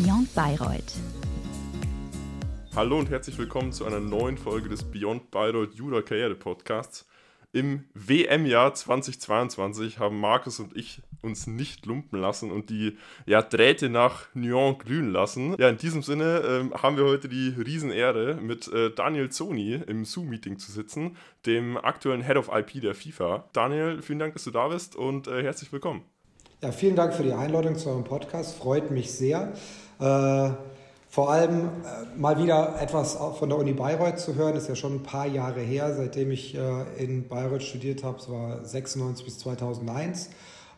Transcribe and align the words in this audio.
Beyond 0.00 0.32
Bayreuth. 0.32 0.94
Hallo 2.76 3.00
und 3.00 3.10
herzlich 3.10 3.36
willkommen 3.36 3.72
zu 3.72 3.84
einer 3.84 3.98
neuen 3.98 4.38
Folge 4.38 4.68
des 4.68 4.84
Beyond 4.84 5.32
Bayreuth 5.32 5.74
Jura 5.74 6.02
Karriere 6.02 6.36
Podcasts. 6.36 7.04
Im 7.50 7.82
WM-Jahr 7.94 8.74
2022 8.74 9.98
haben 9.98 10.20
Markus 10.20 10.60
und 10.60 10.76
ich 10.76 11.02
uns 11.20 11.48
nicht 11.48 11.84
lumpen 11.84 12.20
lassen 12.20 12.52
und 12.52 12.70
die 12.70 12.96
ja, 13.26 13.42
Drähte 13.42 13.88
nach 13.88 14.32
Nyon 14.34 14.78
glühen 14.78 15.10
lassen. 15.10 15.56
Ja, 15.58 15.68
in 15.68 15.78
diesem 15.78 16.04
Sinne 16.04 16.42
ähm, 16.46 16.74
haben 16.74 16.96
wir 16.96 17.04
heute 17.04 17.28
die 17.28 17.48
Riesenehre, 17.48 18.36
mit 18.40 18.68
äh, 18.68 18.92
Daniel 18.94 19.30
Zoni 19.30 19.80
im 19.84 20.04
Zoom-Meeting 20.04 20.60
zu 20.60 20.70
sitzen, 20.70 21.16
dem 21.44 21.76
aktuellen 21.76 22.22
Head 22.22 22.36
of 22.36 22.50
IP 22.54 22.80
der 22.82 22.94
FIFA. 22.94 23.48
Daniel, 23.52 24.00
vielen 24.00 24.20
Dank, 24.20 24.34
dass 24.34 24.44
du 24.44 24.52
da 24.52 24.68
bist 24.68 24.94
und 24.94 25.26
äh, 25.26 25.42
herzlich 25.42 25.72
willkommen. 25.72 26.04
Ja, 26.62 26.72
vielen 26.72 26.96
Dank 26.96 27.14
für 27.14 27.22
die 27.22 27.32
Einladung 27.32 27.76
zu 27.76 27.88
eurem 27.88 28.04
Podcast. 28.04 28.56
Freut 28.56 28.92
mich 28.92 29.12
sehr. 29.12 29.52
Äh, 30.00 30.50
vor 31.10 31.30
allem 31.30 31.60
äh, 31.60 32.18
mal 32.18 32.38
wieder 32.38 32.80
etwas 32.80 33.16
von 33.38 33.48
der 33.48 33.58
Uni 33.58 33.72
Bayreuth 33.72 34.18
zu 34.18 34.34
hören, 34.34 34.54
ist 34.56 34.68
ja 34.68 34.76
schon 34.76 34.96
ein 34.96 35.02
paar 35.02 35.26
Jahre 35.26 35.60
her, 35.60 35.94
seitdem 35.94 36.30
ich 36.30 36.54
äh, 36.54 36.84
in 36.98 37.26
Bayreuth 37.26 37.62
studiert 37.62 38.04
habe. 38.04 38.18
Es 38.18 38.30
war 38.30 38.64
96 38.64 39.24
bis 39.24 39.38
2001. 39.38 40.30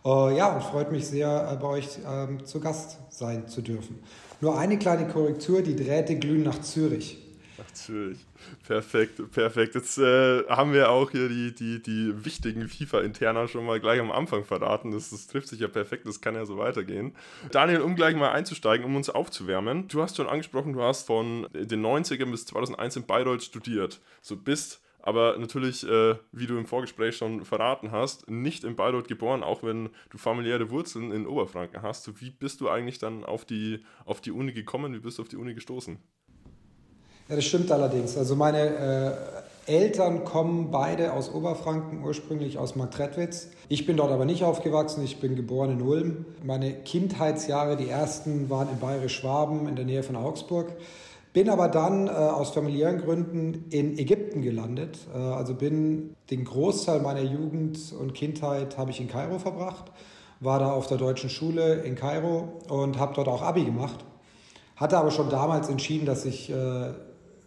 Äh, 0.05 0.37
ja, 0.37 0.55
und 0.55 0.62
freut 0.62 0.93
mich 0.93 1.06
sehr, 1.06 1.59
bei 1.60 1.69
euch 1.69 1.88
ähm, 2.09 2.45
zu 2.46 2.60
Gast 2.60 2.98
sein 3.10 3.48
zu 3.48 3.60
dürfen. 3.60 3.98
Nur 4.41 4.59
eine 4.59 4.79
kleine 4.79 5.06
Korrektur, 5.09 5.62
die 5.62 5.77
Drähte 5.77 6.16
glühen 6.16 6.45
nach 6.45 6.60
Zürich. 6.62 7.18
Nach 7.60 7.70
Zürich. 7.73 8.19
Perfekt, 8.66 9.20
perfekt. 9.32 9.74
Jetzt 9.74 9.98
äh, 9.98 10.45
haben 10.48 10.73
wir 10.73 10.91
auch 10.91 11.10
hier 11.10 11.28
die, 11.28 11.55
die, 11.55 11.82
die 11.82 12.24
wichtigen 12.24 12.66
FIFA-Interner 12.66 13.48
schon 13.48 13.66
mal 13.66 13.78
gleich 13.80 14.01
am 14.01 14.10
Anfang 14.10 14.45
verraten. 14.45 14.92
Das, 14.92 15.10
das 15.10 15.27
trifft 15.27 15.48
sich 15.48 15.60
ja 15.60 15.68
perfekt, 15.68 16.06
das 16.06 16.23
kann 16.23 16.34
ja 16.34 16.46
so 16.46 16.56
weitergehen. 16.56 17.15
Daniel, 17.51 17.82
um 17.82 17.96
gleich 17.96 18.16
mal 18.16 18.30
einzusteigen, 18.30 18.87
um 18.87 18.96
uns 18.96 19.10
aufzuwärmen. 19.10 19.88
Du 19.88 20.01
hast 20.01 20.16
schon 20.16 20.26
angesprochen, 20.26 20.73
du 20.73 20.82
hast 20.82 21.07
von 21.07 21.48
den 21.52 21.85
90ern 21.85 22.30
bis 22.30 22.46
2001 22.46 22.96
in 22.96 23.04
Bayreuth 23.04 23.43
studiert. 23.43 24.01
So 24.23 24.37
bist 24.37 24.80
aber 25.02 25.37
natürlich, 25.38 25.87
äh, 25.87 26.16
wie 26.32 26.46
du 26.46 26.59
im 26.59 26.66
Vorgespräch 26.66 27.16
schon 27.16 27.45
verraten 27.45 27.90
hast, 27.90 28.30
nicht 28.30 28.65
in 28.65 28.76
Bayreuth 28.76 29.09
geboren, 29.09 29.42
auch 29.42 29.63
wenn 29.63 29.90
du 30.10 30.18
familiäre 30.18 30.70
Wurzeln 30.70 31.10
in 31.13 31.26
Oberfranken 31.26 31.82
hast. 31.82 32.20
Wie 32.20 32.30
bist 32.30 32.60
du 32.60 32.68
eigentlich 32.68 32.98
dann 32.98 33.24
auf 33.24 33.45
die, 33.45 33.85
auf 34.04 34.20
die 34.20 34.32
Uni 34.32 34.52
gekommen? 34.52 34.92
Wie 34.95 35.01
bist 35.01 35.18
du 35.18 35.23
auf 35.23 35.29
die 35.29 35.37
Uni 35.37 35.54
gestoßen? 35.54 35.98
Ja, 37.30 37.36
das 37.36 37.45
stimmt 37.45 37.70
allerdings. 37.70 38.18
Also 38.18 38.34
meine 38.34 39.14
äh, 39.66 39.73
Eltern 39.73 40.24
kommen 40.24 40.73
beide 40.73 41.12
aus 41.12 41.32
Oberfranken, 41.32 42.02
ursprünglich 42.02 42.59
aus 42.59 42.74
Marktredwitz. 42.74 43.50
Ich 43.68 43.86
bin 43.86 43.96
dort 43.96 44.10
aber 44.10 44.24
nicht 44.24 44.42
aufgewachsen, 44.42 45.04
ich 45.04 45.20
bin 45.20 45.36
geboren 45.36 45.70
in 45.70 45.82
Ulm. 45.82 46.26
Meine 46.42 46.73
Kindheitsjahre, 46.73 47.76
die 47.76 47.88
ersten, 47.88 48.51
waren 48.51 48.68
in 48.68 48.80
Bayerisch-Schwaben 48.80 49.68
in 49.68 49.76
der 49.76 49.84
Nähe 49.84 50.02
von 50.02 50.16
Augsburg. 50.16 50.73
Bin 51.32 51.48
aber 51.48 51.68
dann 51.68 52.08
äh, 52.08 52.10
aus 52.10 52.51
familiären 52.51 52.98
Gründen 52.98 53.66
in 53.70 53.96
Ägypten 53.96 54.42
gelandet. 54.42 54.98
Äh, 55.14 55.18
also 55.18 55.54
bin 55.54 56.16
den 56.32 56.45
Großteil 56.45 56.98
meiner 56.98 57.23
Jugend 57.23 57.78
und 57.96 58.12
Kindheit 58.12 58.76
habe 58.76 58.90
ich 58.90 59.01
in 59.01 59.06
Kairo 59.06 59.38
verbracht. 59.38 59.92
War 60.40 60.58
da 60.58 60.73
auf 60.73 60.88
der 60.88 60.98
deutschen 60.98 61.30
Schule 61.30 61.74
in 61.74 61.95
Kairo 61.95 62.60
und 62.68 62.98
habe 62.98 63.14
dort 63.14 63.28
auch 63.28 63.42
Abi 63.42 63.64
gemacht. 63.64 64.04
Hatte 64.75 64.98
aber 64.98 65.12
schon 65.12 65.31
damals 65.31 65.69
entschieden, 65.69 66.06
dass 66.06 66.25
ich 66.25 66.50
äh, 66.50 66.92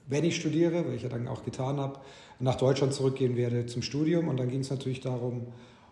wenn 0.07 0.23
ich 0.23 0.35
studiere, 0.35 0.85
weil 0.85 0.95
ich 0.95 1.03
ja 1.03 1.09
dann 1.09 1.27
auch 1.27 1.43
getan 1.43 1.77
habe, 1.79 1.99
nach 2.39 2.55
Deutschland 2.55 2.93
zurückgehen 2.93 3.35
werde 3.35 3.65
zum 3.65 3.81
Studium. 3.81 4.27
Und 4.27 4.37
dann 4.37 4.49
ging 4.49 4.61
es 4.61 4.69
natürlich 4.69 5.01
darum, 5.01 5.47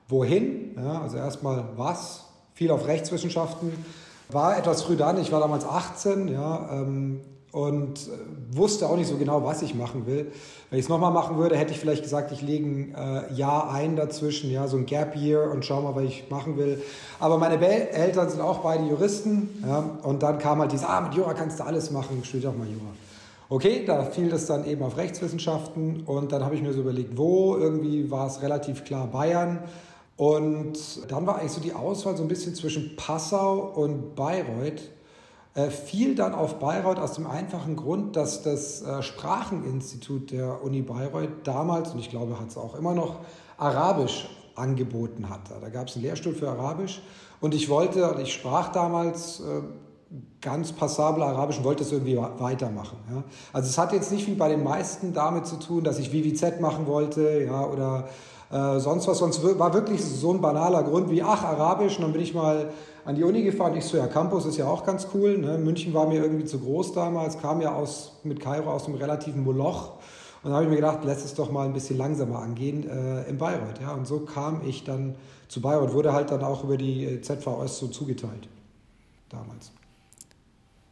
wohin. 0.08 0.76
Ja, 0.76 1.02
also 1.02 1.18
erstmal 1.18 1.70
was, 1.76 2.26
viel 2.54 2.72
auf 2.72 2.88
Rechtswissenschaften. 2.88 3.72
War 4.30 4.58
etwas 4.58 4.84
früh 4.84 4.96
dann, 4.96 5.20
ich 5.20 5.32
war 5.32 5.42
damals 5.42 5.66
18 5.66 6.30
ja, 6.30 6.70
ähm, 6.72 7.22
und 7.52 8.00
äh, 8.08 8.56
wusste 8.56 8.88
auch 8.88 8.96
nicht 8.96 9.10
so 9.10 9.18
genau, 9.18 9.44
was 9.44 9.62
ich 9.62 9.76
machen 9.76 10.06
will. 10.06 10.32
Wenn 10.70 10.80
ich 10.80 10.86
es 10.86 10.90
nochmal 10.90 11.12
machen 11.12 11.38
würde, 11.38 11.58
hätte 11.58 11.74
ich 11.74 11.80
vielleicht 11.80 12.04
gesagt, 12.04 12.32
ich 12.32 12.42
lege 12.42 12.66
ein 12.66 12.96
äh, 12.96 13.34
Jahr 13.34 13.74
ein 13.74 13.98
dazwischen, 13.98 14.50
ja, 14.50 14.68
so 14.68 14.78
ein 14.78 14.86
Gap 14.86 15.18
Year 15.18 15.52
und 15.52 15.66
schau 15.66 15.82
mal, 15.82 15.96
was 15.96 16.04
ich 16.04 16.30
machen 16.30 16.58
will. 16.58 16.82
Aber 17.20 17.38
meine 17.38 17.58
Be 17.58 17.92
Eltern 17.92 18.30
sind 18.30 18.40
auch 18.40 18.60
beide 18.60 18.86
Juristen 18.86 19.50
ja, 19.68 20.00
und 20.04 20.24
dann 20.24 20.40
kam 20.40 20.60
halt 20.60 20.72
dieses, 20.72 20.86
ah, 20.86 21.02
mit 21.02 21.14
Jura 21.14 21.34
kannst 21.34 21.60
du 21.60 21.66
alles 21.66 21.92
machen, 21.92 22.22
studiere 22.24 22.54
auch 22.54 22.58
mal 22.58 22.68
Jura. 22.68 22.94
Okay, 23.52 23.84
da 23.86 24.06
fiel 24.06 24.30
das 24.30 24.46
dann 24.46 24.66
eben 24.66 24.82
auf 24.82 24.96
Rechtswissenschaften 24.96 26.04
und 26.06 26.32
dann 26.32 26.42
habe 26.42 26.56
ich 26.56 26.62
mir 26.62 26.72
so 26.72 26.80
überlegt, 26.80 27.18
wo, 27.18 27.58
irgendwie 27.58 28.10
war 28.10 28.28
es 28.28 28.42
relativ 28.42 28.86
klar 28.86 29.08
Bayern. 29.08 29.60
Und 30.16 30.80
dann 31.12 31.28
war 31.28 31.38
eigentlich 31.38 31.52
so 31.52 31.60
die 31.60 31.74
Auswahl 31.74 32.16
so 32.16 32.24
ein 32.24 32.30
bisschen 32.30 32.56
zwischen 32.56 32.96
Passau 32.96 33.74
und 33.76 34.16
Bayreuth. 34.16 34.90
Äh, 35.54 35.70
fiel 35.70 36.16
dann 36.16 36.34
auf 36.34 36.60
Bayreuth 36.60 36.98
aus 36.98 37.16
dem 37.16 37.28
einfachen 37.28 37.76
Grund, 37.76 38.16
dass 38.16 38.42
das 38.42 38.84
äh, 38.84 39.04
Spracheninstitut 39.04 40.32
der 40.32 40.64
Uni 40.64 40.82
Bayreuth 40.82 41.46
damals, 41.46 41.92
und 41.92 42.00
ich 42.00 42.10
glaube 42.10 42.40
hat 42.40 42.48
es 42.48 42.58
auch 42.58 42.76
immer 42.76 42.94
noch, 42.94 43.20
Arabisch 43.58 44.30
angeboten 44.56 45.30
hatte. 45.30 45.56
Da 45.60 45.68
gab 45.68 45.90
es 45.90 45.98
einen 45.98 46.06
Lehrstuhl 46.06 46.34
für 46.34 46.50
Arabisch 46.50 47.02
und 47.42 47.54
ich 47.54 47.68
wollte, 47.68 48.16
ich 48.24 48.32
sprach 48.32 48.72
damals 48.72 49.42
äh, 49.42 49.62
ganz 50.42 50.72
passabel 50.74 51.24
Arabisch 51.24 51.58
und 51.58 51.64
wollte 51.64 51.84
es 51.84 51.92
irgendwie 51.92 52.18
weitermachen. 52.18 52.98
Ja. 53.10 53.24
Also 53.54 53.70
es 53.70 53.78
hat 53.78 53.94
jetzt 53.94 54.12
nicht 54.12 54.28
wie 54.28 54.34
bei 54.34 54.50
den 54.50 54.64
meisten 54.64 55.14
damit 55.14 55.46
zu 55.46 55.58
tun, 55.58 55.84
dass 55.84 56.00
ich 56.00 56.10
VVZ 56.10 56.60
machen 56.60 56.88
wollte 56.88 57.44
ja, 57.46 57.66
oder 57.66 58.10
äh, 58.52 58.80
sonst 58.80 59.08
was. 59.08 59.20
Sonst 59.20 59.42
war 59.58 59.74
wirklich 59.74 60.04
so 60.04 60.34
ein 60.34 60.42
banaler 60.42 60.84
Grund 60.84 61.10
wie, 61.10 61.24
ach, 61.24 61.44
Arabisch. 61.44 61.98
Und 61.98 62.04
dann 62.04 62.14
bin 62.14 62.22
ich 62.22 62.34
mal 62.34 62.72
an 63.06 63.16
die 63.16 63.24
Uni 63.24 63.44
gefahren. 63.44 63.76
Ich 63.78 63.86
so, 63.86 63.98
ja, 63.98 64.08
Campus 64.08 64.46
ist 64.46 64.58
ja 64.58 64.68
auch 64.68 64.84
ganz 64.84 65.08
cool. 65.14 65.38
Ne? 65.38 65.58
München 65.58 65.94
war 65.94 66.08
mir 66.08 66.22
irgendwie 66.22 66.46
zu 66.46 66.60
groß 66.60 66.94
damals, 66.94 67.40
kam 67.40 67.62
ja 67.62 67.74
aus, 67.74 68.20
mit 68.24 68.40
Kairo 68.40 68.70
aus 68.72 68.88
einem 68.88 68.96
relativen 68.96 69.44
Moloch. 69.44 69.94
Und 70.44 70.50
dann 70.50 70.54
habe 70.54 70.64
ich 70.64 70.70
mir 70.70 70.78
gedacht, 70.78 71.00
lass 71.04 71.24
es 71.24 71.36
doch 71.36 71.52
mal 71.52 71.66
ein 71.66 71.74
bisschen 71.74 71.98
langsamer 71.98 72.40
angehen 72.40 72.90
äh, 72.90 73.30
in 73.30 73.38
Bayreuth. 73.38 73.80
Ja? 73.82 73.94
Und 73.94 74.08
so 74.08 74.22
kam 74.22 74.62
ich 74.68 74.84
dann 74.84 75.16
zu 75.48 75.62
Bayreuth, 75.62 75.94
wurde 75.94 76.14
halt 76.14 76.32
dann 76.32 76.44
auch 76.44 76.64
über 76.64 76.78
die 76.78 77.06
äh, 77.06 77.22
ZVS 77.22 77.78
so 77.78 77.88
zugeteilt 77.88 78.50
damals. 79.30 79.72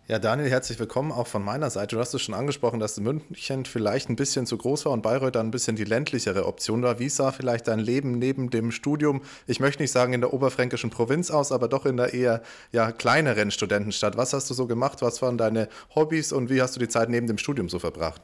Ja, 0.10 0.18
Daniel, 0.18 0.50
herzlich 0.50 0.80
willkommen 0.80 1.12
auch 1.12 1.28
von 1.28 1.46
meiner 1.46 1.70
Seite. 1.70 1.96
Du 1.96 2.02
hast 2.02 2.16
es 2.16 2.24
schon 2.24 2.34
angesprochen, 2.34 2.80
dass 2.80 3.00
München 3.00 3.66
vielleicht 3.66 4.10
ein 4.10 4.16
bisschen 4.16 4.48
zu 4.48 4.58
groß 4.58 4.86
war 4.86 4.92
und 4.92 5.04
Bayreuth 5.04 5.36
dann 5.36 5.50
ein 5.50 5.52
bisschen 5.52 5.76
die 5.76 5.84
ländlichere 5.84 6.48
Option 6.48 6.82
war. 6.82 6.98
Wie 6.98 7.10
sah 7.10 7.32
vielleicht 7.32 7.68
dein 7.68 7.78
Leben 7.78 8.18
neben 8.18 8.50
dem 8.50 8.72
Studium, 8.72 9.22
ich 9.46 9.60
möchte 9.60 9.84
nicht 9.84 9.92
sagen 9.92 10.14
in 10.14 10.22
der 10.22 10.34
oberfränkischen 10.34 10.90
Provinz 10.90 11.30
aus, 11.30 11.52
aber 11.52 11.68
doch 11.68 11.86
in 11.86 11.98
der 11.98 12.12
eher 12.12 12.42
ja, 12.72 12.92
kleineren 12.92 13.52
Studentenstadt? 13.52 14.18
Was 14.18 14.34
hast 14.34 14.50
du 14.50 14.56
so 14.56 14.66
gemacht? 14.66 15.04
Was 15.04 15.22
waren 15.22 15.38
deine 15.38 15.70
Hobbys 15.94 16.32
und 16.32 16.50
wie 16.50 16.60
hast 16.60 16.76
du 16.76 16.80
die 16.80 16.88
Zeit 16.88 17.10
neben 17.10 17.28
dem 17.28 17.38
Studium 17.38 17.70
so 17.70 17.78
verbracht? 17.78 18.24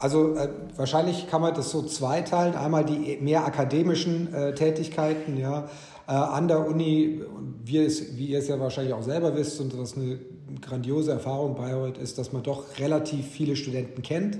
Also 0.00 0.34
äh, 0.34 0.48
wahrscheinlich 0.76 1.28
kann 1.28 1.42
man 1.42 1.54
das 1.54 1.70
so 1.70 1.82
zweiteilen. 1.82 2.56
Einmal 2.56 2.84
die 2.84 3.18
mehr 3.20 3.44
akademischen 3.44 4.34
äh, 4.34 4.54
Tätigkeiten, 4.54 5.36
ja, 5.36 5.68
an 6.14 6.48
der 6.48 6.66
Uni, 6.66 7.20
wie, 7.64 7.78
es, 7.78 8.16
wie 8.16 8.26
ihr 8.26 8.38
es 8.38 8.48
ja 8.48 8.58
wahrscheinlich 8.58 8.94
auch 8.94 9.02
selber 9.02 9.36
wisst 9.36 9.60
und 9.60 9.78
was 9.78 9.96
eine 9.96 10.18
grandiose 10.60 11.12
Erfahrung 11.12 11.54
bei 11.54 11.68
Bayreuth 11.68 11.98
ist, 11.98 12.18
dass 12.18 12.32
man 12.32 12.42
doch 12.42 12.78
relativ 12.78 13.26
viele 13.26 13.56
Studenten 13.56 14.02
kennt, 14.02 14.38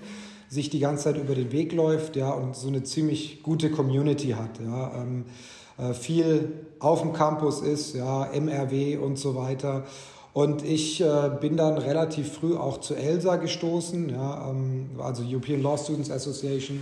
sich 0.48 0.70
die 0.70 0.80
ganze 0.80 1.04
Zeit 1.04 1.16
über 1.16 1.34
den 1.34 1.52
Weg 1.52 1.72
läuft 1.72 2.16
ja, 2.16 2.30
und 2.32 2.56
so 2.56 2.68
eine 2.68 2.82
ziemlich 2.82 3.42
gute 3.42 3.70
Community 3.70 4.30
hat. 4.30 4.58
Ja, 4.60 5.02
ähm, 5.02 5.24
äh, 5.78 5.94
viel 5.94 6.52
auf 6.80 7.02
dem 7.02 7.12
Campus 7.12 7.60
ist, 7.60 7.94
ja, 7.94 8.28
MRW 8.32 8.96
und 8.96 9.18
so 9.18 9.36
weiter. 9.36 9.84
Und 10.32 10.64
ich 10.64 11.00
äh, 11.00 11.30
bin 11.40 11.56
dann 11.56 11.78
relativ 11.78 12.32
früh 12.32 12.56
auch 12.56 12.78
zu 12.78 12.94
ELSA 12.94 13.36
gestoßen, 13.36 14.10
ja, 14.10 14.50
ähm, 14.50 14.90
also 14.98 15.22
European 15.22 15.62
Law 15.62 15.76
Students 15.76 16.10
Association 16.10 16.80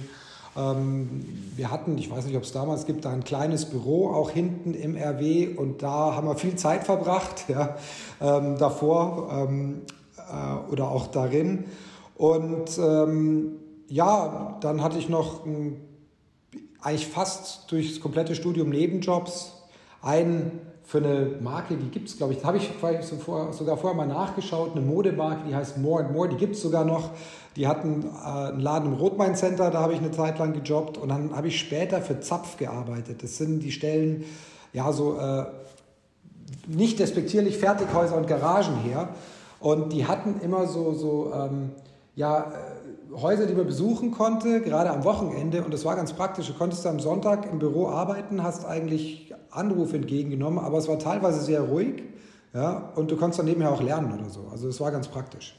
wir 0.59 1.71
hatten, 1.71 1.99
ich 1.99 2.11
weiß 2.11 2.27
nicht, 2.27 2.37
ob 2.37 2.43
es 2.43 2.53
damals 2.53 2.85
gibt, 2.87 3.05
da 3.05 3.11
ein 3.11 3.23
kleines 3.23 3.67
Büro 3.67 4.09
auch 4.11 4.31
hinten 4.31 4.75
im 4.75 4.97
RW 4.97 5.57
und 5.57 5.83
da 5.83 6.15
haben 6.17 6.27
wir 6.27 6.37
viel 6.37 6.57
Zeit 6.57 6.85
verbracht, 6.85 7.45
ja, 7.49 7.77
ähm, 8.21 8.59
davor 8.59 9.29
ähm, 9.33 9.83
äh, 10.17 10.73
oder 10.73 10.91
auch 10.91 11.07
darin. 11.09 11.67
Und 12.17 12.79
ähm, 12.79 13.53
ja, 13.89 14.59
dann 14.61 14.83
hatte 14.83 14.99
ich 14.99 15.09
noch 15.09 15.47
ein, 15.47 15.81
eigentlich 16.81 17.07
fast 17.07 17.71
durchs 17.71 18.01
komplette 18.01 18.35
Studium 18.35 18.71
Nebenjobs. 18.71 19.53
Einen 20.03 20.61
für 20.89 20.99
eine 20.99 21.37
Marke, 21.41 21.77
die 21.77 21.91
gibt 21.91 22.09
es, 22.09 22.17
glaube 22.17 22.33
ich, 22.33 22.43
habe 22.45 22.57
ich 22.57 22.71
sogar 23.53 23.77
vorher 23.77 23.95
mal 23.95 24.07
nachgeschaut, 24.07 24.73
eine 24.73 24.81
Modemarke, 24.81 25.43
die 25.47 25.55
heißt 25.55 25.77
More 25.77 26.03
and 26.03 26.15
More, 26.15 26.31
die 26.31 26.37
gibt 26.37 26.57
es 26.57 26.63
sogar 26.63 26.85
noch. 26.85 27.11
Die 27.59 27.67
hatten 27.67 28.05
äh, 28.05 28.29
einen 28.29 28.61
Laden 28.61 28.93
im 28.93 28.99
Rotmain 28.99 29.35
Center, 29.35 29.71
da 29.71 29.81
habe 29.81 29.93
ich 29.93 29.99
eine 29.99 30.13
Zeit 30.13 30.39
lang 30.39 30.53
gejobbt 30.53 30.97
und 30.97 31.09
dann 31.09 31.35
habe 31.35 31.49
ich 31.49 31.59
später 31.59 32.01
für 32.01 32.21
Zapf 32.21 32.57
gearbeitet. 32.57 33.25
Das 33.25 33.37
sind 33.37 33.61
die 33.61 33.73
Stellen, 33.73 34.25
ja, 34.73 34.93
so 34.93 35.19
äh, 35.19 35.45
nicht 36.69 37.01
despektierlich 37.01 37.59
Fertighäuser 37.59 38.17
und 38.17 38.29
Garagen 38.29 38.77
her. 38.77 39.09
Und 39.59 39.93
die 39.93 40.07
hatten 40.07 40.41
immer 40.41 40.69
so, 40.69 40.95
so 40.95 41.33
ähm, 41.35 41.71
ja, 42.15 42.39
äh, 42.39 43.17
Häuser, 43.21 43.47
die 43.47 43.55
man 43.55 43.67
besuchen 43.67 44.13
konnte, 44.13 44.61
gerade 44.61 44.91
am 44.91 45.03
Wochenende. 45.03 45.65
Und 45.65 45.75
das 45.75 45.85
war 45.85 45.97
ganz 45.97 46.13
praktisch. 46.13 46.47
Du 46.47 46.55
konntest 46.55 46.87
am 46.87 47.01
Sonntag 47.01 47.51
im 47.51 47.59
Büro 47.59 47.89
arbeiten, 47.89 48.45
hast 48.45 48.67
eigentlich 48.67 49.35
Anrufe 49.51 49.97
entgegengenommen, 49.97 50.61
aber 50.61 50.79
es 50.79 50.87
war 50.87 51.01
teilweise 51.01 51.41
sehr 51.41 51.63
ruhig. 51.63 52.05
Ja, 52.55 52.93
und 52.95 53.11
du 53.11 53.17
konntest 53.17 53.41
dann 53.41 53.47
nebenher 53.47 53.73
auch 53.73 53.83
lernen 53.83 54.17
oder 54.17 54.31
so. 54.31 54.47
Also 54.53 54.69
das 54.69 54.81
war 54.81 54.93
ganz 54.93 55.09
praktisch. 55.09 55.57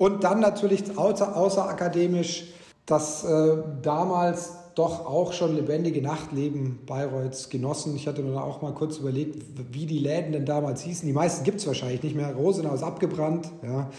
Und 0.00 0.24
dann 0.24 0.40
natürlich 0.40 0.96
außer, 0.96 1.36
außerakademisch 1.36 2.44
das 2.86 3.22
äh, 3.22 3.58
damals 3.82 4.54
doch 4.74 5.04
auch 5.04 5.34
schon 5.34 5.54
lebendige 5.54 6.00
Nachtleben 6.00 6.78
Bayreuths 6.86 7.50
genossen. 7.50 7.94
Ich 7.96 8.06
hatte 8.06 8.22
mir 8.22 8.32
dann 8.32 8.42
auch 8.42 8.62
mal 8.62 8.72
kurz 8.72 8.96
überlegt, 8.96 9.42
wie 9.72 9.84
die 9.84 9.98
Läden 9.98 10.32
denn 10.32 10.46
damals 10.46 10.80
hießen. 10.80 11.06
Die 11.06 11.12
meisten 11.12 11.44
gibt 11.44 11.60
es 11.60 11.66
wahrscheinlich 11.66 12.02
nicht 12.02 12.16
mehr. 12.16 12.34
Rosenau 12.34 12.72
ist 12.72 12.82
abgebrannt. 12.82 13.50
Ja. 13.62 13.90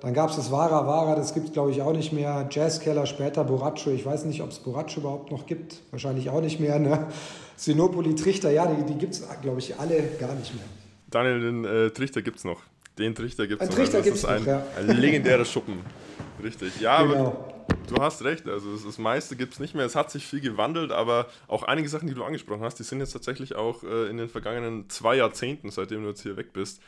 Dann 0.00 0.14
gab 0.14 0.30
es 0.30 0.36
das 0.36 0.50
Vara 0.50 0.86
Vara, 0.86 1.14
das 1.14 1.34
gibt 1.34 1.48
es 1.48 1.52
glaube 1.52 1.72
ich 1.72 1.82
auch 1.82 1.92
nicht 1.92 2.14
mehr. 2.14 2.48
Jazzkeller, 2.50 3.04
später 3.04 3.44
Boraccio. 3.44 3.92
Ich 3.92 4.06
weiß 4.06 4.24
nicht, 4.24 4.40
ob 4.40 4.52
es 4.52 4.60
Boraccio 4.60 5.00
überhaupt 5.00 5.30
noch 5.30 5.44
gibt. 5.44 5.82
Wahrscheinlich 5.90 6.30
auch 6.30 6.40
nicht 6.40 6.58
mehr. 6.58 6.78
Ne? 6.78 7.06
Sinopoli, 7.56 8.14
Trichter, 8.14 8.50
ja, 8.50 8.64
die, 8.64 8.82
die 8.90 8.98
gibt 8.98 9.12
es 9.12 9.28
glaube 9.42 9.58
ich 9.58 9.78
alle 9.78 10.04
gar 10.18 10.34
nicht 10.36 10.54
mehr. 10.54 10.64
Daniel, 11.10 11.40
den 11.42 11.64
äh, 11.66 11.90
Trichter 11.90 12.22
gibt 12.22 12.38
es 12.38 12.44
noch. 12.44 12.62
Den 12.98 13.14
Trichter 13.14 13.46
gibt 13.46 13.62
es 13.62 13.68
noch. 13.68 13.76
Trichter 13.76 13.98
also 13.98 14.10
das 14.10 14.18
ist 14.18 14.24
ein, 14.24 14.44
ja. 14.44 14.66
ein 14.76 14.96
legendärer 14.96 15.44
Schuppen. 15.44 15.80
Richtig. 16.42 16.80
Ja, 16.80 17.02
genau. 17.02 17.14
aber 17.14 17.54
du 17.88 18.02
hast 18.02 18.24
recht. 18.24 18.46
Also 18.48 18.76
das 18.76 18.98
meiste 18.98 19.36
gibt 19.36 19.54
es 19.54 19.60
nicht 19.60 19.74
mehr. 19.74 19.84
Es 19.84 19.96
hat 19.96 20.10
sich 20.10 20.26
viel 20.26 20.40
gewandelt, 20.40 20.92
aber 20.92 21.26
auch 21.48 21.62
einige 21.62 21.88
Sachen, 21.88 22.08
die 22.08 22.14
du 22.14 22.24
angesprochen 22.24 22.62
hast, 22.62 22.76
die 22.76 22.82
sind 22.82 23.00
jetzt 23.00 23.12
tatsächlich 23.12 23.54
auch 23.56 23.82
äh, 23.82 24.08
in 24.08 24.16
den 24.16 24.28
vergangenen 24.28 24.88
zwei 24.88 25.16
Jahrzehnten, 25.16 25.70
seitdem 25.70 26.02
du 26.02 26.08
jetzt 26.08 26.22
hier 26.22 26.36
weg 26.36 26.52
bist, 26.52 26.80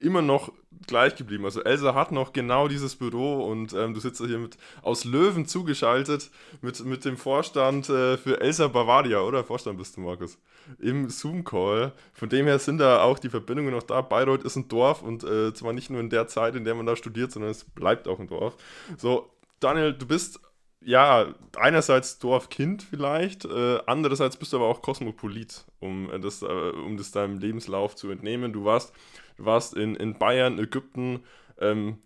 immer 0.00 0.22
noch 0.22 0.52
gleich 0.86 1.16
geblieben. 1.16 1.44
Also 1.44 1.62
Elsa 1.62 1.94
hat 1.94 2.12
noch 2.12 2.32
genau 2.32 2.68
dieses 2.68 2.96
Büro 2.96 3.44
und 3.44 3.72
ähm, 3.72 3.94
du 3.94 4.00
sitzt 4.00 4.24
hier 4.24 4.38
mit 4.38 4.56
aus 4.82 5.04
Löwen 5.04 5.46
zugeschaltet 5.46 6.30
mit, 6.60 6.84
mit 6.84 7.04
dem 7.04 7.16
Vorstand 7.16 7.88
äh, 7.88 8.16
für 8.16 8.40
Elsa 8.40 8.68
Bavaria, 8.68 9.20
oder? 9.20 9.44
Vorstand 9.44 9.78
bist 9.78 9.96
du, 9.96 10.00
Markus. 10.00 10.38
Im 10.78 11.08
Zoom-Call. 11.08 11.92
Von 12.12 12.28
dem 12.28 12.46
her 12.46 12.58
sind 12.58 12.78
da 12.78 13.02
auch 13.02 13.18
die 13.18 13.30
Verbindungen 13.30 13.72
noch 13.72 13.82
da. 13.82 14.00
Bayreuth 14.02 14.44
ist 14.44 14.56
ein 14.56 14.68
Dorf 14.68 15.02
und 15.02 15.24
äh, 15.24 15.52
zwar 15.52 15.72
nicht 15.72 15.90
nur 15.90 16.00
in 16.00 16.10
der 16.10 16.28
Zeit, 16.28 16.54
in 16.54 16.64
der 16.64 16.74
man 16.74 16.86
da 16.86 16.94
studiert, 16.94 17.32
sondern 17.32 17.50
es 17.50 17.64
bleibt 17.64 18.06
auch 18.06 18.20
ein 18.20 18.28
Dorf. 18.28 18.56
So, 18.96 19.30
Daniel, 19.60 19.94
du 19.94 20.06
bist 20.06 20.40
ja, 20.80 21.34
einerseits 21.56 22.18
Dorfkind 22.18 22.82
vielleicht, 22.82 23.44
äh, 23.44 23.78
andererseits 23.86 24.36
bist 24.36 24.52
du 24.52 24.58
aber 24.58 24.66
auch 24.66 24.82
Kosmopolit, 24.82 25.64
um 25.80 26.10
das, 26.22 26.42
äh, 26.42 26.46
um 26.46 26.96
das 26.96 27.10
deinem 27.10 27.38
Lebenslauf 27.38 27.96
zu 27.96 28.10
entnehmen. 28.10 28.52
Du 28.52 28.64
warst 28.64 28.92
warst 29.38 29.74
in, 29.74 29.94
in 29.94 30.18
Bayern, 30.18 30.58
Ägypten, 30.58 31.20
ähm, 31.60 31.98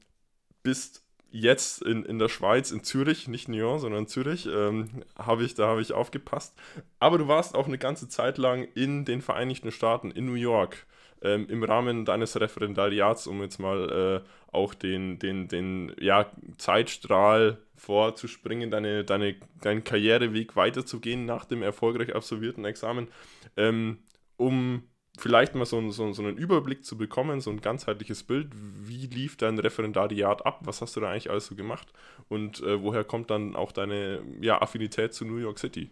bist 0.63 1.05
jetzt 1.31 1.83
in, 1.83 2.05
in 2.05 2.19
der 2.19 2.29
Schweiz, 2.29 2.71
in 2.71 2.85
Zürich, 2.85 3.27
nicht 3.27 3.49
Nyon, 3.49 3.81
sondern 3.81 4.07
Zürich, 4.07 4.47
ähm, 4.47 5.03
hab 5.17 5.41
ich, 5.41 5.55
da 5.55 5.67
habe 5.67 5.81
ich 5.81 5.93
aufgepasst. 5.93 6.55
Aber 6.99 7.19
du 7.19 7.27
warst 7.27 7.55
auch 7.55 7.67
eine 7.67 7.79
ganze 7.79 8.09
Zeit 8.09 8.37
lang 8.39 8.69
in 8.75 9.05
den 9.07 9.23
Vereinigten 9.23 9.73
Staaten, 9.73 10.11
in 10.11 10.27
New 10.27 10.35
York, 10.35 10.87
ähm, 11.23 11.47
im 11.49 11.63
Rahmen 11.65 12.05
deines 12.05 12.39
Referendariats, 12.39 13.27
um 13.27 13.43
jetzt 13.43 13.59
mal 13.59 14.23
äh, 14.23 14.29
auch 14.55 14.75
den, 14.75 15.19
den, 15.19 15.49
den 15.49 15.93
ja, 15.99 16.31
Zeitstrahl 16.59 17.59
vorzuspringen, 17.77 18.71
deine, 18.71 19.05
deine, 19.05 19.37
deinen 19.61 19.85
Karriereweg 19.85 20.57
weiterzugehen 20.57 21.25
nach 21.25 21.45
dem 21.45 21.63
erfolgreich 21.63 22.15
absolvierten 22.15 22.65
Examen, 22.65 23.09
ähm, 23.57 23.99
um 24.37 24.85
vielleicht 25.19 25.55
mal 25.55 25.67
so, 25.67 25.91
so, 25.91 26.13
so 26.13 26.23
einen 26.23 26.37
Überblick 26.37 26.85
zu 26.85 26.97
bekommen, 26.97 27.41
so 27.41 27.51
ein 27.51 27.61
ganzheitliches 27.61 28.23
Bild. 28.23 28.49
Wie 28.55 29.07
lief 29.07 29.37
dein 29.37 29.59
Referendariat 29.59 30.47
ab? 30.47 30.61
Was 30.65 30.81
hast 30.81 30.97
du 30.97 31.01
da 31.01 31.11
eigentlich 31.11 31.31
alles 31.31 31.47
so 31.47 31.55
gemacht? 31.55 31.93
Und 32.29 32.61
äh, 32.63 32.83
woher 32.83 33.05
kommt 33.05 33.31
dann 33.31 33.55
auch 33.55 33.73
deine 33.73 34.23
ja, 34.41 34.61
Affinität 34.61 35.13
zu 35.13 35.25
New 35.25 35.37
York 35.37 35.59
City? 35.59 35.91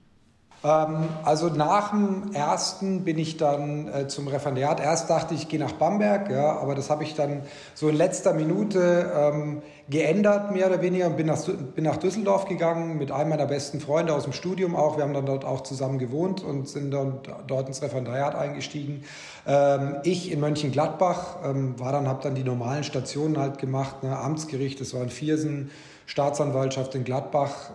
Ähm, 0.62 1.08
also 1.24 1.48
nach 1.48 1.90
dem 1.90 2.32
ersten 2.32 3.04
bin 3.04 3.18
ich 3.18 3.36
dann 3.36 3.88
äh, 3.88 4.08
zum 4.08 4.28
Referendariat. 4.28 4.80
Erst 4.80 5.08
dachte 5.08 5.34
ich, 5.34 5.42
ich 5.42 5.48
gehe 5.48 5.60
nach 5.60 5.72
Bamberg, 5.72 6.30
ja, 6.30 6.58
aber 6.58 6.74
das 6.74 6.90
habe 6.90 7.02
ich 7.04 7.14
dann 7.14 7.42
so 7.74 7.88
in 7.88 7.96
letzter 7.96 8.34
Minute 8.34 9.10
ähm, 9.16 9.62
geändert, 9.88 10.52
mehr 10.52 10.66
oder 10.66 10.82
weniger, 10.82 11.06
und 11.06 11.16
bin 11.16 11.26
nach, 11.26 11.42
bin 11.46 11.84
nach 11.84 11.96
Düsseldorf 11.96 12.44
gegangen 12.44 12.98
mit 12.98 13.10
einem 13.10 13.30
meiner 13.30 13.46
besten 13.46 13.80
Freunde 13.80 14.14
aus 14.14 14.24
dem 14.24 14.32
Studium 14.32 14.76
auch. 14.76 14.96
Wir 14.96 15.04
haben 15.04 15.14
dann 15.14 15.26
dort 15.26 15.44
auch 15.44 15.62
zusammen 15.62 15.98
gewohnt 15.98 16.44
und 16.44 16.68
sind 16.68 16.90
dann 16.92 17.20
dort 17.46 17.68
ins 17.68 17.80
Referendariat 17.82 18.34
eingestiegen. 18.34 19.04
Ähm, 19.46 19.96
ich 20.04 20.30
in 20.30 20.40
Mönchengladbach 20.40 21.38
ähm, 21.44 21.78
war 21.80 21.92
dann, 21.92 22.06
habe 22.06 22.22
dann 22.22 22.34
die 22.34 22.44
normalen 22.44 22.84
Stationen 22.84 23.38
halt 23.38 23.58
gemacht, 23.58 24.02
ne, 24.02 24.16
Amtsgericht, 24.16 24.80
das 24.80 24.92
war 24.92 25.02
in 25.02 25.10
Viersen, 25.10 25.70
Staatsanwaltschaft 26.06 26.94
in 26.96 27.04
Gladbach, 27.04 27.70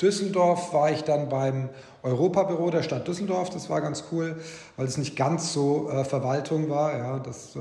Düsseldorf 0.00 0.72
war 0.72 0.90
ich 0.90 1.02
dann 1.02 1.28
beim 1.28 1.70
Europabüro 2.02 2.70
der 2.70 2.82
Stadt 2.82 3.08
Düsseldorf. 3.08 3.50
Das 3.50 3.68
war 3.68 3.80
ganz 3.80 4.04
cool, 4.12 4.36
weil 4.76 4.86
es 4.86 4.96
nicht 4.96 5.16
ganz 5.16 5.52
so 5.52 5.90
äh, 5.90 6.04
Verwaltung 6.04 6.70
war. 6.70 6.96
Ja, 6.96 7.18
das 7.18 7.56
äh, 7.56 7.58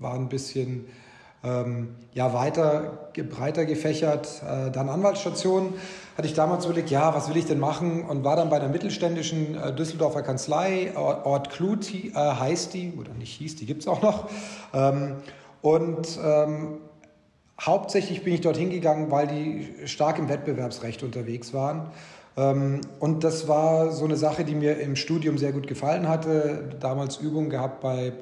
war 0.00 0.14
ein 0.14 0.28
bisschen 0.28 0.86
ähm, 1.44 1.94
ja, 2.14 2.32
weiter, 2.32 3.10
breiter 3.30 3.64
gefächert. 3.64 4.42
Äh, 4.42 4.70
dann 4.70 4.88
Anwaltsstation 4.88 5.74
hatte 6.16 6.26
ich 6.26 6.34
damals 6.34 6.64
überlegt, 6.64 6.90
ja, 6.90 7.14
was 7.14 7.28
will 7.28 7.36
ich 7.36 7.46
denn 7.46 7.58
machen? 7.58 8.04
Und 8.04 8.24
war 8.24 8.36
dann 8.36 8.48
bei 8.48 8.58
der 8.58 8.68
mittelständischen 8.68 9.56
äh, 9.56 9.74
Düsseldorfer 9.74 10.22
Kanzlei, 10.22 10.92
Ort 10.96 11.50
Klut 11.50 11.92
äh, 11.92 12.12
heißt 12.14 12.74
die, 12.74 12.92
oder 12.98 13.12
nicht 13.14 13.32
hieß, 13.38 13.56
die 13.56 13.66
gibt 13.66 13.82
es 13.82 13.88
auch 13.88 14.02
noch. 14.02 14.28
Ähm, 14.72 15.16
und 15.62 16.18
ähm, 16.24 16.78
Hauptsächlich 17.64 18.24
bin 18.24 18.34
ich 18.34 18.40
dort 18.40 18.56
hingegangen, 18.56 19.12
weil 19.12 19.28
die 19.28 19.86
stark 19.86 20.18
im 20.18 20.28
Wettbewerbsrecht 20.28 21.04
unterwegs 21.04 21.54
waren. 21.54 21.92
Ähm, 22.36 22.80
und 22.98 23.22
das 23.22 23.46
war 23.46 23.92
so 23.92 24.04
eine 24.04 24.16
Sache, 24.16 24.44
die 24.44 24.56
mir 24.56 24.80
im 24.80 24.96
Studium 24.96 25.38
sehr 25.38 25.52
gut 25.52 25.68
gefallen 25.68 26.08
hatte. 26.08 26.76
Damals 26.80 27.18
Übung 27.18 27.50
gehabt 27.50 27.80
bei 27.80 28.14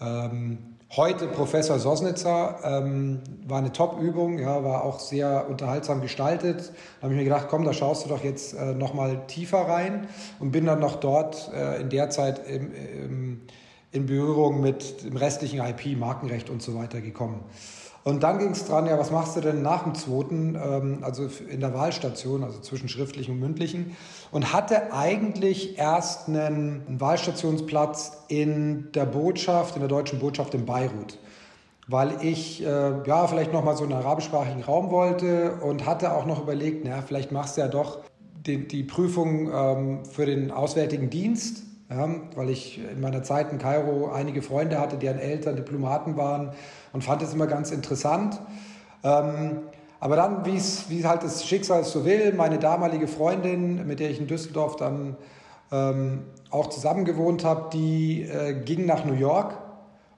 ähm, 0.00 0.58
heute 0.96 1.28
Professor 1.28 1.78
Sosnitzer. 1.78 2.58
Ähm, 2.64 3.20
war 3.46 3.58
eine 3.58 3.70
Top-Übung, 3.70 4.40
ja, 4.40 4.64
war 4.64 4.84
auch 4.84 4.98
sehr 4.98 5.48
unterhaltsam 5.48 6.00
gestaltet. 6.00 6.72
Da 6.98 7.04
habe 7.04 7.14
ich 7.14 7.18
mir 7.18 7.24
gedacht, 7.24 7.46
komm, 7.48 7.64
da 7.64 7.72
schaust 7.72 8.04
du 8.04 8.08
doch 8.08 8.24
jetzt 8.24 8.54
äh, 8.54 8.74
nochmal 8.74 9.26
tiefer 9.28 9.60
rein 9.60 10.08
und 10.40 10.50
bin 10.50 10.66
dann 10.66 10.80
noch 10.80 10.96
dort 10.96 11.52
äh, 11.54 11.80
in 11.80 11.88
der 11.88 12.10
Zeit 12.10 12.48
im, 12.48 12.72
im, 12.74 13.40
in 13.92 14.06
Berührung 14.06 14.60
mit 14.60 15.04
dem 15.04 15.16
restlichen 15.16 15.60
IP, 15.60 15.96
Markenrecht 15.96 16.50
und 16.50 16.62
so 16.62 16.74
weiter 16.74 17.00
gekommen. 17.00 17.44
Und 18.04 18.24
dann 18.24 18.38
ging 18.38 18.50
es 18.50 18.64
dran, 18.64 18.86
ja, 18.86 18.98
was 18.98 19.12
machst 19.12 19.36
du 19.36 19.40
denn 19.40 19.62
nach 19.62 19.84
dem 19.84 19.94
zweiten, 19.94 20.56
ähm, 20.56 20.98
also 21.02 21.28
in 21.48 21.60
der 21.60 21.72
Wahlstation, 21.72 22.42
also 22.42 22.58
zwischen 22.60 22.88
schriftlichen 22.88 23.34
und 23.34 23.40
mündlichen, 23.40 23.96
und 24.32 24.52
hatte 24.52 24.92
eigentlich 24.92 25.78
erst 25.78 26.28
einen, 26.28 26.82
Wahlstationsplatz 26.98 28.24
in 28.28 28.90
der 28.92 29.04
Botschaft, 29.06 29.76
in 29.76 29.80
der 29.80 29.88
deutschen 29.88 30.18
Botschaft 30.18 30.54
in 30.54 30.66
Beirut. 30.66 31.18
Weil 31.86 32.16
ich 32.22 32.64
äh, 32.64 33.06
ja 33.06 33.26
vielleicht 33.26 33.52
noch 33.52 33.64
mal 33.64 33.76
so 33.76 33.84
einen 33.84 33.92
arabischsprachigen 33.92 34.62
Raum 34.62 34.90
wollte 34.90 35.56
und 35.60 35.86
hatte 35.86 36.12
auch 36.14 36.26
noch 36.26 36.42
überlegt, 36.42 36.84
na 36.84 37.02
vielleicht 37.02 37.30
machst 37.30 37.56
du 37.56 37.60
ja 37.60 37.68
doch 37.68 38.00
die, 38.46 38.66
die 38.66 38.82
Prüfung 38.82 39.50
ähm, 39.52 40.04
für 40.04 40.26
den 40.26 40.50
Auswärtigen 40.50 41.10
Dienst 41.10 41.64
ja, 41.94 42.08
weil 42.36 42.50
ich 42.50 42.80
in 42.90 43.00
meiner 43.00 43.22
Zeit 43.22 43.52
in 43.52 43.58
Kairo 43.58 44.10
einige 44.10 44.42
Freunde 44.42 44.80
hatte, 44.80 44.96
deren 44.96 45.18
Eltern 45.18 45.56
Diplomaten 45.56 46.16
waren 46.16 46.52
und 46.92 47.04
fand 47.04 47.22
es 47.22 47.32
immer 47.34 47.46
ganz 47.46 47.70
interessant. 47.70 48.40
Ähm, 49.02 49.60
aber 50.00 50.16
dann, 50.16 50.44
wie 50.44 50.56
es 50.56 50.86
halt 51.04 51.22
das 51.22 51.46
Schicksal 51.46 51.84
so 51.84 52.04
will, 52.04 52.32
meine 52.32 52.58
damalige 52.58 53.06
Freundin, 53.06 53.86
mit 53.86 54.00
der 54.00 54.10
ich 54.10 54.18
in 54.18 54.26
Düsseldorf 54.26 54.76
dann 54.76 55.16
ähm, 55.70 56.24
auch 56.50 56.68
zusammen 56.68 57.04
gewohnt 57.04 57.44
habe, 57.44 57.70
die 57.72 58.22
äh, 58.22 58.54
ging 58.54 58.84
nach 58.86 59.04
New 59.04 59.14
York 59.14 59.54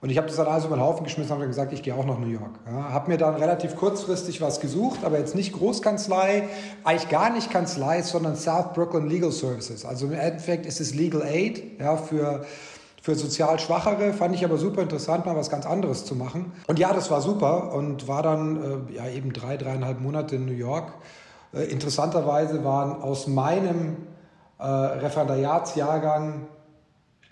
und 0.04 0.10
ich 0.10 0.18
habe 0.18 0.26
das 0.26 0.36
dann 0.36 0.48
also 0.48 0.66
über 0.66 0.76
den 0.76 0.82
Haufen 0.82 1.04
geschmissen 1.04 1.32
und 1.32 1.38
habe 1.38 1.48
gesagt, 1.48 1.72
ich 1.72 1.82
gehe 1.82 1.94
auch 1.94 2.04
nach 2.04 2.18
New 2.18 2.28
York. 2.28 2.50
Ja, 2.66 2.92
habe 2.92 3.10
mir 3.10 3.16
dann 3.16 3.36
relativ 3.36 3.74
kurzfristig 3.74 4.42
was 4.42 4.60
gesucht, 4.60 5.02
aber 5.02 5.18
jetzt 5.18 5.34
nicht 5.34 5.54
Großkanzlei, 5.54 6.46
eigentlich 6.84 7.08
gar 7.08 7.30
nicht 7.30 7.50
Kanzlei, 7.50 8.02
sondern 8.02 8.36
South 8.36 8.74
Brooklyn 8.74 9.08
Legal 9.08 9.32
Services. 9.32 9.86
Also 9.86 10.04
im 10.04 10.12
Endeffekt 10.12 10.66
ist 10.66 10.78
es 10.78 10.94
Legal 10.94 11.22
Aid 11.22 11.80
ja, 11.80 11.96
für, 11.96 12.44
für 13.04 13.14
sozial 13.14 13.58
Schwachere. 13.58 14.14
Fand 14.14 14.34
ich 14.34 14.46
aber 14.46 14.56
super 14.56 14.80
interessant, 14.80 15.26
mal 15.26 15.37
was 15.37 15.50
ganz 15.50 15.66
anderes 15.66 16.06
zu 16.06 16.14
machen. 16.14 16.52
Und 16.68 16.78
ja, 16.78 16.94
das 16.94 17.11
war 17.11 17.20
super 17.20 17.75
und 17.75 18.08
war 18.08 18.23
dann 18.23 18.88
äh, 18.88 18.94
ja, 18.94 19.08
eben 19.08 19.34
drei, 19.34 19.58
dreieinhalb 19.58 20.00
Monate 20.00 20.37
in 20.37 20.46
New 20.46 20.52
York. 20.52 20.90
Äh, 21.52 21.64
interessanterweise 21.64 22.64
waren 22.64 23.02
aus 23.02 23.26
meinem 23.26 23.99
äh, 24.58 24.64
Referendariatsjahrgang 24.64 26.46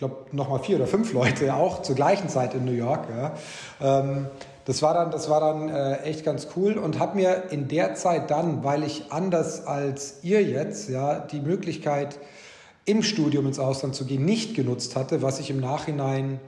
glaube, 0.02 0.16
nochmal 0.32 0.58
vier 0.58 0.76
oder 0.76 0.86
fünf 0.86 1.12
Leute 1.12 1.54
auch 1.54 1.80
zur 1.82 1.94
gleichen 1.94 2.28
Zeit 2.28 2.54
in 2.54 2.66
New 2.66 2.72
York. 2.72 3.06
Ja. 3.08 3.32
Ähm, 3.80 4.26
das 4.66 4.82
war 4.82 4.92
dann, 4.92 5.10
das 5.10 5.30
war 5.30 5.40
dann 5.40 5.68
äh, 5.70 6.02
echt 6.02 6.24
ganz 6.24 6.48
cool 6.54 6.76
und 6.76 6.98
habe 6.98 7.16
mir 7.16 7.44
in 7.50 7.68
der 7.68 7.94
Zeit 7.94 8.30
dann, 8.30 8.62
weil 8.62 8.82
ich 8.82 9.10
anders 9.10 9.66
als 9.66 10.18
ihr 10.22 10.42
jetzt 10.42 10.90
ja 10.90 11.20
die 11.20 11.40
Möglichkeit 11.40 12.18
im 12.84 13.02
Studium 13.02 13.46
ins 13.46 13.58
Ausland 13.58 13.94
zu 13.94 14.04
gehen 14.04 14.24
nicht 14.24 14.54
genutzt 14.54 14.96
hatte, 14.96 15.22
was 15.22 15.40
ich 15.40 15.50
im 15.50 15.60
Nachhinein 15.60 16.40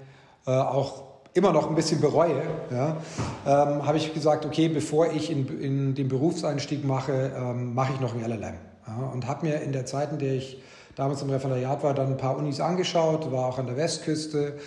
äh, 0.46 0.50
auch 0.50 1.02
immer 1.34 1.52
noch 1.52 1.68
ein 1.68 1.74
bisschen 1.74 2.00
bereue, 2.00 2.42
ja, 2.70 2.96
ähm, 3.44 3.86
habe 3.86 3.96
ich 3.96 4.14
gesagt, 4.14 4.46
okay, 4.46 4.68
bevor 4.68 5.12
ich 5.12 5.30
in, 5.30 5.60
in 5.60 5.94
den 5.94 6.08
Berufseinstieg 6.08 6.84
mache, 6.84 7.32
ähm, 7.36 7.74
mache 7.74 7.92
ich 7.92 8.00
noch 8.00 8.14
ein 8.14 8.20
LLM. 8.20 8.54
Ja, 8.86 9.10
und 9.12 9.26
habe 9.26 9.46
mir 9.46 9.60
in 9.60 9.72
der 9.72 9.84
Zeit, 9.84 10.12
in 10.12 10.18
der 10.18 10.34
ich 10.34 10.62
damals 10.94 11.22
im 11.22 11.30
Referendariat 11.30 11.82
war, 11.82 11.92
dann 11.94 12.08
ein 12.08 12.16
paar 12.16 12.36
Unis 12.36 12.60
angeschaut, 12.60 13.32
war 13.32 13.46
auch 13.46 13.58
an 13.58 13.66
der 13.66 13.76
Westküste, 13.76 14.58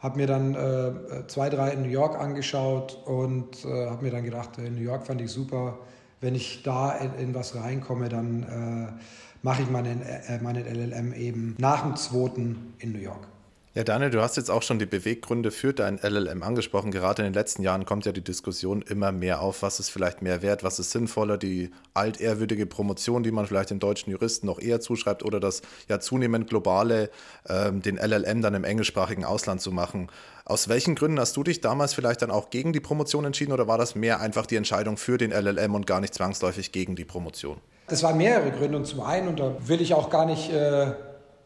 habe 0.00 0.16
mir 0.16 0.26
dann 0.26 0.54
äh, 0.54 1.26
zwei, 1.26 1.50
drei 1.50 1.70
in 1.70 1.82
New 1.82 1.88
York 1.88 2.18
angeschaut 2.18 2.98
und 3.04 3.64
äh, 3.64 3.88
habe 3.88 4.04
mir 4.04 4.10
dann 4.10 4.24
gedacht, 4.24 4.58
in 4.58 4.76
New 4.76 4.82
York 4.82 5.06
fand 5.06 5.20
ich 5.20 5.30
super. 5.30 5.78
Wenn 6.20 6.34
ich 6.34 6.62
da 6.62 6.92
in, 6.92 7.14
in 7.14 7.34
was 7.34 7.54
reinkomme, 7.54 8.08
dann 8.08 8.42
äh, 8.42 9.33
mache 9.44 9.62
ich 9.62 9.70
meinen, 9.70 10.00
äh, 10.02 10.40
meinen 10.42 10.66
LLM 10.66 11.12
eben 11.12 11.54
nach 11.58 11.82
dem 11.82 11.96
zweiten 11.96 12.74
in 12.78 12.92
New 12.92 12.98
York. 12.98 13.28
Ja, 13.76 13.82
Daniel, 13.82 14.10
du 14.10 14.22
hast 14.22 14.36
jetzt 14.36 14.52
auch 14.52 14.62
schon 14.62 14.78
die 14.78 14.86
Beweggründe 14.86 15.50
für 15.50 15.72
dein 15.72 15.98
LLM 16.00 16.44
angesprochen. 16.44 16.92
Gerade 16.92 17.22
in 17.22 17.26
den 17.26 17.34
letzten 17.34 17.64
Jahren 17.64 17.84
kommt 17.84 18.06
ja 18.06 18.12
die 18.12 18.22
Diskussion 18.22 18.82
immer 18.82 19.10
mehr 19.10 19.40
auf, 19.40 19.62
was 19.62 19.80
ist 19.80 19.90
vielleicht 19.90 20.22
mehr 20.22 20.42
wert, 20.42 20.62
was 20.62 20.78
ist 20.78 20.92
sinnvoller, 20.92 21.38
die 21.38 21.72
altehrwürdige 21.92 22.66
Promotion, 22.66 23.24
die 23.24 23.32
man 23.32 23.48
vielleicht 23.48 23.70
den 23.70 23.80
deutschen 23.80 24.12
Juristen 24.12 24.46
noch 24.46 24.60
eher 24.60 24.78
zuschreibt, 24.78 25.24
oder 25.24 25.40
das 25.40 25.60
ja 25.88 25.98
zunehmend 25.98 26.48
globale, 26.48 27.10
ähm, 27.48 27.82
den 27.82 27.96
LLM 27.96 28.42
dann 28.42 28.54
im 28.54 28.62
englischsprachigen 28.62 29.24
Ausland 29.24 29.60
zu 29.60 29.72
machen. 29.72 30.08
Aus 30.44 30.68
welchen 30.68 30.94
Gründen 30.94 31.18
hast 31.18 31.36
du 31.36 31.42
dich 31.42 31.60
damals 31.60 31.94
vielleicht 31.94 32.22
dann 32.22 32.30
auch 32.30 32.50
gegen 32.50 32.72
die 32.72 32.78
Promotion 32.78 33.24
entschieden 33.24 33.50
oder 33.50 33.66
war 33.66 33.76
das 33.76 33.96
mehr 33.96 34.20
einfach 34.20 34.46
die 34.46 34.54
Entscheidung 34.54 34.98
für 34.98 35.18
den 35.18 35.32
LLM 35.32 35.74
und 35.74 35.88
gar 35.88 35.98
nicht 35.98 36.14
zwangsläufig 36.14 36.70
gegen 36.70 36.94
die 36.94 37.04
Promotion? 37.04 37.56
Das 37.88 38.04
waren 38.04 38.18
mehrere 38.18 38.52
Gründe 38.52 38.78
und 38.78 38.86
zum 38.86 39.00
einen, 39.00 39.26
und 39.26 39.40
da 39.40 39.56
will 39.66 39.80
ich 39.80 39.94
auch 39.94 40.10
gar 40.10 40.26
nicht. 40.26 40.52
Äh 40.52 40.92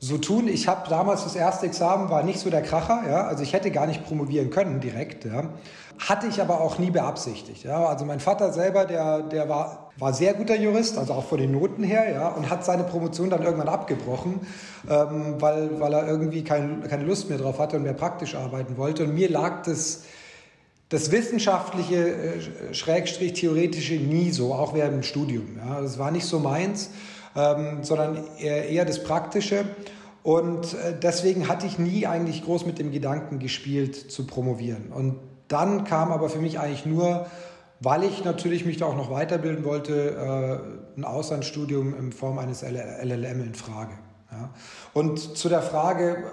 so 0.00 0.18
tun. 0.18 0.48
Ich 0.48 0.68
habe 0.68 0.88
damals 0.88 1.24
das 1.24 1.34
erste 1.34 1.66
Examen, 1.66 2.10
war 2.10 2.22
nicht 2.22 2.38
so 2.38 2.50
der 2.50 2.62
Kracher, 2.62 3.02
ja, 3.08 3.26
also 3.26 3.42
ich 3.42 3.52
hätte 3.52 3.70
gar 3.70 3.86
nicht 3.86 4.04
promovieren 4.04 4.50
können 4.50 4.80
direkt, 4.80 5.24
ja. 5.24 5.50
Hatte 5.98 6.28
ich 6.28 6.40
aber 6.40 6.60
auch 6.60 6.78
nie 6.78 6.92
beabsichtigt, 6.92 7.64
ja. 7.64 7.86
Also 7.86 8.04
mein 8.04 8.20
Vater 8.20 8.52
selber, 8.52 8.84
der, 8.84 9.22
der 9.22 9.48
war, 9.48 9.90
war 9.98 10.12
sehr 10.12 10.34
guter 10.34 10.54
Jurist, 10.54 10.96
also 10.96 11.14
auch 11.14 11.24
von 11.24 11.38
den 11.38 11.50
Noten 11.50 11.82
her, 11.82 12.08
ja, 12.12 12.28
und 12.28 12.48
hat 12.48 12.64
seine 12.64 12.84
Promotion 12.84 13.30
dann 13.30 13.42
irgendwann 13.42 13.68
abgebrochen, 13.68 14.46
ähm, 14.88 15.34
weil, 15.40 15.80
weil 15.80 15.92
er 15.92 16.06
irgendwie 16.06 16.44
kein, 16.44 16.84
keine 16.88 17.04
Lust 17.04 17.28
mehr 17.28 17.38
drauf 17.38 17.58
hatte 17.58 17.76
und 17.76 17.82
mehr 17.82 17.94
praktisch 17.94 18.36
arbeiten 18.36 18.76
wollte. 18.76 19.02
Und 19.02 19.14
mir 19.14 19.28
lag 19.28 19.64
das, 19.64 20.04
das 20.88 21.10
wissenschaftliche, 21.10 22.14
äh, 22.14 22.74
Schrägstrich 22.74 23.32
theoretische 23.32 23.94
nie 23.94 24.30
so, 24.30 24.54
auch 24.54 24.74
während 24.74 24.94
dem 24.94 25.02
Studium. 25.02 25.58
Ja. 25.66 25.80
Das 25.80 25.98
war 25.98 26.12
nicht 26.12 26.26
so 26.26 26.38
meins 26.38 26.90
ähm, 27.38 27.84
sondern 27.84 28.18
eher, 28.38 28.84
das 28.84 29.02
Praktische. 29.02 29.64
Und 30.22 30.74
äh, 30.74 30.98
deswegen 31.00 31.48
hatte 31.48 31.66
ich 31.66 31.78
nie 31.78 32.06
eigentlich 32.06 32.44
groß 32.44 32.66
mit 32.66 32.78
dem 32.78 32.90
Gedanken 32.90 33.38
gespielt, 33.38 34.10
zu 34.10 34.26
promovieren. 34.26 34.90
Und 34.92 35.20
dann 35.46 35.84
kam 35.84 36.10
aber 36.10 36.28
für 36.28 36.40
mich 36.40 36.58
eigentlich 36.58 36.84
nur, 36.84 37.26
weil 37.80 38.02
ich 38.02 38.24
natürlich 38.24 38.66
mich 38.66 38.76
da 38.76 38.86
auch 38.86 38.96
noch 38.96 39.10
weiterbilden 39.10 39.64
wollte, 39.64 40.10
äh, 40.96 40.98
ein 40.98 41.04
Auslandsstudium 41.04 41.96
in 41.96 42.12
Form 42.12 42.38
eines 42.38 42.62
LLM 42.62 43.40
in 43.40 43.54
Frage. 43.54 43.92
Und 44.92 45.18
zu 45.38 45.48
der 45.48 45.62
Frage, 45.62 46.24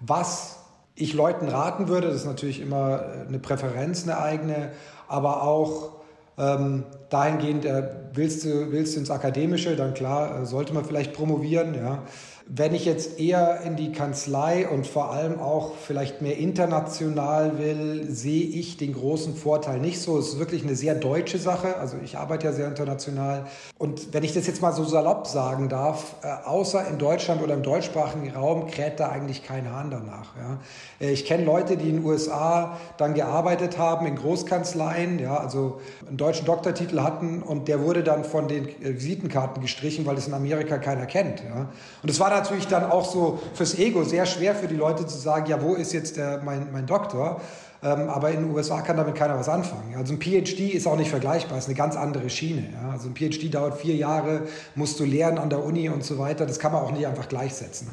was 0.00 0.60
ich 0.94 1.12
Leuten 1.12 1.48
raten 1.48 1.88
würde, 1.88 2.08
das 2.08 2.16
ist 2.16 2.24
natürlich 2.24 2.60
immer 2.60 3.04
eine 3.28 3.38
Präferenz, 3.38 4.04
eine 4.04 4.18
eigene, 4.18 4.70
aber 5.06 5.42
auch 5.42 6.00
ähm, 6.38 6.84
dahingehend, 7.10 7.64
äh, 7.64 7.88
willst, 8.14 8.44
du, 8.44 8.72
willst 8.72 8.94
du 8.94 9.00
ins 9.00 9.10
Akademische, 9.10 9.76
dann 9.76 9.94
klar, 9.94 10.40
äh, 10.40 10.46
sollte 10.46 10.72
man 10.72 10.84
vielleicht 10.84 11.12
promovieren. 11.12 11.74
Ja. 11.74 12.04
Wenn 12.52 12.74
ich 12.74 12.84
jetzt 12.84 13.20
eher 13.20 13.60
in 13.60 13.76
die 13.76 13.92
Kanzlei 13.92 14.68
und 14.68 14.84
vor 14.84 15.12
allem 15.12 15.38
auch 15.38 15.76
vielleicht 15.76 16.20
mehr 16.20 16.36
international 16.36 17.60
will, 17.60 18.06
sehe 18.10 18.42
ich 18.42 18.76
den 18.76 18.92
großen 18.92 19.36
Vorteil 19.36 19.78
nicht 19.78 20.00
so. 20.00 20.18
Es 20.18 20.30
ist 20.30 20.40
wirklich 20.40 20.64
eine 20.64 20.74
sehr 20.74 20.96
deutsche 20.96 21.38
Sache. 21.38 21.76
Also 21.76 21.98
ich 22.02 22.18
arbeite 22.18 22.48
ja 22.48 22.52
sehr 22.52 22.66
international. 22.66 23.46
Und 23.78 24.12
wenn 24.12 24.24
ich 24.24 24.34
das 24.34 24.48
jetzt 24.48 24.60
mal 24.62 24.72
so 24.72 24.82
salopp 24.82 25.28
sagen 25.28 25.68
darf, 25.68 26.16
äh, 26.24 26.44
außer 26.44 26.88
in 26.88 26.98
Deutschland 26.98 27.40
oder 27.40 27.54
im 27.54 27.62
deutschsprachigen 27.62 28.28
Raum 28.34 28.66
kräht 28.66 28.98
da 28.98 29.10
eigentlich 29.10 29.44
kein 29.44 29.70
Hahn 29.70 29.92
danach. 29.92 30.34
Ja. 30.36 30.58
Äh, 31.06 31.12
ich 31.12 31.26
kenne 31.26 31.44
Leute, 31.44 31.76
die 31.76 31.88
in 31.88 31.98
den 31.98 32.04
USA 32.04 32.78
dann 32.96 33.14
gearbeitet 33.14 33.78
haben, 33.78 34.06
in 34.06 34.16
Großkanzleien, 34.16 35.20
ja, 35.20 35.36
also 35.36 35.80
einen 36.08 36.16
deutschen 36.16 36.46
Doktortitel 36.46 37.00
hatten 37.00 37.42
und 37.42 37.68
der 37.68 37.80
wurde 37.80 38.02
dann 38.02 38.24
von 38.24 38.48
den 38.48 38.66
Visitenkarten 38.80 39.62
gestrichen, 39.62 40.04
weil 40.04 40.16
es 40.16 40.26
in 40.26 40.34
Amerika 40.34 40.78
keiner 40.78 41.06
kennt. 41.06 41.44
Ja. 41.44 41.68
Und 42.02 42.10
es 42.10 42.18
war 42.18 42.30
dann 42.30 42.39
natürlich 42.40 42.66
dann 42.66 42.90
auch 42.90 43.04
so 43.04 43.40
fürs 43.54 43.78
Ego 43.78 44.04
sehr 44.04 44.26
schwer 44.26 44.54
für 44.54 44.66
die 44.66 44.76
Leute 44.76 45.06
zu 45.06 45.18
sagen, 45.18 45.46
ja, 45.46 45.62
wo 45.62 45.74
ist 45.74 45.92
jetzt 45.92 46.16
der, 46.16 46.42
mein, 46.44 46.68
mein 46.72 46.86
Doktor? 46.86 47.40
Ähm, 47.82 48.10
aber 48.10 48.30
in 48.30 48.40
den 48.40 48.54
USA 48.54 48.82
kann 48.82 48.96
damit 48.96 49.14
keiner 49.14 49.38
was 49.38 49.48
anfangen. 49.48 49.94
Also 49.96 50.12
ein 50.12 50.20
PhD 50.20 50.74
ist 50.74 50.86
auch 50.86 50.96
nicht 50.96 51.10
vergleichbar, 51.10 51.56
ist 51.56 51.66
eine 51.66 51.74
ganz 51.74 51.96
andere 51.96 52.28
Schiene. 52.28 52.68
Ja? 52.72 52.90
Also 52.90 53.08
ein 53.08 53.14
PhD 53.14 53.52
dauert 53.54 53.78
vier 53.78 53.96
Jahre, 53.96 54.42
musst 54.74 55.00
du 55.00 55.04
lernen 55.04 55.38
an 55.38 55.48
der 55.48 55.64
Uni 55.64 55.88
und 55.88 56.04
so 56.04 56.18
weiter. 56.18 56.44
Das 56.44 56.58
kann 56.58 56.72
man 56.72 56.82
auch 56.82 56.92
nicht 56.92 57.06
einfach 57.06 57.28
gleichsetzen. 57.28 57.88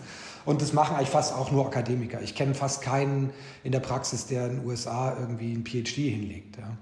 Und 0.46 0.62
das 0.62 0.74
machen 0.74 0.96
eigentlich 0.96 1.10
fast 1.10 1.34
auch 1.34 1.52
nur 1.52 1.66
Akademiker. 1.66 2.22
Ich 2.22 2.36
kenne 2.36 2.54
fast 2.54 2.82
keinen 2.82 3.32
in 3.64 3.72
der 3.72 3.80
Praxis, 3.80 4.28
der 4.28 4.48
in 4.48 4.58
den 4.58 4.68
USA 4.68 5.16
irgendwie 5.20 5.54
ein 5.54 5.66
PhD 5.66 5.96
hinlegt. 5.96 6.58
Ja? 6.58 6.78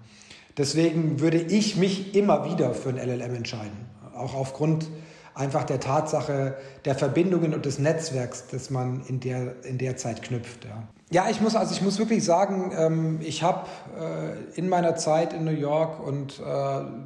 Deswegen 0.57 1.19
würde 1.19 1.37
ich 1.41 1.75
mich 1.75 2.15
immer 2.15 2.49
wieder 2.49 2.73
für 2.73 2.89
ein 2.89 2.97
LLM 2.97 3.35
entscheiden. 3.35 3.85
Auch 4.15 4.33
aufgrund 4.33 4.87
einfach 5.35 5.63
der 5.63 5.79
Tatsache 5.79 6.55
der 6.85 6.95
Verbindungen 6.95 7.53
und 7.53 7.65
des 7.65 7.77
Netzwerks, 7.77 8.45
das 8.51 8.69
man 8.69 9.01
in 9.07 9.19
der, 9.19 9.63
in 9.63 9.77
der 9.77 9.97
Zeit 9.97 10.23
knüpft. 10.23 10.65
Ja. 10.65 10.83
Ja, 11.11 11.29
ich 11.29 11.39
muss 11.39 11.55
also 11.55 11.71
ich 11.73 11.83
muss 11.83 11.99
wirklich 11.99 12.25
sagen, 12.25 12.71
ähm, 12.75 13.19
ich 13.21 13.43
habe 13.43 13.67
äh, 13.99 14.57
in 14.59 14.67
meiner 14.67 14.95
Zeit 14.95 15.33
in 15.33 15.45
New 15.45 15.51
York 15.51 16.05
und 16.05 16.39
äh, 16.39 16.43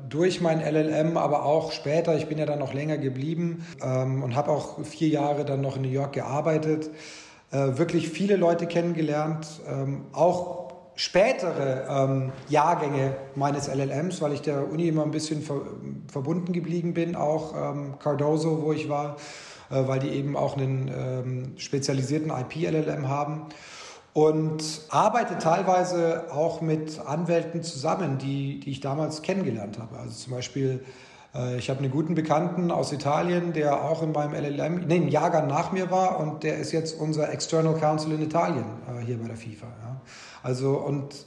durch 0.07 0.39
mein 0.39 0.61
LLM, 0.61 1.17
aber 1.17 1.43
auch 1.43 1.73
später, 1.73 2.15
ich 2.15 2.27
bin 2.27 2.37
ja 2.37 2.45
dann 2.45 2.59
noch 2.59 2.73
länger 2.73 2.97
geblieben 2.97 3.65
ähm, 3.83 4.23
und 4.23 4.37
habe 4.37 4.51
auch 4.51 4.83
vier 4.85 5.09
Jahre 5.09 5.43
dann 5.43 5.59
noch 5.59 5.75
in 5.75 5.81
New 5.81 5.89
York 5.89 6.13
gearbeitet, 6.13 6.89
äh, 7.51 7.77
wirklich 7.77 8.09
viele 8.09 8.37
Leute 8.37 8.67
kennengelernt, 8.67 9.59
ähm, 9.67 10.05
auch 10.13 10.58
spätere 10.99 11.87
ähm, 11.89 12.33
Jahrgänge 12.49 13.15
meines 13.35 13.73
LLMs, 13.73 14.21
weil 14.21 14.33
ich 14.33 14.41
der 14.41 14.69
Uni 14.69 14.89
immer 14.89 15.03
ein 15.03 15.11
bisschen 15.11 15.41
ver 15.41 15.61
verbunden 16.11 16.51
geblieben 16.51 16.93
bin, 16.93 17.15
auch 17.15 17.55
ähm, 17.55 17.93
Cardozo, 17.99 18.63
wo 18.63 18.73
ich 18.73 18.89
war, 18.89 19.15
äh, 19.71 19.87
weil 19.87 19.99
die 19.99 20.09
eben 20.09 20.35
auch 20.35 20.57
einen 20.57 20.91
ähm, 20.93 21.53
spezialisierten 21.57 22.31
IP-LLM 22.31 23.07
haben. 23.07 23.45
Und 24.11 24.81
arbeite 24.89 25.37
teilweise 25.37 26.33
auch 26.33 26.59
mit 26.59 26.99
Anwälten 26.99 27.63
zusammen, 27.63 28.17
die, 28.17 28.59
die 28.59 28.71
ich 28.71 28.81
damals 28.81 29.21
kennengelernt 29.21 29.79
habe. 29.79 29.97
Also 29.99 30.11
zum 30.11 30.33
Beispiel, 30.33 30.83
ich 31.57 31.69
habe 31.69 31.79
einen 31.79 31.91
guten 31.91 32.15
Bekannten 32.15 32.71
aus 32.71 32.91
Italien, 32.91 33.53
der 33.53 33.83
auch 33.83 34.01
in 34.01 34.11
meinem 34.11 34.33
LLM, 34.33 34.87
nee, 34.87 34.95
ein 34.95 35.09
Jahrgang 35.09 35.47
nach 35.47 35.71
mir 35.71 35.91
war 35.91 36.19
und 36.19 36.43
der 36.43 36.57
ist 36.57 36.71
jetzt 36.71 36.99
unser 36.99 37.31
External 37.31 37.75
Counsel 37.75 38.13
in 38.13 38.23
Italien 38.23 38.65
äh, 38.87 39.05
hier 39.05 39.19
bei 39.19 39.27
der 39.27 39.37
FIFA. 39.37 39.67
Ja. 39.67 40.01
Also 40.41 40.71
und 40.77 41.25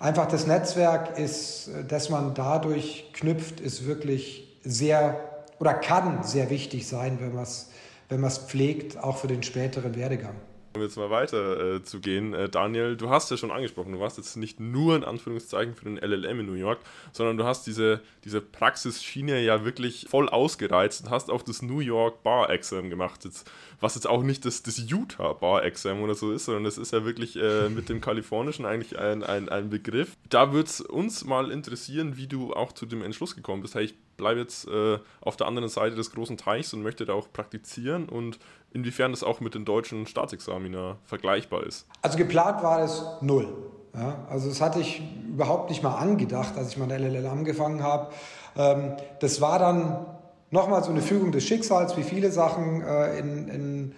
einfach 0.00 0.26
das 0.26 0.46
Netzwerk 0.46 1.18
ist, 1.18 1.70
das 1.86 2.10
man 2.10 2.34
dadurch 2.34 3.10
knüpft, 3.12 3.60
ist 3.60 3.86
wirklich 3.86 4.58
sehr 4.64 5.20
oder 5.60 5.74
kann 5.74 6.22
sehr 6.22 6.50
wichtig 6.50 6.88
sein, 6.88 7.18
wenn 7.20 7.34
man 7.34 7.44
es 7.44 7.70
wenn 8.08 8.28
pflegt, 8.28 8.98
auch 8.98 9.16
für 9.16 9.26
den 9.26 9.42
späteren 9.42 9.94
Werdegang. 9.96 10.34
Um 10.76 10.82
jetzt 10.82 10.98
mal 10.98 11.08
weiter 11.08 11.76
äh, 11.76 11.82
zu 11.82 12.00
gehen, 12.00 12.34
äh, 12.34 12.50
Daniel, 12.50 12.98
du 12.98 13.08
hast 13.08 13.30
ja 13.30 13.38
schon 13.38 13.50
angesprochen, 13.50 13.92
du 13.92 14.00
warst 14.00 14.18
jetzt 14.18 14.36
nicht 14.36 14.60
nur 14.60 14.94
in 14.94 15.04
Anführungszeichen 15.04 15.74
für 15.74 15.86
den 15.86 15.96
LLM 15.96 16.40
in 16.40 16.46
New 16.46 16.52
York, 16.52 16.80
sondern 17.12 17.38
du 17.38 17.44
hast 17.44 17.66
diese, 17.66 18.02
diese 18.24 18.42
Praxisschiene 18.42 19.40
ja 19.40 19.64
wirklich 19.64 20.06
voll 20.10 20.28
ausgereizt 20.28 21.02
und 21.02 21.10
hast 21.10 21.30
auch 21.30 21.40
das 21.40 21.62
New 21.62 21.80
York 21.80 22.22
Bar 22.22 22.50
Exam 22.50 22.90
gemacht, 22.90 23.24
jetzt, 23.24 23.50
was 23.80 23.94
jetzt 23.94 24.06
auch 24.06 24.22
nicht 24.22 24.44
das, 24.44 24.62
das 24.62 24.78
Utah 24.78 25.32
Bar 25.32 25.64
Exam 25.64 26.02
oder 26.02 26.14
so 26.14 26.32
ist, 26.32 26.46
sondern 26.46 26.64
das 26.64 26.78
ist 26.78 26.92
ja 26.92 27.04
wirklich 27.04 27.36
äh, 27.36 27.68
mit 27.68 27.88
dem 27.88 28.00
kalifornischen 28.00 28.64
eigentlich 28.64 28.98
ein, 28.98 29.22
ein, 29.22 29.48
ein 29.48 29.70
Begriff. 29.70 30.16
Da 30.28 30.52
würde 30.52 30.68
es 30.68 30.80
uns 30.80 31.24
mal 31.24 31.50
interessieren, 31.50 32.16
wie 32.16 32.26
du 32.26 32.54
auch 32.54 32.72
zu 32.72 32.86
dem 32.86 33.02
Entschluss 33.02 33.36
gekommen 33.36 33.62
bist, 33.62 33.74
hey, 33.74 33.84
ich 33.84 33.94
bleibe 34.16 34.40
jetzt 34.40 34.66
äh, 34.68 34.98
auf 35.20 35.36
der 35.36 35.46
anderen 35.46 35.68
Seite 35.68 35.94
des 35.94 36.10
großen 36.12 36.36
Teichs 36.36 36.72
und 36.72 36.82
möchte 36.82 37.04
da 37.04 37.12
auch 37.12 37.32
praktizieren 37.32 38.08
und 38.08 38.38
inwiefern 38.72 39.10
das 39.10 39.22
auch 39.22 39.40
mit 39.40 39.54
den 39.54 39.64
deutschen 39.64 40.06
Staatsexamina 40.06 40.96
vergleichbar 41.04 41.64
ist. 41.64 41.86
Also 42.02 42.16
geplant 42.18 42.62
war 42.62 42.82
es 42.82 43.02
null. 43.20 43.48
Ja, 43.94 44.26
also 44.28 44.48
das 44.48 44.60
hatte 44.60 44.80
ich 44.80 45.02
überhaupt 45.26 45.70
nicht 45.70 45.82
mal 45.82 45.94
angedacht, 45.94 46.56
als 46.56 46.68
ich 46.68 46.76
mein 46.76 46.90
LLL 46.90 47.26
angefangen 47.26 47.82
habe. 47.82 48.12
Ähm, 48.54 48.92
das 49.20 49.40
war 49.40 49.58
dann 49.58 50.04
nochmal 50.50 50.82
so 50.82 50.90
eine 50.90 51.02
Fügung 51.02 51.32
des 51.32 51.44
Schicksals, 51.44 51.96
wie 51.96 52.02
viele 52.02 52.30
Sachen 52.30 52.82
äh, 52.82 53.18
in, 53.18 53.48
in, 53.48 53.94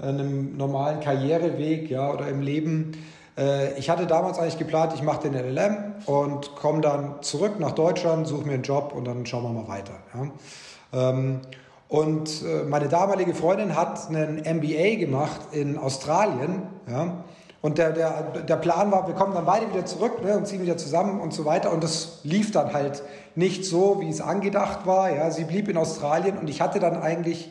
einem 0.00 0.56
normalen 0.56 1.00
Karriereweg 1.00 1.90
ja, 1.90 2.12
oder 2.12 2.26
im 2.26 2.40
Leben. 2.40 2.92
Äh, 3.36 3.78
ich 3.78 3.90
hatte 3.90 4.06
damals 4.06 4.38
eigentlich 4.38 4.58
geplant, 4.58 4.92
ich 4.94 5.02
mache 5.02 5.28
den 5.28 5.34
LLM 5.34 5.76
und 6.06 6.56
komme 6.56 6.80
dann 6.80 7.22
zurück 7.22 7.60
nach 7.60 7.72
Deutschland, 7.72 8.26
suche 8.26 8.46
mir 8.46 8.54
einen 8.54 8.62
Job 8.62 8.92
und 8.96 9.04
dann 9.04 9.26
schauen 9.26 9.44
wir 9.44 9.62
mal 9.62 9.68
weiter. 9.68 9.94
Ja. 10.14 11.10
Ähm, 11.10 11.40
und 11.88 12.42
äh, 12.42 12.64
meine 12.64 12.88
damalige 12.88 13.34
Freundin 13.34 13.76
hat 13.76 14.08
einen 14.08 14.38
MBA 14.38 14.96
gemacht 14.96 15.40
in 15.52 15.76
Australien. 15.76 16.62
Ja? 16.88 17.24
Und 17.62 17.78
der, 17.78 17.92
der, 17.92 18.22
der 18.46 18.56
Plan 18.56 18.90
war, 18.90 19.06
wir 19.06 19.14
kommen 19.14 19.34
dann 19.34 19.46
beide 19.46 19.72
wieder 19.72 19.86
zurück 19.86 20.22
ne, 20.24 20.36
und 20.36 20.48
ziehen 20.48 20.62
wieder 20.62 20.76
zusammen 20.76 21.20
und 21.20 21.32
so 21.32 21.44
weiter. 21.44 21.72
Und 21.72 21.84
das 21.84 22.18
lief 22.24 22.50
dann 22.50 22.72
halt 22.72 23.04
nicht 23.36 23.64
so, 23.64 24.00
wie 24.00 24.08
es 24.08 24.20
angedacht 24.20 24.84
war. 24.84 25.14
Ja? 25.14 25.30
Sie 25.30 25.44
blieb 25.44 25.68
in 25.68 25.76
Australien 25.76 26.36
und 26.38 26.50
ich 26.50 26.60
hatte 26.60 26.80
dann 26.80 27.00
eigentlich 27.00 27.48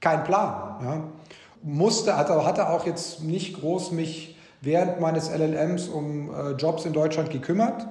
keinen 0.00 0.24
Plan. 0.24 0.76
Ja? 0.82 1.04
Musste, 1.62 2.14
also 2.14 2.46
hatte 2.46 2.70
auch 2.70 2.86
jetzt 2.86 3.22
nicht 3.22 3.60
groß 3.60 3.92
mich 3.92 4.38
während 4.62 4.98
meines 4.98 5.30
LLMs 5.30 5.88
um 5.88 6.30
äh, 6.34 6.52
Jobs 6.52 6.86
in 6.86 6.94
Deutschland 6.94 7.28
gekümmert. 7.28 7.86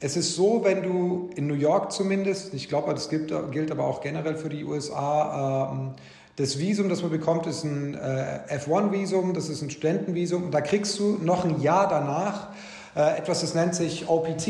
Es 0.00 0.14
ist 0.14 0.36
so, 0.36 0.62
wenn 0.62 0.82
du 0.82 1.30
in 1.36 1.46
New 1.46 1.54
York 1.54 1.90
zumindest, 1.90 2.52
ich 2.52 2.68
glaube, 2.68 2.92
das 2.92 3.08
gilt, 3.08 3.32
gilt 3.50 3.70
aber 3.70 3.84
auch 3.84 4.02
generell 4.02 4.36
für 4.36 4.50
die 4.50 4.62
USA, 4.62 5.72
ähm, 5.72 5.94
das 6.38 6.60
Visum, 6.60 6.88
das 6.88 7.02
man 7.02 7.10
bekommt, 7.10 7.46
ist 7.48 7.64
ein 7.64 7.94
äh, 7.94 8.38
F1-Visum, 8.48 9.34
das 9.34 9.48
ist 9.48 9.60
ein 9.60 9.70
Studentenvisum. 9.70 10.44
Und 10.44 10.54
da 10.54 10.60
kriegst 10.60 10.96
du 11.00 11.18
noch 11.20 11.44
ein 11.44 11.60
Jahr 11.60 11.88
danach 11.88 12.50
äh, 12.94 13.18
etwas, 13.18 13.40
das 13.40 13.54
nennt 13.54 13.74
sich 13.74 14.08
OPT, 14.08 14.48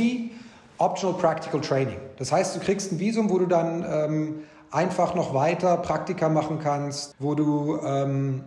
Optional 0.77 1.19
Practical 1.19 1.63
Training. 1.63 1.97
Das 2.19 2.31
heißt, 2.31 2.55
du 2.55 2.61
kriegst 2.61 2.93
ein 2.93 3.01
Visum, 3.01 3.31
wo 3.31 3.39
du 3.39 3.47
dann 3.47 3.87
ähm, 3.91 4.35
einfach 4.71 5.15
noch 5.15 5.33
weiter 5.33 5.79
Praktika 5.79 6.29
machen 6.29 6.59
kannst, 6.63 7.15
wo 7.19 7.35
du 7.35 7.79
ähm, 7.83 8.45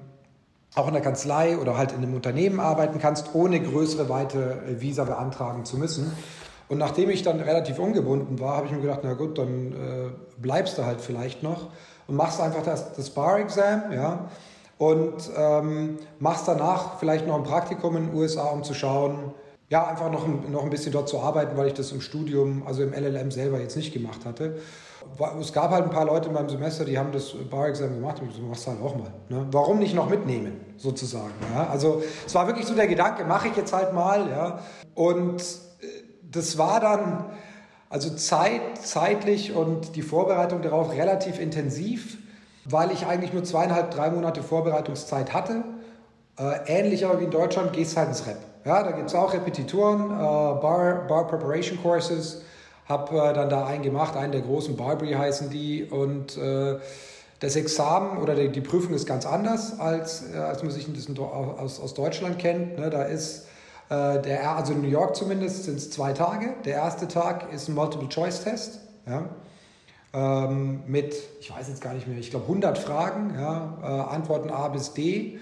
auch 0.75 0.87
in 0.87 0.93
der 0.93 1.01
Kanzlei 1.01 1.57
oder 1.57 1.77
halt 1.77 1.93
in 1.93 1.97
einem 1.97 2.13
Unternehmen 2.13 2.59
arbeiten 2.59 2.99
kannst, 2.99 3.33
ohne 3.33 3.59
größere, 3.59 4.07
weite 4.07 4.61
äh, 4.67 4.81
Visa 4.81 5.03
beantragen 5.03 5.65
zu 5.65 5.77
müssen. 5.77 6.11
Und 6.69 6.77
nachdem 6.77 7.09
ich 7.09 7.23
dann 7.23 7.39
relativ 7.39 7.79
ungebunden 7.79 8.39
war, 8.39 8.55
habe 8.55 8.67
ich 8.67 8.71
mir 8.71 8.81
gedacht, 8.81 9.01
na 9.03 9.13
gut, 9.13 9.39
dann 9.39 9.73
äh, 9.73 10.11
bleibst 10.37 10.77
du 10.77 10.85
halt 10.85 11.01
vielleicht 11.01 11.41
noch 11.41 11.69
und 12.11 12.17
machst 12.17 12.41
einfach 12.41 12.61
das, 12.61 12.93
das 12.93 13.09
Bar-Exam, 13.09 13.93
ja, 13.93 14.27
und 14.77 15.31
ähm, 15.37 15.97
machst 16.19 16.45
danach 16.47 16.99
vielleicht 16.99 17.25
noch 17.25 17.37
ein 17.37 17.43
Praktikum 17.43 17.95
in 17.95 18.07
den 18.07 18.15
USA, 18.15 18.49
um 18.49 18.63
zu 18.63 18.73
schauen, 18.73 19.33
ja, 19.69 19.87
einfach 19.87 20.11
noch 20.11 20.25
ein, 20.25 20.51
noch 20.51 20.63
ein 20.63 20.69
bisschen 20.69 20.91
dort 20.91 21.07
zu 21.07 21.21
arbeiten, 21.21 21.55
weil 21.55 21.67
ich 21.67 21.73
das 21.73 21.93
im 21.93 22.01
Studium, 22.01 22.63
also 22.67 22.83
im 22.83 22.91
LLM 22.91 23.31
selber 23.31 23.61
jetzt 23.61 23.77
nicht 23.77 23.93
gemacht 23.93 24.25
hatte. 24.25 24.57
Es 25.39 25.53
gab 25.53 25.71
halt 25.71 25.85
ein 25.85 25.89
paar 25.89 26.05
Leute 26.05 26.27
in 26.27 26.33
meinem 26.33 26.49
Semester, 26.49 26.83
die 26.83 26.99
haben 26.99 27.13
das 27.13 27.33
Bar-Exam 27.49 27.93
gemacht 27.93 28.21
und 28.21 28.29
ich 28.29 28.35
so, 28.35 28.41
machst 28.41 28.67
halt 28.67 28.81
auch 28.81 28.95
mal. 28.95 29.13
Ne? 29.29 29.47
Warum 29.51 29.79
nicht 29.79 29.95
noch 29.95 30.09
mitnehmen, 30.09 30.59
sozusagen? 30.75 31.33
Ja? 31.55 31.67
Also 31.67 32.03
es 32.25 32.35
war 32.35 32.45
wirklich 32.47 32.65
so 32.65 32.75
der 32.75 32.87
Gedanke, 32.87 33.23
mache 33.23 33.47
ich 33.47 33.55
jetzt 33.55 33.71
halt 33.71 33.93
mal. 33.93 34.29
Ja? 34.29 34.59
Und 34.95 35.41
das 36.29 36.57
war 36.57 36.81
dann 36.81 37.25
also 37.91 38.09
zeit, 38.15 38.61
zeitlich 38.81 39.53
und 39.53 39.97
die 39.97 40.01
Vorbereitung 40.01 40.61
darauf 40.61 40.93
relativ 40.93 41.39
intensiv, 41.39 42.17
weil 42.63 42.91
ich 42.91 43.05
eigentlich 43.05 43.33
nur 43.33 43.43
zweieinhalb, 43.43 43.91
drei 43.91 44.09
Monate 44.09 44.41
Vorbereitungszeit 44.41 45.33
hatte. 45.33 45.63
Äh, 46.39 46.59
ähnlich 46.67 47.05
aber 47.05 47.19
wie 47.19 47.25
in 47.25 47.31
Deutschland 47.31 47.73
gehst 47.73 47.97
halt 47.97 48.07
ins 48.07 48.25
Rep. 48.25 48.37
Ja, 48.63 48.81
da 48.83 48.91
gibt 48.91 49.09
es 49.09 49.15
auch 49.15 49.33
Repetitoren, 49.33 50.05
äh, 50.09 50.13
Bar, 50.15 51.05
Bar 51.07 51.27
Preparation 51.27 51.79
Courses. 51.81 52.43
Habe 52.87 53.17
äh, 53.17 53.33
dann 53.33 53.49
da 53.49 53.65
einen 53.65 53.83
gemacht, 53.83 54.15
einen 54.15 54.31
der 54.31 54.41
großen, 54.41 54.77
Barbary 54.77 55.11
heißen 55.11 55.49
die. 55.49 55.83
Und 55.83 56.39
das 57.39 57.55
Examen 57.55 58.19
oder 58.19 58.35
die, 58.35 58.61
Prüfung 58.61 58.93
ist 58.93 59.07
ganz 59.07 59.25
anders, 59.25 59.79
als, 59.79 60.31
als 60.33 60.61
man 60.61 60.71
sich 60.71 60.87
das 60.93 61.09
aus, 61.17 61.93
Deutschland 61.95 62.37
kennt. 62.37 62.77
Ne, 62.77 62.89
da 62.91 63.01
ist 63.01 63.47
der, 63.91 64.55
also 64.55 64.71
in 64.71 64.81
New 64.81 64.87
York 64.87 65.17
zumindest 65.17 65.65
sind 65.65 65.77
es 65.77 65.91
zwei 65.91 66.13
Tage. 66.13 66.53
Der 66.63 66.75
erste 66.75 67.09
Tag 67.09 67.51
ist 67.51 67.67
ein 67.67 67.75
Multiple-Choice-Test. 67.75 68.79
Ja? 69.05 69.29
Ähm, 70.13 70.83
mit, 70.87 71.15
ich 71.39 71.49
weiß 71.51 71.69
jetzt 71.69 71.81
gar 71.81 71.93
nicht 71.93 72.05
mehr, 72.07 72.17
ich 72.17 72.31
glaube 72.31 72.45
100 72.45 72.77
Fragen, 72.77 73.33
ja? 73.33 73.77
Äh, 73.81 73.85
Antworten 74.13 74.49
A 74.49 74.67
bis 74.67 74.93
D. 74.93 75.39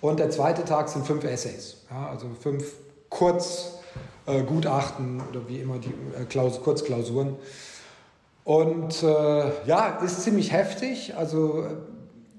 Und 0.00 0.20
der 0.20 0.30
zweite 0.30 0.64
Tag 0.64 0.88
sind 0.88 1.04
fünf 1.06 1.24
Essays, 1.24 1.78
ja? 1.90 2.10
also 2.10 2.28
fünf 2.40 2.64
Kurzgutachten 3.08 5.18
äh, 5.18 5.22
oder 5.30 5.48
wie 5.48 5.58
immer 5.58 5.78
die 5.78 5.88
äh, 5.88 6.26
Klaus 6.28 6.62
Kurzklausuren. 6.62 7.34
Und 8.44 9.02
äh, 9.02 9.66
ja, 9.66 9.98
ist 10.04 10.22
ziemlich 10.22 10.52
heftig. 10.52 11.16
Also 11.16 11.62
äh, 11.62 11.70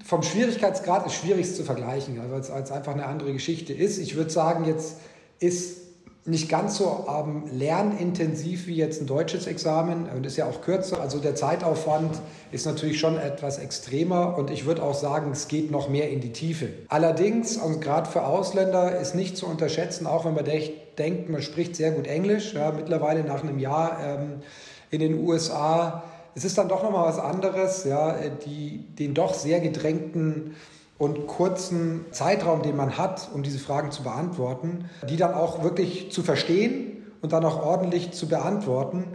vom 0.06 0.24
Schwierigkeitsgrad 0.24 1.06
ist 1.08 1.16
schwierig 1.16 1.54
zu 1.54 1.64
vergleichen, 1.64 2.22
weil 2.32 2.40
es 2.40 2.52
einfach 2.52 2.94
eine 2.94 3.08
andere 3.08 3.34
Geschichte 3.34 3.74
ist. 3.74 3.98
Ich 3.98 4.16
würde 4.16 4.30
sagen, 4.30 4.64
jetzt 4.66 4.98
ist 5.40 5.86
nicht 6.28 6.50
ganz 6.50 6.78
so 6.78 7.06
ähm, 7.08 7.44
lernintensiv 7.52 8.66
wie 8.66 8.76
jetzt 8.76 9.00
ein 9.00 9.06
deutsches 9.06 9.46
Examen 9.46 10.10
und 10.10 10.26
ist 10.26 10.38
ja 10.38 10.48
auch 10.48 10.62
kürzer. 10.62 11.00
Also 11.00 11.20
der 11.20 11.36
Zeitaufwand 11.36 12.20
ist 12.52 12.66
natürlich 12.66 13.00
schon 13.00 13.18
etwas 13.18 13.60
extremer 13.60 14.36
und 14.36 14.50
ich 14.50 14.66
würde 14.66 14.82
auch 14.82 14.96
sagen, 14.96 15.32
es 15.32 15.48
geht 15.48 15.70
noch 15.70 15.88
mehr 15.88 16.10
in 16.10 16.22
die 16.22 16.32
Tiefe. 16.32 16.70
Allerdings, 16.88 17.58
und 17.58 17.80
gerade 17.80 18.10
für 18.10 18.26
Ausländer, 18.26 19.00
ist 19.00 19.14
nicht 19.14 19.38
zu 19.38 19.46
unterschätzen, 19.46 20.08
auch 20.08 20.26
wenn 20.26 20.34
man 20.34 20.46
denkt, 20.46 21.30
man 21.30 21.44
spricht 21.44 21.76
sehr 21.76 21.92
gut 21.92 22.08
Englisch, 22.08 22.56
ja, 22.56 22.72
mittlerweile 22.72 23.24
nach 23.24 23.44
einem 23.44 23.60
Jahr 23.60 24.00
ähm, 24.04 24.42
in 24.90 25.02
den 25.02 25.24
USA, 25.24 26.04
es 26.34 26.44
ist 26.44 26.58
dann 26.58 26.68
doch 26.68 26.82
nochmal 26.82 27.08
was 27.08 27.20
anderes, 27.20 27.86
ja, 27.86 28.16
die, 28.46 28.80
den 28.98 29.14
doch 29.14 29.36
sehr 29.36 29.60
gedrängten 29.60 30.56
und 30.98 31.28
kurzen 31.28 32.06
Zeitraum, 32.12 32.62
den 32.62 32.76
man 32.76 32.98
hat, 32.98 33.30
um 33.34 33.44
diese 33.44 33.60
Fragen 33.60 33.92
zu 33.92 34.04
beantworten, 34.04 34.90
die 35.10 35.18
dann 35.18 35.34
auch 35.34 35.64
wirklich 35.64 36.12
zu 36.12 36.24
verstehen 36.24 37.04
und 37.22 37.34
dann 37.34 37.44
auch 37.44 37.62
ordentlich 37.62 38.14
zu 38.14 38.28
beantworten, 38.28 39.06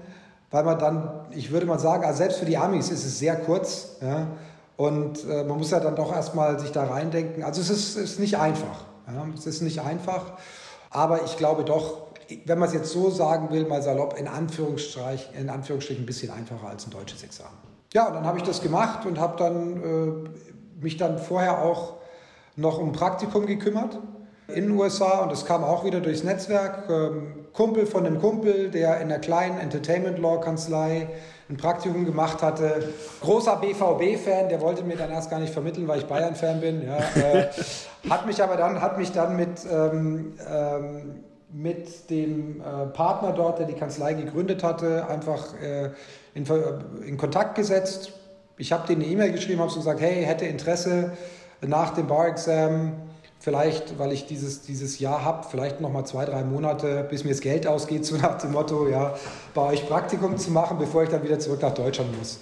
weil 0.51 0.65
man 0.65 0.79
dann, 0.79 1.27
ich 1.31 1.53
würde 1.53 1.67
mal 1.67 1.79
sagen, 1.79 2.05
also 2.05 2.19
selbst 2.19 2.39
für 2.39 2.45
die 2.45 2.59
Amis 2.59 2.91
ist 2.91 3.05
es 3.05 3.19
sehr 3.19 3.37
kurz 3.37 3.97
ja, 4.03 4.27
und 4.77 5.25
äh, 5.25 5.45
man 5.45 5.59
muss 5.59 5.71
ja 5.71 5.81
dann 5.81 5.97
doch 5.97 6.13
erstmal 6.13 6.59
sich 6.59 6.73
da 6.73 6.85
reindenken. 6.85 7.45
Also 7.45 7.61
es 7.61 7.71
ist, 7.71 7.97
ist 7.97 8.19
nicht 8.19 8.39
einfach. 8.39 8.85
Ja, 9.07 9.27
es 9.35 9.47
ist 9.47 9.63
nicht 9.63 9.81
einfach, 9.81 10.35
aber 10.91 11.25
ich 11.25 11.37
glaube 11.37 11.65
doch, 11.65 12.09
wenn 12.45 12.59
man 12.59 12.69
es 12.69 12.75
jetzt 12.75 12.91
so 12.93 13.11
sagen 13.11 13.51
will, 13.51 13.67
mal 13.67 13.83
salopp, 13.83 14.19
in 14.19 14.29
Anführungsstrichen, 14.29 15.35
in 15.35 15.49
Anführungsstrichen 15.49 16.05
ein 16.05 16.07
bisschen 16.07 16.31
einfacher 16.31 16.69
als 16.69 16.87
ein 16.87 16.91
deutsches 16.91 17.23
Examen. 17.23 17.57
Ja, 17.93 18.07
und 18.07 18.15
dann 18.15 18.25
habe 18.25 18.39
ich 18.39 18.45
das 18.45 18.63
gemacht 18.63 19.05
und 19.05 19.19
habe 19.19 19.37
dann 19.37 19.83
äh, 19.83 20.31
mich 20.83 20.97
dann 20.97 21.19
vorher 21.19 21.63
auch 21.63 21.95
noch 22.57 22.79
um 22.79 22.93
Praktikum 22.93 23.47
gekümmert 23.47 23.99
in 24.55 24.65
den 24.69 24.79
USA 24.79 25.21
und 25.21 25.33
das 25.33 25.45
kam 25.45 25.65
auch 25.65 25.85
wieder 25.85 26.01
durchs 26.01 26.25
Netzwerk. 26.25 26.89
Ähm, 26.91 27.35
Kumpel 27.53 27.87
von 27.87 28.07
einem 28.07 28.21
Kumpel, 28.21 28.71
der 28.71 28.97
in 29.01 29.11
einer 29.11 29.19
kleinen 29.19 29.59
Entertainment 29.59 30.19
Law 30.19 30.41
Kanzlei 30.41 31.09
ein 31.49 31.57
Praktikum 31.57 32.05
gemacht 32.05 32.43
hatte. 32.43 32.91
Großer 33.21 33.57
BVB-Fan, 33.57 34.49
der 34.49 34.61
wollte 34.61 34.85
mir 34.85 34.97
dann 34.97 35.11
erst 35.11 35.31
gar 35.31 35.41
nicht 35.41 35.53
vermitteln, 35.53 35.89
weil 35.89 35.99
ich 35.99 36.07
Bayern-Fan 36.07 36.61
bin. 36.61 36.83
Ja, 36.87 36.99
äh, 36.99 37.49
hat 38.09 38.27
mich 38.27 38.43
aber 38.43 38.57
dann, 38.57 38.81
hat 38.81 38.99
mich 38.99 39.11
dann 39.11 39.37
mit, 39.37 39.67
ähm, 39.71 40.35
ähm, 40.49 41.25
mit 41.53 42.09
dem 42.09 42.61
äh, 42.61 42.87
Partner 42.87 43.33
dort, 43.33 43.59
der 43.59 43.67
die 43.67 43.75
Kanzlei 43.75 44.15
gegründet 44.15 44.63
hatte, 44.63 45.09
einfach 45.09 45.61
äh, 45.61 45.91
in, 46.35 46.47
in 47.05 47.17
Kontakt 47.17 47.57
gesetzt 47.57 48.13
ich 48.61 48.73
habe 48.73 48.87
denen 48.87 49.03
eine 49.03 49.11
E-Mail 49.11 49.33
geschrieben, 49.33 49.61
habe 49.61 49.71
so 49.71 49.79
gesagt, 49.79 50.01
hey, 50.01 50.23
hätte 50.23 50.45
Interesse 50.45 51.13
nach 51.67 51.95
dem 51.95 52.07
Bar-Exam, 52.07 52.93
vielleicht, 53.39 53.99
weil 53.99 54.13
ich 54.13 54.27
dieses, 54.27 54.61
dieses 54.63 54.99
Jahr 54.99 55.25
habe, 55.25 55.47
vielleicht 55.51 55.81
noch 55.81 55.91
mal 55.91 56.05
zwei, 56.05 56.27
drei 56.27 56.45
Monate, 56.45 57.07
bis 57.09 57.25
mir 57.25 57.31
das 57.31 57.41
Geld 57.41 57.67
ausgeht, 57.67 58.05
so 58.07 58.17
nach 58.17 58.39
dem 58.39 58.53
Motto, 58.53 58.87
ja, 58.87 59.15
bei 59.55 59.63
euch 59.63 59.89
Praktikum 59.89 60.37
zu 60.37 60.51
machen, 60.51 60.79
bevor 60.79 61.03
ich 61.03 61.09
dann 61.09 61.25
wieder 61.25 61.39
zurück 61.39 61.63
nach 61.63 61.75
Deutschland 61.75 62.17
muss. 62.19 62.39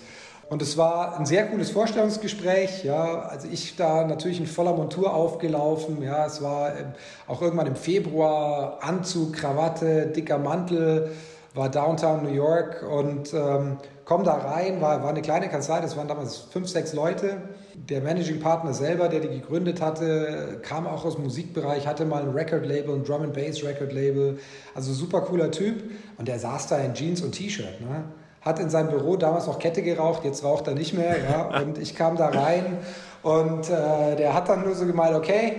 Und 0.50 0.62
es 0.62 0.76
war 0.76 1.18
ein 1.18 1.26
sehr 1.26 1.46
cooles 1.46 1.70
Vorstellungsgespräch. 1.70 2.83
Ja, 2.83 3.20
also 3.20 3.46
ich 3.52 3.76
da 3.76 4.07
natürlich 4.07 4.40
in 4.40 4.46
voller 4.46 4.72
Montur 4.72 5.12
aufgelaufen. 5.12 6.02
Ja, 6.02 6.24
es 6.24 6.42
war 6.42 6.70
ähm, 6.70 6.92
auch 7.26 7.42
irgendwann 7.42 7.66
im 7.66 7.76
Februar 7.76 8.78
Anzug, 8.81 9.35
Krawatte, 9.35 10.07
dicker 10.07 10.38
Mantel, 10.38 11.12
war 11.54 11.68
Downtown 11.68 12.22
New 12.22 12.33
York 12.33 12.83
und 12.83 13.35
ähm, 13.35 13.76
komm 14.08 14.24
da 14.24 14.32
rein, 14.36 14.80
war, 14.80 15.02
war 15.02 15.10
eine 15.10 15.20
kleine 15.20 15.50
Kanzlei, 15.50 15.82
das 15.82 15.94
waren 15.94 16.08
damals 16.08 16.38
fünf, 16.50 16.66
sechs 16.66 16.94
Leute. 16.94 17.42
Der 17.74 18.00
Managing 18.00 18.40
Partner 18.40 18.72
selber, 18.72 19.10
der 19.10 19.20
die 19.20 19.28
gegründet 19.28 19.82
hatte, 19.82 20.60
kam 20.62 20.86
auch 20.86 21.04
aus 21.04 21.16
dem 21.16 21.24
Musikbereich, 21.24 21.86
hatte 21.86 22.06
mal 22.06 22.22
ein 22.22 22.30
Record-Label, 22.30 22.94
ein 22.94 23.04
Drum 23.04 23.22
and 23.22 23.34
Bass 23.34 23.62
Record-Label. 23.62 24.38
Also 24.74 24.94
super 24.94 25.20
cooler 25.20 25.50
Typ. 25.50 25.90
Und 26.16 26.26
der 26.26 26.38
saß 26.38 26.68
da 26.68 26.78
in 26.78 26.94
Jeans 26.94 27.20
und 27.20 27.32
T-Shirt. 27.32 27.82
Ne? 27.82 28.04
Hat 28.40 28.58
in 28.60 28.70
seinem 28.70 28.88
Büro 28.88 29.16
damals 29.16 29.46
noch 29.46 29.58
Kette 29.58 29.82
geraucht, 29.82 30.24
jetzt 30.24 30.42
raucht 30.42 30.66
er 30.68 30.74
nicht 30.74 30.94
mehr. 30.94 31.16
Ja? 31.30 31.60
Und 31.60 31.76
ich 31.76 31.94
kam 31.94 32.16
da 32.16 32.28
rein 32.28 32.78
und 33.22 33.68
äh, 33.68 34.16
der 34.16 34.32
hat 34.32 34.48
dann 34.48 34.64
nur 34.64 34.74
so 34.74 34.86
gemeint, 34.86 35.14
okay, 35.14 35.52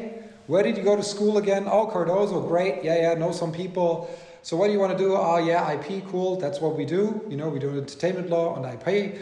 where 0.47 0.63
did 0.63 0.77
you 0.77 0.83
go 0.83 0.95
to 0.95 1.03
school 1.03 1.37
again? 1.37 1.67
Oh, 1.71 1.85
Cardozo, 1.85 2.41
great, 2.47 2.83
yeah, 2.83 2.95
yeah, 2.95 3.15
know 3.15 3.31
some 3.31 3.51
people. 3.51 4.07
So 4.41 4.57
what 4.57 4.67
do 4.67 4.73
you 4.73 4.79
want 4.79 4.97
to 4.97 4.97
do? 4.97 5.15
Oh 5.15 5.37
yeah, 5.37 5.73
IP, 5.73 6.03
cool, 6.11 6.37
that's 6.37 6.61
what 6.61 6.77
we 6.77 6.85
do. 6.85 7.21
You 7.29 7.37
know, 7.37 7.49
we 7.49 7.59
do 7.59 7.69
entertainment 7.69 8.29
law 8.29 8.55
und 8.55 8.65
IP. 8.65 9.19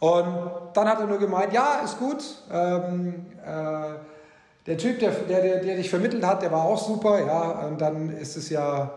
Und 0.00 0.50
dann 0.74 0.88
hat 0.88 1.00
er 1.00 1.06
nur 1.06 1.18
gemeint, 1.18 1.52
ja, 1.52 1.80
ist 1.84 1.98
gut. 1.98 2.22
Ähm, 2.52 3.26
äh, 3.44 3.98
der 4.66 4.78
Typ, 4.78 4.98
der, 4.98 5.10
der, 5.10 5.60
der 5.60 5.76
dich 5.76 5.90
vermittelt 5.90 6.24
hat, 6.24 6.42
der 6.42 6.50
war 6.50 6.64
auch 6.64 6.78
super, 6.78 7.24
ja. 7.24 7.66
Und 7.66 7.80
dann 7.80 8.10
ist 8.10 8.36
es 8.36 8.50
ja, 8.50 8.90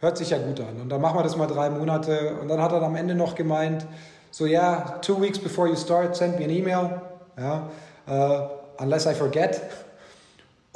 hört 0.00 0.18
sich 0.18 0.30
ja 0.30 0.38
gut 0.38 0.60
an. 0.60 0.80
Und 0.80 0.88
dann 0.90 1.00
machen 1.00 1.18
wir 1.18 1.22
das 1.22 1.36
mal 1.36 1.46
drei 1.46 1.70
Monate. 1.70 2.36
Und 2.40 2.48
dann 2.48 2.60
hat 2.60 2.72
er 2.72 2.82
am 2.82 2.96
Ende 2.96 3.14
noch 3.14 3.34
gemeint, 3.34 3.86
so 4.30 4.44
yeah, 4.44 4.98
two 5.00 5.20
weeks 5.20 5.38
before 5.38 5.68
you 5.68 5.76
start, 5.76 6.14
send 6.14 6.38
me 6.38 6.44
an 6.44 6.50
email. 6.50 7.00
Ja, 7.38 7.70
uh, 8.08 8.48
unless 8.82 9.06
I 9.06 9.14
forget. 9.14 9.60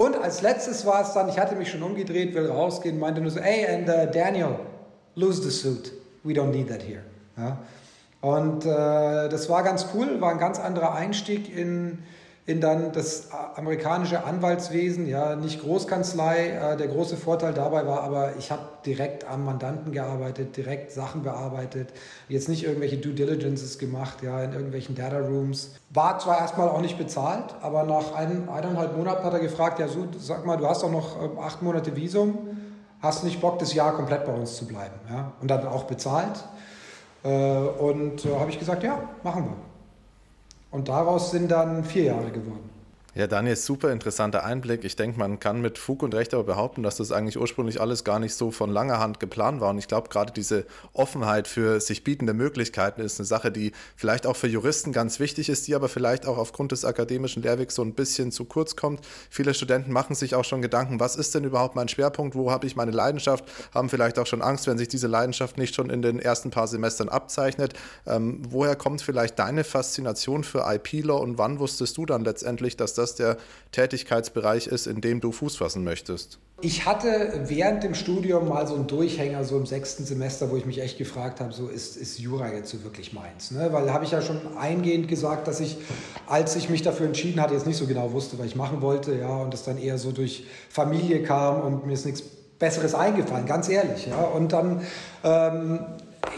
Und 0.01 0.17
als 0.17 0.41
letztes 0.41 0.87
war 0.87 1.03
es 1.03 1.13
dann, 1.13 1.29
ich 1.29 1.39
hatte 1.39 1.55
mich 1.57 1.71
schon 1.71 1.83
umgedreht, 1.83 2.33
will 2.35 2.47
rausgehen, 2.47 2.99
meinte 2.99 3.21
nur 3.21 3.31
so, 3.31 3.39
hey, 3.39 3.67
and 3.67 3.87
uh, 3.87 4.11
Daniel, 4.11 4.57
lose 5.15 5.43
the 5.43 5.51
suit. 5.51 5.93
We 6.25 6.33
don't 6.33 6.53
need 6.53 6.69
that 6.69 6.83
here. 6.83 7.03
Ja? 7.37 7.59
Und 8.23 8.65
äh, 8.65 9.29
das 9.29 9.51
war 9.51 9.63
ganz 9.63 9.89
cool, 9.93 10.19
war 10.23 10.31
ein 10.31 10.39
ganz 10.39 10.59
anderer 10.59 10.95
Einstieg 10.95 11.55
in 11.55 11.99
in 12.47 12.61
dann 12.61 12.93
das 12.93 13.29
amerikanische 13.55 14.25
Anwaltswesen, 14.25 15.07
ja, 15.07 15.37
nicht 15.37 15.61
Großkanzlei. 15.61 16.49
Äh, 16.49 16.77
der 16.77 16.89
große 16.89 17.17
Vorteil 17.17 17.53
dabei 17.53 17.87
war 17.87 18.03
aber, 18.03 18.37
ich 18.39 18.51
habe 18.51 18.63
direkt 18.85 19.29
am 19.29 19.45
Mandanten 19.45 19.93
gearbeitet, 19.93 20.57
direkt 20.57 20.91
Sachen 20.91 21.23
bearbeitet, 21.23 21.91
jetzt 22.29 22.49
nicht 22.49 22.65
irgendwelche 22.65 22.97
Due 22.97 23.13
Diligences 23.13 23.79
gemacht, 23.79 24.23
ja, 24.23 24.43
in 24.43 24.53
irgendwelchen 24.53 24.95
Data 24.95 25.19
Rooms. 25.19 25.75
War 25.91 26.19
zwar 26.19 26.39
erstmal 26.39 26.69
auch 26.69 26.81
nicht 26.81 26.99
bezahlt, 26.99 27.55
aber 27.61 27.85
nach 27.85 28.15
ein, 28.15 28.49
eineinhalb 28.49 28.97
Monaten 28.97 29.23
hat 29.23 29.33
er 29.35 29.41
gefragt, 29.41 29.79
ja, 29.79 29.87
so, 29.89 30.07
sag 30.19 30.47
mal, 30.47 30.57
du 30.57 30.67
hast 30.67 30.83
doch 30.83 30.91
noch 30.91 31.23
ähm, 31.23 31.39
acht 31.39 31.63
Monate 31.63 31.95
Visum, 31.95 32.39
hast 33.01 33.23
nicht 33.23 33.41
Bock, 33.41 33.59
das 33.59 33.75
Jahr 33.75 33.93
komplett 33.93 34.25
bei 34.25 34.33
uns 34.33 34.57
zu 34.57 34.67
bleiben, 34.67 34.95
ja, 35.11 35.33
und 35.41 35.49
dann 35.49 35.67
auch 35.69 35.85
bezahlt. 35.85 36.45
Äh, 37.23 37.29
und 37.29 38.25
äh, 38.25 38.35
habe 38.39 38.51
ich 38.51 38.59
gesagt, 38.59 38.83
ja, 38.83 38.99
machen 39.23 39.45
wir. 39.45 39.70
Und 40.71 40.89
daraus 40.89 41.31
sind 41.31 41.51
dann 41.51 41.85
vier 41.85 42.05
Jahre 42.05 42.31
geworden. 42.31 42.70
Ja, 43.17 43.27
Daniel, 43.27 43.57
super 43.57 43.91
interessanter 43.91 44.45
Einblick. 44.45 44.85
Ich 44.85 44.95
denke, 44.95 45.19
man 45.19 45.41
kann 45.41 45.61
mit 45.61 45.79
Fug 45.79 46.05
und 46.05 46.15
Recht 46.15 46.33
aber 46.33 46.45
behaupten, 46.45 46.85
dass 46.85 46.99
das 46.99 47.11
eigentlich 47.11 47.39
ursprünglich 47.39 47.81
alles 47.81 48.05
gar 48.05 48.21
nicht 48.21 48.35
so 48.35 48.53
von 48.53 48.71
langer 48.71 49.01
Hand 49.01 49.19
geplant 49.19 49.61
war. 49.61 49.71
Und 49.71 49.79
ich 49.79 49.89
glaube, 49.89 50.09
gerade 50.09 50.33
diese 50.33 50.65
Offenheit 50.93 51.49
für 51.49 51.81
sich 51.81 52.05
bietende 52.05 52.35
Möglichkeiten 52.35 53.01
ist 53.01 53.19
eine 53.19 53.27
Sache, 53.27 53.51
die 53.51 53.73
vielleicht 53.97 54.29
auch 54.29 54.37
für 54.37 54.47
Juristen 54.47 54.93
ganz 54.93 55.19
wichtig 55.19 55.49
ist, 55.49 55.67
die 55.67 55.75
aber 55.75 55.89
vielleicht 55.89 56.25
auch 56.25 56.39
aufgrund 56.39 56.71
des 56.71 56.85
akademischen 56.85 57.43
Lehrwegs 57.43 57.75
so 57.75 57.83
ein 57.83 57.95
bisschen 57.95 58.31
zu 58.31 58.45
kurz 58.45 58.77
kommt. 58.77 59.01
Viele 59.29 59.55
Studenten 59.55 59.91
machen 59.91 60.15
sich 60.15 60.37
auch 60.37 60.45
schon 60.45 60.63
Gedanken, 60.63 61.01
was 61.01 61.17
ist 61.17 61.35
denn 61.35 61.43
überhaupt 61.43 61.75
mein 61.75 61.89
Schwerpunkt, 61.89 62.37
wo 62.37 62.53
habe 62.53 62.69
ich 62.69 62.77
meine 62.77 62.93
Leidenschaft, 62.93 63.45
haben 63.75 63.89
vielleicht 63.89 64.21
auch 64.21 64.27
schon 64.27 64.41
Angst, 64.41 64.69
wenn 64.69 64.79
sich 64.79 64.87
diese 64.89 65.09
Leidenschaft 65.09 65.59
nicht 65.59 65.75
schon 65.75 65.91
in 65.91 66.01
den 66.01 66.21
ersten 66.21 66.51
paar 66.51 66.69
Semestern 66.69 67.09
abzeichnet. 67.09 67.75
Ähm, 68.07 68.41
woher 68.49 68.77
kommt 68.77 69.03
vielleicht 69.03 69.37
deine 69.41 69.65
Faszination 69.65 70.45
für 70.45 70.65
IP-Law 70.73 71.19
und 71.19 71.39
wann 71.39 71.59
wusstest 71.59 71.97
du 71.97 72.07
dann 72.07 72.23
letztendlich, 72.23 72.77
dass 72.77 72.95
das 72.95 73.00
der 73.15 73.37
Tätigkeitsbereich 73.73 74.67
ist, 74.67 74.87
in 74.87 75.01
dem 75.01 75.21
du 75.21 75.33
Fuß 75.33 75.57
fassen 75.57 75.85
möchtest? 75.85 76.39
Ich 76.63 76.85
hatte 76.85 77.45
während 77.47 77.83
dem 77.83 77.95
Studium 77.95 78.49
mal 78.49 78.67
so 78.67 78.75
einen 78.75 78.87
Durchhänger, 78.87 79.45
so 79.45 79.57
im 79.57 79.65
sechsten 79.65 80.05
Semester, 80.05 80.51
wo 80.51 80.57
ich 80.57 80.67
mich 80.67 80.81
echt 80.81 80.99
gefragt 80.99 81.41
habe, 81.41 81.53
so 81.53 81.69
ist, 81.69 81.97
ist 81.97 82.19
Jura 82.19 82.53
jetzt 82.53 82.71
so 82.71 82.85
wirklich 82.85 83.15
meins? 83.15 83.51
Ne? 83.51 83.69
Weil 83.73 83.91
habe 83.93 84.05
ich 84.05 84.11
ja 84.11 84.21
schon 84.21 84.41
eingehend 84.59 85.09
gesagt, 85.09 85.49
dass 85.49 85.61
ich, 85.61 85.79
als 86.27 86.57
ich 86.57 86.69
mich 86.69 86.83
dafür 86.83 87.07
entschieden 87.07 87.41
hatte, 87.41 87.55
jetzt 87.55 87.67
nicht 87.67 87.79
so 87.79 87.87
genau 87.87 88.13
wusste, 88.13 88.39
was 88.39 88.47
ich 88.47 88.57
machen 88.57 88.83
wollte, 88.83 89.15
ja, 89.15 89.29
und 89.39 89.55
das 89.55 89.65
dann 89.65 89.79
eher 89.79 89.97
so 89.97 90.13
durch 90.13 90.47
Familie 90.69 91.23
kam 91.23 91.63
und 91.63 91.87
mir 91.87 91.95
ist 91.95 92.05
nichts 92.05 92.23
Besseres 92.59 92.95
eingefallen, 92.95 93.47
ganz 93.47 93.71
ehrlich, 93.71 94.07
ja. 94.07 94.21
Und 94.21 94.53
dann 94.53 94.83
ähm, 95.25 95.81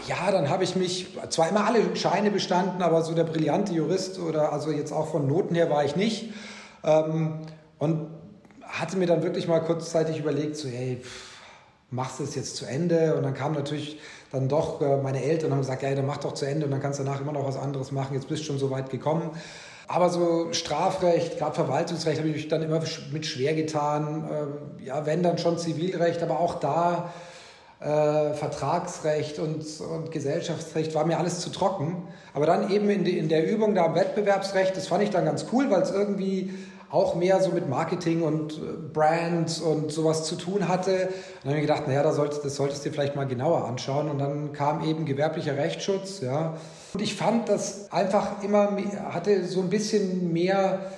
ja, 0.07 0.31
dann 0.31 0.49
habe 0.49 0.63
ich 0.63 0.75
mich 0.75 1.07
zwar 1.29 1.49
immer 1.49 1.65
alle 1.65 1.95
Scheine 1.95 2.31
bestanden, 2.31 2.81
aber 2.81 3.03
so 3.03 3.13
der 3.13 3.23
brillante 3.23 3.73
Jurist 3.73 4.19
oder 4.19 4.51
also 4.51 4.71
jetzt 4.71 4.91
auch 4.91 5.11
von 5.11 5.27
Noten 5.27 5.55
her 5.55 5.69
war 5.69 5.83
ich 5.83 5.95
nicht. 5.95 6.33
Ähm, 6.83 7.39
und 7.79 8.07
hatte 8.61 8.97
mir 8.97 9.07
dann 9.07 9.23
wirklich 9.23 9.47
mal 9.47 9.59
kurzzeitig 9.59 10.19
überlegt, 10.19 10.55
so, 10.55 10.67
hey, 10.67 10.99
pff, 11.01 11.33
machst 11.91 12.19
du 12.19 12.23
es 12.23 12.35
jetzt 12.35 12.55
zu 12.55 12.65
Ende? 12.65 13.15
Und 13.15 13.23
dann 13.23 13.33
kam 13.33 13.53
natürlich 13.53 13.99
dann 14.31 14.49
doch 14.49 14.81
äh, 14.81 14.97
meine 14.97 15.23
Eltern 15.23 15.51
haben 15.51 15.59
gesagt, 15.59 15.83
ja, 15.83 15.93
dann 15.93 16.07
mach 16.07 16.17
doch 16.17 16.33
zu 16.33 16.45
Ende 16.45 16.65
und 16.65 16.71
dann 16.71 16.81
kannst 16.81 16.99
du 16.99 17.03
danach 17.03 17.21
immer 17.21 17.33
noch 17.33 17.45
was 17.47 17.55
anderes 17.55 17.91
machen, 17.91 18.15
jetzt 18.15 18.27
bist 18.27 18.41
du 18.41 18.47
schon 18.47 18.57
so 18.57 18.71
weit 18.71 18.89
gekommen. 18.89 19.29
Aber 19.87 20.09
so 20.09 20.51
Strafrecht, 20.53 21.37
gerade 21.37 21.53
Verwaltungsrecht, 21.53 22.17
habe 22.17 22.29
ich 22.29 22.35
mich 22.35 22.47
dann 22.47 22.63
immer 22.63 22.81
mit 23.11 23.25
schwer 23.25 23.53
getan. 23.53 24.27
Ähm, 24.31 24.85
ja, 24.85 25.05
wenn 25.05 25.21
dann 25.21 25.37
schon 25.37 25.59
Zivilrecht, 25.59 26.23
aber 26.23 26.39
auch 26.39 26.55
da 26.55 27.13
äh, 27.79 28.33
Vertragsrecht 28.33 29.37
und, 29.39 29.65
und 29.81 30.11
Gesellschaftsrecht 30.11 30.95
war 30.95 31.05
mir 31.05 31.19
alles 31.19 31.41
zu 31.41 31.51
trocken. 31.51 32.07
Aber 32.33 32.47
dann 32.47 32.71
eben 32.71 32.89
in, 32.89 33.03
die, 33.03 33.19
in 33.19 33.29
der 33.29 33.47
Übung 33.47 33.75
da 33.75 33.85
am 33.85 33.93
Wettbewerbsrecht, 33.93 34.75
das 34.75 34.87
fand 34.87 35.03
ich 35.03 35.11
dann 35.11 35.25
ganz 35.25 35.45
cool, 35.51 35.69
weil 35.69 35.81
es 35.81 35.91
irgendwie 35.91 36.53
auch 36.93 37.15
mehr 37.15 37.41
so 37.41 37.49
mit 37.49 37.67
Marketing 37.67 38.21
und 38.21 38.53
äh, 38.53 38.59
Brands 38.93 39.59
und 39.59 39.91
sowas 39.91 40.25
zu 40.25 40.35
tun 40.35 40.67
hatte. 40.67 40.91
Und 40.91 41.45
dann 41.45 41.49
habe 41.53 41.55
ich 41.55 41.67
gedacht, 41.67 41.87
naja, 41.87 42.03
da 42.03 42.13
solltest, 42.13 42.45
das 42.45 42.55
solltest 42.55 42.85
du 42.85 42.89
dir 42.89 42.93
vielleicht 42.93 43.15
mal 43.15 43.25
genauer 43.25 43.65
anschauen. 43.65 44.09
Und 44.09 44.19
dann 44.19 44.53
kam 44.53 44.83
eben 44.85 45.05
gewerblicher 45.05 45.57
Rechtsschutz, 45.57 46.21
ja. 46.21 46.55
Und 46.93 47.01
ich 47.01 47.15
fand, 47.15 47.49
das 47.49 47.91
einfach 47.91 48.43
immer 48.43 48.77
hatte 49.09 49.43
so 49.45 49.61
ein 49.61 49.69
bisschen 49.69 50.31
mehr 50.31 50.91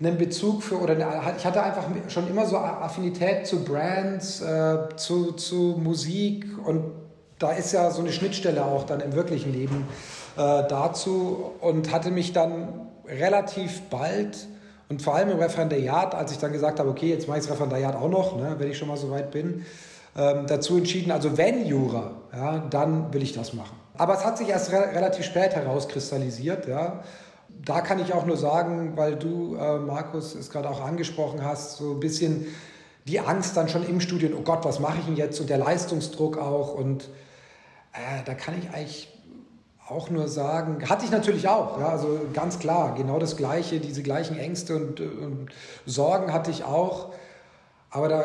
einen 0.00 0.18
Bezug 0.18 0.64
für, 0.64 0.80
oder 0.80 0.96
ich 1.36 1.44
hatte 1.44 1.62
einfach 1.62 1.84
schon 2.08 2.28
immer 2.28 2.44
so 2.46 2.56
Affinität 2.56 3.46
zu 3.46 3.64
Brands, 3.64 4.40
äh, 4.40 4.96
zu, 4.96 5.32
zu 5.32 5.78
Musik 5.80 6.46
und 6.66 6.82
da 7.38 7.52
ist 7.52 7.72
ja 7.72 7.90
so 7.92 8.00
eine 8.00 8.12
Schnittstelle 8.12 8.64
auch 8.64 8.84
dann 8.84 9.00
im 9.00 9.12
wirklichen 9.12 9.52
Leben 9.52 9.86
äh, 10.36 10.40
dazu 10.68 11.52
und 11.60 11.92
hatte 11.92 12.10
mich 12.10 12.32
dann 12.32 12.88
relativ 13.06 13.82
bald 13.90 14.48
und 14.88 15.02
vor 15.02 15.14
allem 15.14 15.30
im 15.30 15.38
Referendariat, 15.38 16.14
als 16.14 16.32
ich 16.32 16.38
dann 16.38 16.52
gesagt 16.52 16.80
habe, 16.80 16.88
okay, 16.88 17.08
jetzt 17.08 17.28
mache 17.28 17.38
ich 17.38 17.44
das 17.44 17.52
Referendariat 17.52 17.94
auch 17.96 18.08
noch, 18.08 18.36
ne, 18.36 18.56
wenn 18.58 18.70
ich 18.70 18.78
schon 18.78 18.88
mal 18.88 18.96
so 18.96 19.10
weit 19.10 19.30
bin, 19.30 19.66
ähm, 20.16 20.46
dazu 20.46 20.78
entschieden, 20.78 21.12
also 21.12 21.36
wenn 21.36 21.66
Jura, 21.66 22.12
ja, 22.32 22.58
dann 22.58 23.12
will 23.12 23.22
ich 23.22 23.32
das 23.32 23.52
machen. 23.52 23.76
Aber 23.98 24.14
es 24.14 24.24
hat 24.24 24.38
sich 24.38 24.48
erst 24.48 24.72
re 24.72 24.94
relativ 24.94 25.24
spät 25.24 25.54
herauskristallisiert. 25.54 26.66
Ja. 26.66 27.04
Da 27.64 27.80
kann 27.80 27.98
ich 27.98 28.14
auch 28.14 28.24
nur 28.24 28.36
sagen, 28.36 28.92
weil 28.96 29.16
du, 29.16 29.56
äh, 29.56 29.78
Markus, 29.78 30.34
es 30.34 30.50
gerade 30.50 30.70
auch 30.70 30.80
angesprochen 30.80 31.44
hast, 31.44 31.76
so 31.76 31.92
ein 31.92 32.00
bisschen 32.00 32.46
die 33.06 33.20
Angst 33.20 33.56
dann 33.56 33.68
schon 33.68 33.86
im 33.86 34.00
Studium, 34.00 34.34
oh 34.38 34.42
Gott, 34.42 34.64
was 34.64 34.80
mache 34.80 34.98
ich 35.00 35.06
denn 35.06 35.16
jetzt? 35.16 35.40
Und 35.40 35.50
der 35.50 35.58
Leistungsdruck 35.58 36.38
auch. 36.38 36.74
Und 36.74 37.04
äh, 37.92 38.24
da 38.24 38.34
kann 38.34 38.54
ich 38.58 38.70
eigentlich 38.70 39.17
auch 39.88 40.10
nur 40.10 40.28
sagen, 40.28 40.88
hatte 40.88 41.04
ich 41.04 41.10
natürlich 41.10 41.48
auch, 41.48 41.80
ja, 41.80 41.88
also 41.88 42.20
ganz 42.34 42.58
klar, 42.58 42.94
genau 42.94 43.18
das 43.18 43.36
Gleiche, 43.36 43.80
diese 43.80 44.02
gleichen 44.02 44.38
Ängste 44.38 44.76
und, 44.76 45.00
und 45.00 45.48
Sorgen 45.86 46.32
hatte 46.32 46.50
ich 46.50 46.64
auch, 46.64 47.14
aber 47.90 48.08
da, 48.08 48.24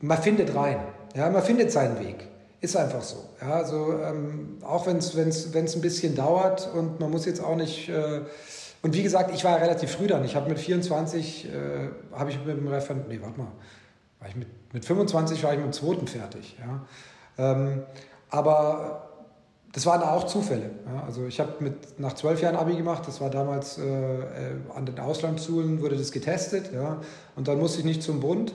man 0.00 0.18
findet 0.18 0.54
rein, 0.54 0.80
ja, 1.16 1.30
man 1.30 1.42
findet 1.42 1.72
seinen 1.72 1.98
Weg, 1.98 2.28
ist 2.60 2.76
einfach 2.76 3.02
so, 3.02 3.16
ja, 3.40 3.54
also 3.54 3.98
ähm, 4.02 4.58
auch 4.62 4.86
wenn 4.86 4.98
es 4.98 5.16
ein 5.16 5.80
bisschen 5.80 6.14
dauert 6.14 6.70
und 6.74 7.00
man 7.00 7.10
muss 7.10 7.24
jetzt 7.24 7.42
auch 7.42 7.56
nicht, 7.56 7.88
äh, 7.88 8.20
und 8.82 8.94
wie 8.94 9.02
gesagt, 9.02 9.32
ich 9.32 9.44
war 9.44 9.60
relativ 9.60 9.92
früh 9.92 10.08
dann, 10.08 10.24
ich 10.24 10.36
habe 10.36 10.48
mit 10.50 10.58
24, 10.58 11.46
äh, 11.46 11.50
habe 12.12 12.30
ich 12.30 12.38
mit 12.44 12.48
dem 12.48 12.68
Referent, 12.68 13.08
nee, 13.08 13.18
warte 13.22 13.38
mal, 13.38 13.52
war 14.20 14.28
ich 14.28 14.36
mit, 14.36 14.48
mit 14.74 14.84
25 14.84 15.42
war 15.42 15.52
ich 15.52 15.58
mit 15.58 15.66
dem 15.68 15.72
zweiten 15.72 16.06
fertig, 16.06 16.58
ja, 16.58 16.84
ähm, 17.38 17.82
aber 18.28 19.11
das 19.72 19.86
waren 19.86 20.02
auch 20.02 20.26
Zufälle. 20.26 20.70
Ja. 20.86 21.04
Also 21.04 21.26
ich 21.26 21.40
habe 21.40 21.52
mit 21.60 21.98
nach 21.98 22.12
zwölf 22.14 22.42
Jahren 22.42 22.56
Abi 22.56 22.76
gemacht. 22.76 23.04
Das 23.06 23.20
war 23.20 23.30
damals 23.30 23.78
äh, 23.78 23.82
äh, 23.82 24.24
an 24.74 24.84
den 24.84 24.98
Auslandsschulen 25.00 25.80
wurde 25.80 25.96
das 25.96 26.12
getestet. 26.12 26.72
Ja. 26.74 27.00
Und 27.36 27.48
dann 27.48 27.58
musste 27.58 27.78
ich 27.78 27.84
nicht 27.84 28.02
zum 28.02 28.20
Bund. 28.20 28.54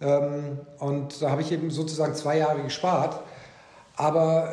Ähm, 0.00 0.58
und 0.78 1.20
da 1.20 1.30
habe 1.30 1.42
ich 1.42 1.52
eben 1.52 1.70
sozusagen 1.70 2.14
zwei 2.14 2.38
Jahre 2.38 2.62
gespart. 2.62 3.20
Aber 3.94 4.50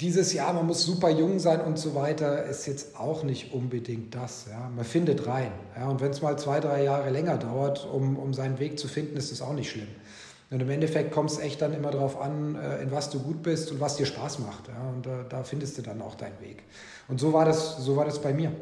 dieses 0.00 0.32
Jahr, 0.32 0.54
man 0.54 0.66
muss 0.66 0.82
super 0.82 1.10
jung 1.10 1.38
sein 1.38 1.60
und 1.60 1.78
so 1.78 1.94
weiter, 1.94 2.44
ist 2.44 2.66
jetzt 2.66 2.98
auch 2.98 3.22
nicht 3.22 3.52
unbedingt 3.52 4.14
das. 4.14 4.46
Ja. 4.50 4.70
Man 4.74 4.86
findet 4.86 5.26
rein. 5.26 5.52
Ja. 5.76 5.88
Und 5.88 6.00
wenn 6.00 6.12
es 6.12 6.22
mal 6.22 6.38
zwei, 6.38 6.58
drei 6.58 6.84
Jahre 6.84 7.10
länger 7.10 7.36
dauert, 7.36 7.86
um, 7.92 8.16
um 8.16 8.32
seinen 8.32 8.58
Weg 8.58 8.78
zu 8.78 8.88
finden, 8.88 9.18
ist 9.18 9.30
das 9.30 9.42
auch 9.42 9.52
nicht 9.52 9.70
schlimm. 9.70 9.88
Und 10.52 10.60
im 10.60 10.70
Endeffekt 10.70 11.12
kommt 11.12 11.30
es 11.30 11.38
echt 11.38 11.62
dann 11.62 11.72
immer 11.72 11.90
darauf 11.90 12.20
an, 12.20 12.56
äh, 12.56 12.82
in 12.82 12.92
was 12.92 13.08
du 13.08 13.20
gut 13.20 13.42
bist 13.42 13.72
und 13.72 13.80
was 13.80 13.96
dir 13.96 14.04
Spaß 14.04 14.40
macht. 14.40 14.68
Ja? 14.68 14.90
Und 14.94 15.06
da, 15.06 15.24
da 15.28 15.44
findest 15.44 15.78
du 15.78 15.82
dann 15.82 16.02
auch 16.02 16.14
deinen 16.14 16.38
Weg. 16.40 16.62
Und 17.08 17.18
so 17.20 17.32
war 17.32 17.46
das, 17.46 17.78
so 17.78 17.96
war 17.96 18.04
das 18.04 18.20
bei 18.20 18.34
mir. 18.34 18.52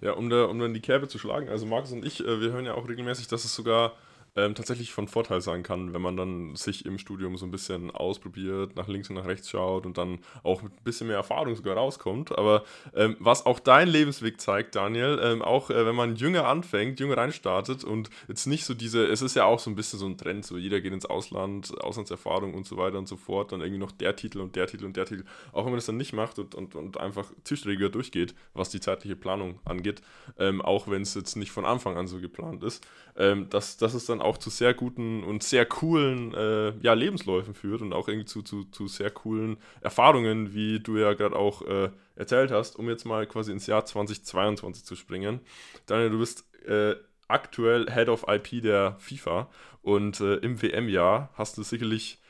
Ja, 0.00 0.08
ja 0.08 0.12
um, 0.12 0.30
da, 0.30 0.44
um 0.44 0.58
dann 0.60 0.72
die 0.72 0.80
Kerbe 0.80 1.08
zu 1.08 1.18
schlagen. 1.18 1.48
Also 1.48 1.66
Markus 1.66 1.90
und 1.90 2.04
ich, 2.04 2.20
äh, 2.20 2.40
wir 2.40 2.52
hören 2.52 2.66
ja 2.66 2.74
auch 2.74 2.88
regelmäßig, 2.88 3.26
dass 3.26 3.44
es 3.44 3.52
sogar 3.52 3.92
ähm, 4.34 4.54
tatsächlich 4.54 4.92
von 4.92 5.08
Vorteil 5.08 5.40
sein 5.40 5.62
kann, 5.62 5.92
wenn 5.92 6.00
man 6.00 6.16
dann 6.16 6.56
sich 6.56 6.86
im 6.86 6.98
Studium 6.98 7.36
so 7.36 7.44
ein 7.44 7.50
bisschen 7.50 7.90
ausprobiert, 7.90 8.76
nach 8.76 8.88
links 8.88 9.10
und 9.10 9.16
nach 9.16 9.26
rechts 9.26 9.50
schaut 9.50 9.84
und 9.84 9.98
dann 9.98 10.20
auch 10.42 10.62
mit 10.62 10.72
ein 10.72 10.84
bisschen 10.84 11.08
mehr 11.08 11.16
Erfahrung 11.16 11.54
sogar 11.54 11.76
rauskommt. 11.76 12.36
Aber 12.38 12.64
ähm, 12.94 13.16
was 13.18 13.44
auch 13.44 13.60
dein 13.60 13.88
Lebensweg 13.88 14.40
zeigt, 14.40 14.74
Daniel, 14.74 15.20
ähm, 15.22 15.42
auch 15.42 15.70
äh, 15.70 15.84
wenn 15.84 15.94
man 15.94 16.16
jünger 16.16 16.46
anfängt, 16.46 16.98
jünger 16.98 17.18
reinstartet 17.18 17.84
und 17.84 18.08
jetzt 18.26 18.46
nicht 18.46 18.64
so 18.64 18.72
diese, 18.74 19.06
es 19.06 19.20
ist 19.20 19.36
ja 19.36 19.44
auch 19.44 19.58
so 19.58 19.70
ein 19.70 19.76
bisschen 19.76 19.98
so 19.98 20.06
ein 20.06 20.16
Trend, 20.16 20.46
so 20.46 20.56
jeder 20.56 20.80
geht 20.80 20.92
ins 20.92 21.06
Ausland, 21.06 21.78
Auslandserfahrung 21.82 22.54
und 22.54 22.66
so 22.66 22.78
weiter 22.78 22.98
und 22.98 23.08
so 23.08 23.16
fort, 23.16 23.52
dann 23.52 23.60
irgendwie 23.60 23.80
noch 23.80 23.92
der 23.92 24.16
Titel 24.16 24.40
und 24.40 24.56
der 24.56 24.66
Titel 24.66 24.86
und 24.86 24.96
der 24.96 25.04
Titel, 25.04 25.24
auch 25.52 25.64
wenn 25.64 25.72
man 25.72 25.76
das 25.76 25.86
dann 25.86 25.98
nicht 25.98 26.14
macht 26.14 26.38
und, 26.38 26.54
und, 26.54 26.74
und 26.74 26.98
einfach 26.98 27.30
zielstrebiger 27.44 27.90
durchgeht, 27.90 28.34
was 28.54 28.70
die 28.70 28.80
zeitliche 28.80 29.16
Planung 29.16 29.60
angeht, 29.64 30.00
ähm, 30.38 30.62
auch 30.62 30.88
wenn 30.88 31.02
es 31.02 31.14
jetzt 31.14 31.36
nicht 31.36 31.50
von 31.50 31.66
Anfang 31.66 31.98
an 31.98 32.06
so 32.06 32.18
geplant 32.18 32.62
ist, 32.62 32.86
ähm, 33.16 33.50
dass 33.50 33.76
das 33.76 33.94
ist 33.94 34.08
dann 34.08 34.21
auch 34.22 34.38
zu 34.38 34.50
sehr 34.50 34.74
guten 34.74 35.24
und 35.24 35.42
sehr 35.42 35.66
coolen 35.66 36.34
äh, 36.34 36.72
ja, 36.80 36.94
Lebensläufen 36.94 37.54
führt 37.54 37.82
und 37.82 37.92
auch 37.92 38.08
irgendwie 38.08 38.26
zu, 38.26 38.42
zu, 38.42 38.64
zu 38.64 38.88
sehr 38.88 39.10
coolen 39.10 39.56
Erfahrungen, 39.80 40.54
wie 40.54 40.80
du 40.80 40.96
ja 40.96 41.14
gerade 41.14 41.36
auch 41.36 41.62
äh, 41.62 41.90
erzählt 42.16 42.50
hast, 42.50 42.76
um 42.76 42.88
jetzt 42.88 43.04
mal 43.04 43.26
quasi 43.26 43.52
ins 43.52 43.66
Jahr 43.66 43.84
2022 43.84 44.84
zu 44.84 44.96
springen. 44.96 45.40
Daniel, 45.86 46.10
du 46.10 46.18
bist 46.18 46.44
äh, 46.66 46.94
aktuell 47.28 47.90
Head 47.90 48.08
of 48.08 48.26
IP 48.28 48.62
der 48.62 48.96
FIFA 48.98 49.48
und 49.82 50.20
äh, 50.20 50.36
im 50.36 50.62
WM-Jahr 50.62 51.30
hast 51.34 51.58
du 51.58 51.62
sicherlich 51.62 52.21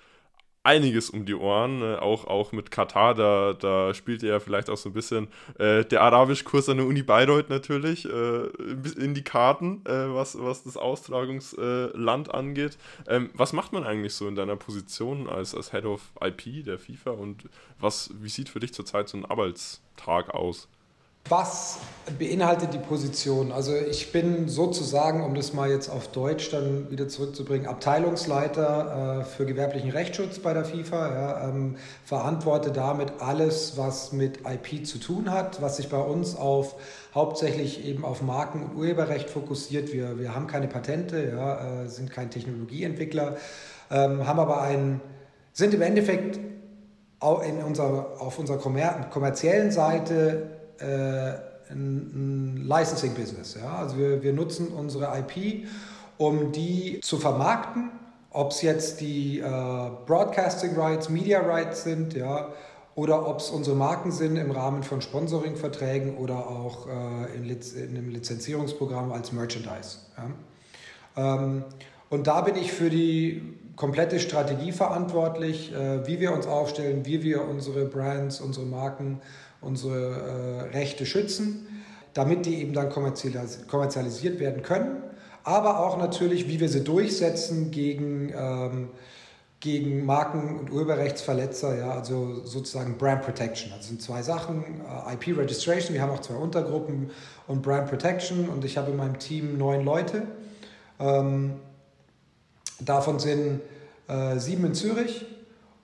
einiges 0.65 1.11
um 1.11 1.25
die 1.25 1.35
Ohren, 1.35 1.83
äh, 1.83 1.97
auch, 1.97 2.27
auch 2.27 2.53
mit 2.53 2.71
Katar, 2.71 3.15
da, 3.15 3.53
da 3.53 3.95
spielt 3.95 4.23
er 4.23 4.31
ja 4.31 4.41
vielleicht 4.41 4.71
auch 4.71 4.77
so 4.77 4.89
ein 4.89 4.93
bisschen 4.93 5.29
äh, 5.59 5.85
der 5.85 6.03
Arabischkurs 6.03 6.69
an 6.69 6.77
der 6.79 6.87
Uni 6.87 7.03
Bayreuth 7.03 7.51
natürlich 7.51 8.05
äh, 8.05 8.47
in 8.97 9.15
die 9.15 9.25
Karten, 9.25 9.83
äh, 9.85 10.15
was, 10.15 10.39
was 10.41 10.63
das 10.63 10.77
Austragungsland 10.77 12.33
angeht. 12.33 12.79
Ähm, 13.09 13.31
was 13.35 13.53
macht 13.53 13.73
man 13.73 13.85
eigentlich 13.85 14.15
so 14.15 14.29
in 14.29 14.37
deiner 14.37 14.57
Position 14.57 15.29
als, 15.29 15.55
als 15.55 15.73
Head 15.73 15.85
of 15.85 16.13
IP 16.21 16.65
der 16.65 16.79
FIFA 16.79 17.11
und 17.11 17.49
was, 17.81 18.11
wie 18.21 18.29
sieht 18.29 18.49
für 18.49 18.61
dich 18.61 18.73
zurzeit 18.73 19.09
so 19.09 19.17
ein 19.17 19.25
Arbeitstag 19.25 20.31
aus? 20.31 20.69
Was 21.29 21.79
beinhaltet 22.19 22.75
die 22.75 22.79
Position? 22.79 23.53
Also 23.53 23.77
ich 23.77 24.11
bin 24.11 24.49
sozusagen, 24.49 25.23
um 25.23 25.37
das 25.37 25.53
mal 25.53 25.71
jetzt 25.71 25.89
auf 25.89 26.09
Deutsch 26.09 26.51
dann 26.51 26.91
wieder 26.91 27.07
zurückzubringen, 27.07 27.69
Abteilungsleiter 27.69 29.21
äh, 29.21 29.25
für 29.25 29.47
gewerblichen 29.47 29.91
Rechtsschutz 29.91 30.41
bei 30.41 30.53
der 30.53 30.65
FIFA. 30.65 31.15
Ja, 31.15 31.49
ähm, 31.49 31.77
verantworte 32.05 32.73
damit 32.73 33.13
alles, 33.21 33.75
was 33.77 34.13
mit 34.13 34.41
IP 34.41 34.85
zu 34.85 34.99
tun 34.99 35.31
hat, 35.31 35.63
was 35.63 35.77
sich 35.77 35.89
bei 35.89 36.01
uns 36.01 36.35
auf 36.35 36.75
hauptsächlich 37.15 37.87
eben 37.87 38.05
auf 38.05 38.21
Marken- 38.21 38.65
und 38.65 38.77
Urheberrecht 38.77 39.31
fokussiert. 39.31 39.93
Wir, 39.93 40.19
wir 40.19 40.35
haben 40.35 40.49
keine 40.49 40.67
Patente, 40.67 41.31
ja, 41.37 41.85
äh, 41.85 41.89
sind 41.89 42.11
kein 42.11 42.31
Technologieentwickler, 42.31 43.37
ähm, 43.93 44.27
haben 44.27 44.41
aber 44.41 44.61
ein, 44.63 45.01
sind 45.53 45.73
im 45.73 45.83
Endeffekt 45.83 46.41
in 47.47 47.63
unserer, 47.63 48.21
auf 48.21 48.41
unserer 48.41 48.59
kommerziellen 48.59 49.71
Seite 49.71 50.52
ein, 50.83 52.57
ein 52.61 52.67
Licensing-Business. 52.69 53.57
Ja? 53.61 53.77
Also 53.77 53.99
wir, 53.99 54.23
wir 54.23 54.33
nutzen 54.33 54.69
unsere 54.69 55.17
IP, 55.19 55.67
um 56.19 56.53
die 56.53 57.01
zu 57.01 57.19
vermarkten, 57.19 57.91
ob 58.31 58.51
es 58.53 58.63
jetzt 58.63 59.01
die 59.01 59.41
äh, 59.41 59.43
Broadcasting 60.07 60.75
Rights, 60.79 61.09
Media 61.09 61.41
Rights 61.41 61.85
sind, 61.85 62.15
ja, 62.15 62.49
oder 62.95 63.27
ob 63.27 63.39
es 63.39 63.51
unsere 63.51 63.77
Marken 63.77 64.13
sind 64.13 64.37
im 64.37 64.51
Rahmen 64.51 64.83
von 64.83 65.01
Sponsoring-Verträgen 65.01 66.17
oder 66.17 66.47
auch 66.47 66.89
äh, 66.89 67.37
in, 67.37 67.45
in, 67.49 67.97
einem 67.97 68.11
Lizenzierungsprogramm 68.11 69.13
als 69.13 69.33
Merchandise. 69.33 69.99
Ja. 70.17 70.31
Ähm, 71.17 71.65
und 72.11 72.27
da 72.27 72.43
bin 72.43 72.57
ich 72.57 72.73
für 72.73 72.91
die 72.91 73.59
komplette 73.77 74.21
Strategie 74.21 74.73
verantwortlich, 74.73 75.73
äh, 75.73 76.07
wie 76.07 76.21
wir 76.21 76.33
uns 76.33 76.47
aufstellen, 76.47 77.07
wie 77.07 77.23
wir 77.23 77.49
unsere 77.49 77.87
Brands, 77.87 78.41
unsere 78.41 78.67
Marken 78.67 79.21
unsere 79.63 80.69
äh, 80.71 80.77
Rechte 80.77 81.07
schützen, 81.07 81.67
damit 82.13 82.45
die 82.47 82.57
eben 82.57 82.75
dann 82.75 82.91
kommerzialis 82.91 83.67
kommerzialisiert 83.69 84.39
werden 84.39 84.63
können, 84.63 85.03
aber 85.45 85.81
auch 85.81 85.97
natürlich, 85.97 86.49
wie 86.49 86.61
wir 86.61 86.69
sie 86.69 86.85
durchsetzen 86.85 87.71
gegen, 87.71 88.33
ähm, 88.37 88.89
gegen 89.61 90.05
Marken- 90.05 90.59
und 90.59 90.71
Urheberrechtsverletzer, 90.71 91.79
ja, 91.79 91.91
also 91.93 92.45
sozusagen 92.45 92.99
Brand 92.99 93.23
Protection. 93.23 93.73
Das 93.77 93.89
sind 93.89 94.03
zwei 94.03 94.23
Sachen, 94.23 94.63
äh, 95.09 95.15
IP 95.15 95.37
Registration, 95.37 95.95
wir 95.95 96.03
haben 96.03 96.11
auch 96.11 96.21
zwei 96.21 96.35
Untergruppen 96.35 97.11
und 97.47 97.63
Brand 97.63 97.89
Protection 97.89 98.49
und 98.49 98.65
ich 98.65 98.77
habe 98.77 98.91
in 98.91 98.97
meinem 98.97 99.19
Team 99.19 99.59
neun 99.59 99.85
Leute. 99.85 100.23
Ähm, 101.01 101.55
davon 102.81 103.19
sind 103.19 103.61
äh, 104.09 104.39
sieben 104.39 104.67
in 104.67 104.75
Zürich 104.75 105.25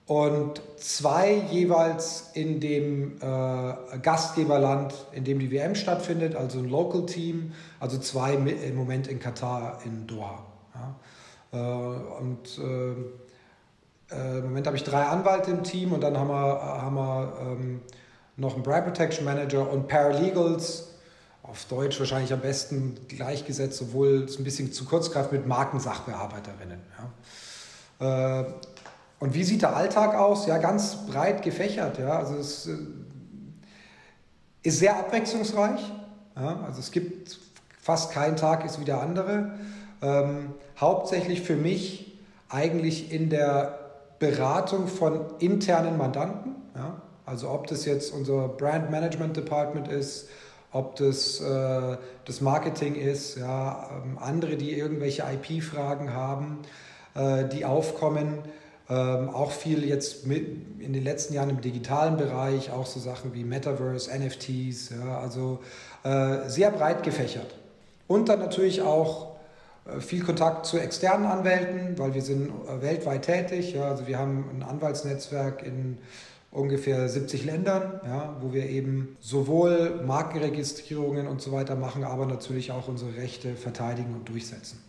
und 0.09 0.59
zwei 0.77 1.35
jeweils 1.51 2.31
in 2.33 2.59
dem 2.59 3.17
äh, 3.21 3.99
Gastgeberland, 4.01 4.91
in 5.11 5.23
dem 5.23 5.37
die 5.37 5.51
WM 5.51 5.75
stattfindet, 5.75 6.35
also 6.35 6.57
ein 6.57 6.67
Local 6.67 7.05
Team, 7.05 7.51
also 7.79 7.99
zwei 7.99 8.33
im 8.33 8.75
Moment 8.75 9.07
in 9.07 9.19
Katar, 9.19 9.77
in 9.85 10.07
Doha. 10.07 10.43
Ja. 10.73 10.95
Äh, 11.51 12.21
und 12.21 12.57
äh, 12.57 14.15
äh, 14.15 14.39
im 14.39 14.45
Moment 14.45 14.65
habe 14.65 14.77
ich 14.77 14.83
drei 14.83 15.03
Anwälte 15.03 15.51
im 15.51 15.61
Team 15.61 15.93
und 15.93 16.01
dann 16.01 16.17
haben 16.17 16.29
wir, 16.29 16.35
haben 16.35 16.95
wir 16.95 17.33
ähm, 17.41 17.81
noch 18.35 18.55
einen 18.55 18.63
Brand 18.63 18.85
Protection 18.85 19.25
Manager 19.25 19.71
und 19.71 19.87
Paralegals, 19.87 20.87
auf 21.43 21.65
Deutsch 21.65 21.99
wahrscheinlich 21.99 22.33
am 22.33 22.41
besten 22.41 22.97
gleichgesetzt, 23.07 23.79
obwohl 23.83 24.23
es 24.23 24.39
ein 24.39 24.43
bisschen 24.43 24.73
zu 24.73 24.85
kurz 24.85 25.11
greift 25.11 25.31
mit 25.31 25.45
Markensachbearbeiterinnen. 25.45 26.79
Ja. 26.97 28.45
Und 29.19 29.33
wie 29.33 29.43
sieht 29.43 29.61
der 29.61 29.75
Alltag 29.75 30.15
aus? 30.15 30.47
Ja, 30.47 30.57
ganz 30.57 31.05
breit 31.07 31.41
gefächert. 31.41 31.99
Ja. 31.99 32.17
Also 32.17 32.35
es 32.35 32.67
äh, 32.67 32.77
ist 34.63 34.79
sehr 34.79 34.97
abwechslungsreich. 34.97 35.81
Ja. 36.35 36.61
Also 36.65 36.79
es 36.79 36.91
gibt 36.91 37.37
fast 37.81 38.11
kein 38.11 38.35
Tag 38.35 38.65
ist 38.65 38.79
wie 38.79 38.85
der 38.85 39.01
andere. 39.01 39.53
Ähm, 40.01 40.53
hauptsächlich 40.79 41.41
für 41.41 41.55
mich 41.55 42.17
eigentlich 42.47 43.11
in 43.11 43.29
der 43.29 43.79
Beratung 44.19 44.87
von 44.87 45.21
internen 45.39 45.97
Mandanten. 45.97 46.55
Ja. 46.75 47.01
Also 47.25 47.49
ob 47.49 47.67
das 47.67 47.85
jetzt 47.85 48.13
unser 48.13 48.47
Brand 48.47 48.89
Management 48.89 49.37
Department 49.37 49.87
ist, 49.87 50.29
ob 50.71 50.95
das 50.95 51.41
äh, 51.41 51.97
das 52.25 52.41
Marketing 52.41 52.95
ist, 52.95 53.37
ja, 53.37 53.89
ähm, 54.03 54.17
andere, 54.19 54.55
die 54.55 54.77
irgendwelche 54.77 55.23
IP-Fragen 55.23 56.13
haben, 56.13 56.59
äh, 57.15 57.45
die 57.45 57.65
aufkommen. 57.65 58.39
Ähm, 58.89 59.29
auch 59.29 59.51
viel 59.51 59.85
jetzt 59.85 60.25
mit, 60.25 60.79
in 60.79 60.93
den 60.93 61.03
letzten 61.03 61.35
Jahren 61.35 61.51
im 61.51 61.61
digitalen 61.61 62.17
Bereich, 62.17 62.71
auch 62.71 62.87
so 62.87 62.99
Sachen 62.99 63.35
wie 63.35 63.43
Metaverse, 63.43 64.09
NFTs, 64.17 64.89
ja, 64.89 65.19
also 65.19 65.59
äh, 66.03 66.49
sehr 66.49 66.71
breit 66.71 67.03
gefächert. 67.03 67.53
Und 68.07 68.29
dann 68.29 68.39
natürlich 68.39 68.81
auch 68.81 69.35
äh, 69.85 69.99
viel 70.01 70.23
Kontakt 70.23 70.65
zu 70.65 70.79
externen 70.79 71.27
Anwälten, 71.27 71.99
weil 71.99 72.15
wir 72.15 72.23
sind 72.23 72.49
äh, 72.49 72.81
weltweit 72.81 73.25
tätig. 73.25 73.73
Ja, 73.73 73.89
also 73.89 74.07
wir 74.07 74.17
haben 74.17 74.45
ein 74.51 74.63
Anwaltsnetzwerk 74.63 75.61
in 75.61 75.99
ungefähr 76.51 77.07
70 77.07 77.45
Ländern, 77.45 78.01
ja, 78.05 78.35
wo 78.41 78.53
wir 78.53 78.67
eben 78.67 79.17
sowohl 79.19 80.01
Markenregistrierungen 80.03 81.27
und 81.27 81.41
so 81.41 81.51
weiter 81.51 81.75
machen, 81.75 82.03
aber 82.03 82.25
natürlich 82.25 82.71
auch 82.71 82.87
unsere 82.87 83.15
Rechte 83.17 83.55
verteidigen 83.55 84.15
und 84.15 84.27
durchsetzen. 84.27 84.88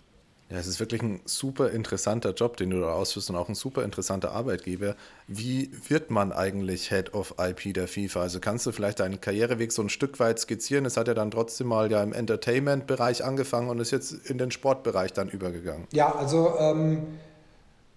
Ja, 0.51 0.59
es 0.59 0.67
ist 0.67 0.81
wirklich 0.81 1.01
ein 1.01 1.21
super 1.27 1.71
interessanter 1.71 2.33
Job, 2.33 2.57
den 2.57 2.71
du 2.71 2.81
da 2.81 2.93
ausführst 2.93 3.31
und 3.31 3.37
auch 3.37 3.49
ein 3.49 3.55
super 3.55 3.85
interessanter 3.85 4.33
Arbeitgeber. 4.33 4.97
Wie 5.29 5.71
wird 5.89 6.11
man 6.11 6.33
eigentlich 6.33 6.89
Head 6.89 7.15
of 7.15 7.37
IP 7.39 7.73
der 7.73 7.87
FIFA? 7.87 8.23
Also 8.23 8.41
kannst 8.41 8.67
du 8.67 8.73
vielleicht 8.73 8.99
deinen 8.99 9.21
Karriereweg 9.21 9.71
so 9.71 9.81
ein 9.81 9.89
Stück 9.89 10.19
weit 10.19 10.41
skizzieren? 10.41 10.85
Es 10.87 10.97
hat 10.97 11.07
ja 11.07 11.15
dann 11.15 11.31
trotzdem 11.31 11.69
mal 11.69 11.89
ja 11.89 12.03
im 12.03 12.13
Entertainment-Bereich 12.13 13.25
angefangen 13.25 13.69
und 13.69 13.79
ist 13.79 13.93
jetzt 13.93 14.13
in 14.29 14.39
den 14.39 14.51
Sportbereich 14.51 15.13
dann 15.13 15.29
übergegangen. 15.29 15.87
Ja, 15.93 16.13
also 16.17 16.57
ähm, 16.59 17.07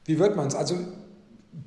wie 0.05 0.19
wird 0.19 0.35
man 0.35 0.45
es? 0.45 0.53
Also 0.53 0.75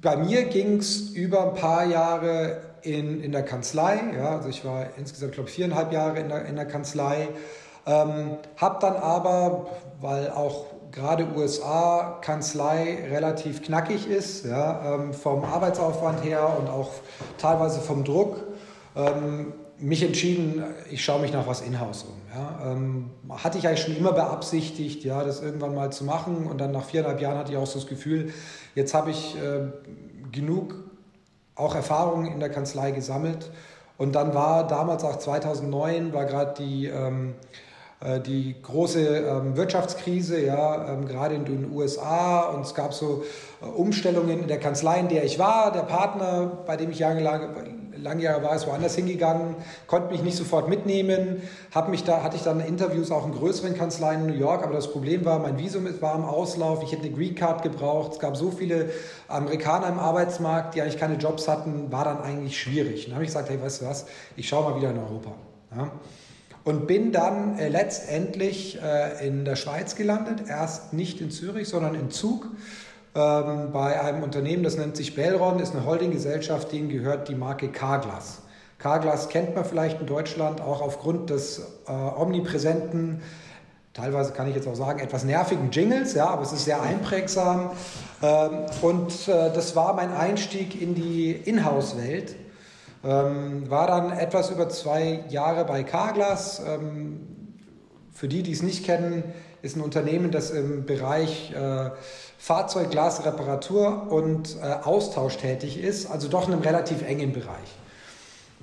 bei 0.00 0.16
mir 0.16 0.44
ging 0.44 0.78
es 0.78 1.10
über 1.10 1.48
ein 1.48 1.54
paar 1.54 1.84
Jahre 1.84 2.60
in, 2.82 3.24
in 3.24 3.32
der 3.32 3.42
Kanzlei. 3.42 4.00
Ja, 4.16 4.36
also 4.36 4.48
ich 4.48 4.64
war 4.64 4.86
insgesamt, 4.96 5.32
glaube 5.32 5.48
ich, 5.48 5.56
viereinhalb 5.56 5.92
Jahre 5.92 6.20
in 6.20 6.28
der, 6.28 6.44
in 6.44 6.54
der 6.54 6.66
Kanzlei. 6.66 7.28
Ähm, 7.86 8.36
habe 8.56 8.78
dann 8.80 8.96
aber, 8.96 9.66
weil 10.00 10.30
auch 10.30 10.75
gerade 10.96 11.26
USA-Kanzlei 11.36 13.06
relativ 13.10 13.62
knackig 13.62 14.08
ist, 14.08 14.46
ja, 14.46 14.94
ähm, 14.94 15.12
vom 15.12 15.44
Arbeitsaufwand 15.44 16.24
her 16.24 16.56
und 16.58 16.70
auch 16.70 16.90
teilweise 17.36 17.80
vom 17.80 18.02
Druck, 18.02 18.38
ähm, 18.96 19.52
mich 19.78 20.02
entschieden, 20.02 20.64
ich 20.90 21.04
schaue 21.04 21.20
mich 21.20 21.34
nach 21.34 21.46
was 21.46 21.60
in-house 21.60 22.04
um. 22.04 22.14
Ja. 22.34 22.72
Ähm, 22.72 23.10
hatte 23.28 23.58
ich 23.58 23.68
eigentlich 23.68 23.82
schon 23.82 23.94
immer 23.94 24.12
beabsichtigt, 24.12 25.04
ja, 25.04 25.22
das 25.22 25.42
irgendwann 25.42 25.74
mal 25.74 25.92
zu 25.92 26.04
machen 26.04 26.46
und 26.46 26.58
dann 26.58 26.72
nach 26.72 26.84
viereinhalb 26.84 27.20
Jahren 27.20 27.36
hatte 27.36 27.52
ich 27.52 27.58
auch 27.58 27.66
so 27.66 27.78
das 27.78 27.86
Gefühl, 27.86 28.32
jetzt 28.74 28.94
habe 28.94 29.10
ich 29.10 29.36
äh, 29.36 29.68
genug 30.32 30.76
auch 31.56 31.74
Erfahrungen 31.74 32.32
in 32.32 32.40
der 32.40 32.48
Kanzlei 32.48 32.90
gesammelt 32.92 33.50
und 33.98 34.14
dann 34.14 34.32
war 34.32 34.66
damals 34.66 35.04
auch 35.04 35.18
2009, 35.18 36.14
war 36.14 36.24
gerade 36.24 36.54
die 36.58 36.86
ähm, 36.86 37.34
äh, 37.34 37.65
die 38.26 38.54
große 38.60 39.00
ähm, 39.00 39.56
Wirtschaftskrise, 39.56 40.38
ja, 40.44 40.92
ähm, 40.92 41.08
gerade 41.08 41.34
in 41.34 41.46
den 41.46 41.72
USA 41.72 42.42
und 42.50 42.60
es 42.60 42.74
gab 42.74 42.92
so 42.92 43.24
äh, 43.62 43.64
Umstellungen 43.64 44.42
in 44.42 44.48
der 44.48 44.58
Kanzlei, 44.58 45.00
in 45.00 45.08
der 45.08 45.24
ich 45.24 45.38
war. 45.38 45.72
Der 45.72 45.80
Partner, 45.80 46.58
bei 46.66 46.76
dem 46.76 46.90
ich 46.90 46.98
jahrelang, 46.98 47.54
lange 47.96 48.22
Jahre 48.22 48.42
war, 48.42 48.54
ist 48.54 48.66
woanders 48.66 48.96
hingegangen, 48.96 49.54
konnte 49.86 50.12
mich 50.12 50.22
nicht 50.22 50.36
sofort 50.36 50.68
mitnehmen. 50.68 51.40
Hab 51.74 51.88
mich 51.88 52.04
da, 52.04 52.22
hatte 52.22 52.36
ich 52.36 52.42
dann 52.42 52.60
Interviews 52.60 53.10
auch 53.10 53.24
in 53.24 53.32
größeren 53.32 53.74
Kanzleien 53.74 54.28
in 54.28 54.34
New 54.34 54.38
York, 54.38 54.62
aber 54.62 54.74
das 54.74 54.92
Problem 54.92 55.24
war, 55.24 55.38
mein 55.38 55.56
Visum 55.56 55.86
war 56.02 56.16
im 56.16 56.24
Auslauf, 56.24 56.82
ich 56.82 56.92
hätte 56.92 57.04
eine 57.04 57.12
Green 57.12 57.34
Card 57.34 57.62
gebraucht. 57.62 58.12
Es 58.12 58.18
gab 58.18 58.36
so 58.36 58.50
viele 58.50 58.90
Amerikaner 59.26 59.88
im 59.88 59.98
Arbeitsmarkt, 59.98 60.74
die 60.74 60.82
eigentlich 60.82 60.98
keine 60.98 61.14
Jobs 61.14 61.48
hatten, 61.48 61.90
war 61.90 62.04
dann 62.04 62.20
eigentlich 62.20 62.60
schwierig. 62.60 63.06
Dann 63.06 63.14
habe 63.14 63.24
ich 63.24 63.28
gesagt, 63.28 63.48
hey, 63.48 63.58
weißt 63.58 63.80
du 63.80 63.86
was, 63.86 64.04
ich 64.36 64.46
schaue 64.46 64.70
mal 64.70 64.76
wieder 64.78 64.90
in 64.90 64.98
Europa. 64.98 65.32
Ja 65.74 65.90
und 66.66 66.88
bin 66.88 67.12
dann 67.12 67.60
äh, 67.60 67.68
letztendlich 67.68 68.82
äh, 68.82 69.24
in 69.24 69.44
der 69.44 69.54
Schweiz 69.54 69.94
gelandet, 69.94 70.48
erst 70.48 70.92
nicht 70.92 71.20
in 71.20 71.30
Zürich, 71.30 71.68
sondern 71.68 71.94
in 71.94 72.10
Zug 72.10 72.48
ähm, 73.14 73.70
bei 73.72 74.00
einem 74.00 74.24
Unternehmen, 74.24 74.64
das 74.64 74.76
nennt 74.76 74.96
sich 74.96 75.14
Belron, 75.14 75.60
ist 75.60 75.76
eine 75.76 75.86
Holdinggesellschaft, 75.86 76.72
denen 76.72 76.88
gehört 76.88 77.28
die 77.28 77.36
Marke 77.36 77.68
Carglass. 77.68 78.42
Carglass 78.78 79.28
kennt 79.28 79.54
man 79.54 79.64
vielleicht 79.64 80.00
in 80.00 80.08
Deutschland 80.08 80.60
auch 80.60 80.82
aufgrund 80.82 81.30
des 81.30 81.60
äh, 81.86 81.92
omnipräsenten 81.92 83.22
teilweise 83.94 84.32
kann 84.32 84.46
ich 84.46 84.54
jetzt 84.54 84.68
auch 84.68 84.74
sagen, 84.74 84.98
etwas 84.98 85.24
nervigen 85.24 85.70
Jingles, 85.70 86.12
ja, 86.12 86.26
aber 86.26 86.42
es 86.42 86.52
ist 86.52 86.66
sehr 86.66 86.82
einprägsam. 86.82 87.70
Ähm, 88.22 88.66
und 88.82 89.10
äh, 89.26 89.50
das 89.54 89.74
war 89.74 89.94
mein 89.94 90.12
Einstieg 90.12 90.80
in 90.82 90.94
die 90.94 91.30
Inhouse-Welt. 91.32 92.36
Ähm, 93.04 93.68
war 93.70 93.86
dann 93.86 94.12
etwas 94.12 94.50
über 94.50 94.68
zwei 94.68 95.24
Jahre 95.28 95.64
bei 95.64 95.82
Carglass. 95.82 96.60
Ähm, 96.66 97.20
für 98.12 98.28
die, 98.28 98.42
die 98.42 98.52
es 98.52 98.62
nicht 98.62 98.84
kennen, 98.84 99.22
ist 99.62 99.76
ein 99.76 99.82
Unternehmen, 99.82 100.30
das 100.30 100.50
im 100.50 100.86
Bereich 100.86 101.52
äh, 101.52 101.90
Fahrzeugglasreparatur 102.38 104.10
und 104.10 104.56
äh, 104.62 104.66
Austausch 104.84 105.36
tätig 105.36 105.82
ist, 105.82 106.10
also 106.10 106.28
doch 106.28 106.46
in 106.46 106.54
einem 106.54 106.62
relativ 106.62 107.02
engen 107.02 107.32
Bereich. 107.32 107.76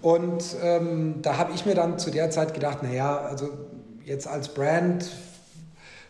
Und 0.01 0.43
ähm, 0.61 1.21
da 1.21 1.37
habe 1.37 1.53
ich 1.53 1.65
mir 1.65 1.75
dann 1.75 1.99
zu 1.99 2.11
der 2.11 2.29
Zeit 2.29 2.53
gedacht, 2.53 2.83
naja, 2.83 3.17
also 3.17 3.49
jetzt 4.05 4.27
als 4.27 4.49
Brand, 4.49 5.05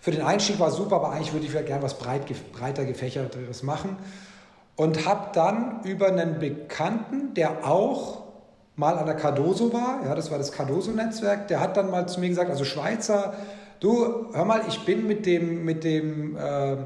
für 0.02 0.12
den 0.12 0.22
Einstieg 0.22 0.60
war 0.60 0.72
super, 0.72 0.98
aber 0.98 1.12
eigentlich 1.12 1.32
würde 1.32 1.46
ich 1.46 1.54
gerne 1.54 1.82
was 1.82 1.98
breit, 1.98 2.24
breiter 2.52 2.86
gefächerteres 2.86 3.64
machen. 3.64 3.98
Und 4.76 5.06
habe 5.06 5.30
dann 5.34 5.82
über 5.84 6.08
einen 6.08 6.40
Bekannten, 6.40 7.34
der 7.36 7.68
auch 7.68 8.24
mal 8.76 8.98
an 8.98 9.06
der 9.06 9.16
Cardoso 9.16 9.72
war, 9.72 10.04
ja, 10.04 10.16
das 10.16 10.32
war 10.32 10.38
das 10.38 10.52
Cardoso-Netzwerk, 10.52 11.48
der 11.48 11.60
hat 11.60 11.78
dann 11.78 11.92
mal 11.92 12.08
zu 12.08 12.20
mir 12.20 12.30
gesagt, 12.30 12.50
also 12.50 12.66
Schweizer, 12.66 13.36
du, 13.80 14.34
hör 14.34 14.46
mal, 14.46 14.62
ich 14.68 14.84
bin 14.86 15.06
mit 15.06 15.26
dem, 15.26 15.64
mit 15.64 15.84
dem 15.84 16.36
äh, 16.36 16.74
äh, 16.74 16.78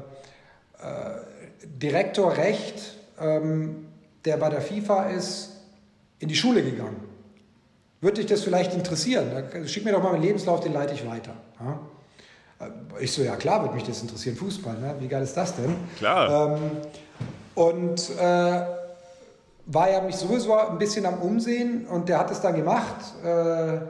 Direktor 1.64 2.36
Recht, 2.36 2.96
ähm, 3.20 3.86
der 4.24 4.36
bei 4.36 4.50
der 4.50 4.60
FIFA 4.60 5.04
ist, 5.04 5.54
in 6.18 6.28
die 6.28 6.36
Schule 6.36 6.62
gegangen. 6.62 6.96
Würde 8.00 8.20
dich 8.20 8.26
das 8.26 8.42
vielleicht 8.42 8.74
interessieren? 8.74 9.30
Schick 9.66 9.84
mir 9.84 9.92
doch 9.92 10.02
mal 10.02 10.12
meinen 10.12 10.22
Lebenslauf, 10.22 10.60
den 10.60 10.72
leite 10.72 10.94
ich 10.94 11.08
weiter. 11.08 11.32
Ja? 11.58 12.66
Äh, 12.66 12.70
ich 13.04 13.12
so, 13.12 13.22
ja 13.22 13.36
klar, 13.36 13.62
würde 13.62 13.74
mich 13.74 13.84
das 13.84 14.02
interessieren, 14.02 14.36
Fußball, 14.36 14.78
ne? 14.78 14.94
wie 15.00 15.08
geil 15.08 15.22
ist 15.22 15.36
das 15.36 15.56
denn? 15.56 15.74
Klar. 15.96 16.56
Ähm, 16.56 16.62
und 17.58 18.10
äh, 18.20 18.60
war 19.66 19.90
ja 19.90 20.00
mich 20.00 20.14
sowieso 20.14 20.54
ein 20.54 20.78
bisschen 20.78 21.04
am 21.06 21.20
Umsehen 21.20 21.86
und 21.86 22.08
der 22.08 22.20
hat 22.20 22.30
es 22.30 22.40
dann 22.40 22.54
gemacht. 22.54 22.96
Äh, 23.24 23.80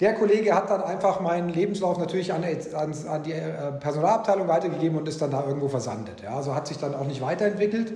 der 0.00 0.14
Kollege 0.14 0.54
hat 0.54 0.68
dann 0.68 0.82
einfach 0.82 1.20
meinen 1.20 1.48
Lebenslauf 1.48 1.96
natürlich 1.96 2.32
an, 2.32 2.44
an, 2.74 2.94
an 3.08 3.22
die 3.22 3.32
äh, 3.32 3.72
Personalabteilung 3.80 4.48
weitergegeben 4.48 4.98
und 4.98 5.08
ist 5.08 5.22
dann 5.22 5.30
da 5.30 5.44
irgendwo 5.46 5.68
versandet. 5.68 6.20
Ja? 6.22 6.36
Also 6.36 6.54
hat 6.54 6.66
sich 6.66 6.76
dann 6.76 6.94
auch 6.94 7.06
nicht 7.06 7.22
weiterentwickelt. 7.22 7.92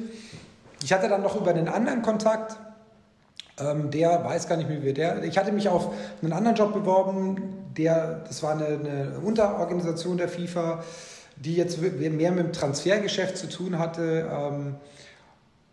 Ich 0.82 0.92
hatte 0.92 1.08
dann 1.08 1.22
noch 1.22 1.36
über 1.36 1.50
einen 1.50 1.68
anderen 1.68 2.00
Kontakt, 2.00 2.56
ähm, 3.60 3.90
der 3.90 4.24
weiß 4.24 4.48
gar 4.48 4.56
nicht 4.56 4.70
mehr, 4.70 4.82
wie 4.82 4.94
der. 4.94 5.22
Ich 5.24 5.36
hatte 5.36 5.52
mich 5.52 5.68
auf 5.68 5.90
einen 6.22 6.32
anderen 6.32 6.56
Job 6.56 6.72
beworben, 6.72 7.72
der, 7.76 8.24
das 8.26 8.42
war 8.42 8.52
eine, 8.52 8.66
eine 8.66 9.20
Unterorganisation 9.22 10.16
der 10.16 10.28
FIFA, 10.28 10.82
die 11.36 11.54
jetzt 11.54 11.80
mehr 11.80 12.32
mit 12.32 12.44
dem 12.44 12.52
Transfergeschäft 12.52 13.36
zu 13.36 13.48
tun 13.48 13.78
hatte. 13.78 14.28
Ähm, 14.30 14.76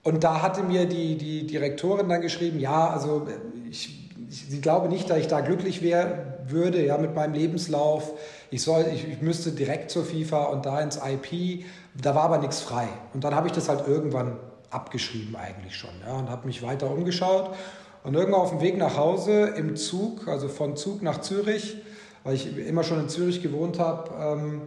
und 0.03 0.23
da 0.23 0.41
hatte 0.41 0.63
mir 0.63 0.85
die, 0.85 1.17
die 1.17 1.47
Direktorin 1.47 2.09
dann 2.09 2.21
geschrieben, 2.21 2.59
ja, 2.59 2.89
also 2.89 3.27
ich, 3.69 4.09
ich, 4.29 4.45
sie 4.49 4.61
glaube 4.61 4.89
nicht, 4.89 5.09
dass 5.09 5.17
ich 5.17 5.27
da 5.27 5.39
glücklich 5.39 5.81
wäre, 5.81 6.39
würde, 6.47 6.85
ja, 6.85 6.97
mit 6.97 7.15
meinem 7.15 7.33
Lebenslauf. 7.33 8.11
Ich, 8.51 8.61
soll, 8.61 8.85
ich, 8.93 9.07
ich 9.07 9.21
müsste 9.21 9.51
direkt 9.51 9.91
zur 9.91 10.03
FIFA 10.03 10.45
und 10.45 10.65
da 10.65 10.81
ins 10.81 10.97
IP. 10.97 11.63
Da 11.99 12.15
war 12.15 12.23
aber 12.23 12.39
nichts 12.39 12.59
frei. 12.59 12.87
Und 13.13 13.23
dann 13.23 13.33
habe 13.33 13.47
ich 13.47 13.53
das 13.53 13.69
halt 13.69 13.87
irgendwann 13.87 14.37
abgeschrieben 14.69 15.35
eigentlich 15.35 15.75
schon. 15.75 15.91
Ja, 16.05 16.13
und 16.15 16.29
habe 16.29 16.47
mich 16.47 16.61
weiter 16.61 16.91
umgeschaut. 16.91 17.55
Und 18.03 18.15
irgendwann 18.15 18.41
auf 18.41 18.49
dem 18.49 18.59
Weg 18.59 18.77
nach 18.77 18.97
Hause 18.97 19.53
im 19.55 19.77
Zug, 19.77 20.27
also 20.27 20.49
von 20.49 20.75
Zug 20.75 21.01
nach 21.01 21.21
Zürich, 21.21 21.77
weil 22.25 22.35
ich 22.35 22.57
immer 22.57 22.83
schon 22.83 22.99
in 22.99 23.07
Zürich 23.07 23.41
gewohnt 23.41 23.79
habe, 23.79 24.11
ähm, 24.19 24.61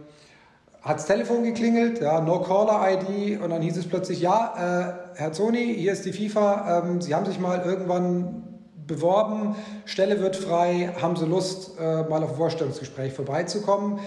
hat 0.81 0.97
das 0.97 1.05
Telefon 1.05 1.43
geklingelt, 1.43 2.01
ja, 2.01 2.21
No 2.21 2.39
Caller 2.41 2.87
ID 2.91 3.41
und 3.41 3.49
dann 3.49 3.61
hieß 3.61 3.77
es 3.77 3.87
plötzlich, 3.87 4.21
ja, 4.21 5.03
äh, 5.15 5.19
Herr 5.19 5.33
Zoni, 5.33 5.75
hier 5.75 5.91
ist 5.91 6.05
die 6.05 6.13
FIFA, 6.13 6.83
ähm, 6.83 7.01
Sie 7.01 7.13
haben 7.13 7.25
sich 7.25 7.39
mal 7.39 7.61
irgendwann 7.65 8.43
beworben, 8.85 9.55
Stelle 9.85 10.21
wird 10.21 10.35
frei, 10.35 10.93
haben 11.01 11.15
Sie 11.15 11.25
Lust, 11.25 11.77
äh, 11.79 12.03
mal 12.03 12.23
auf 12.23 12.31
ein 12.31 12.37
Vorstellungsgespräch 12.37 13.13
vorbeizukommen? 13.13 13.99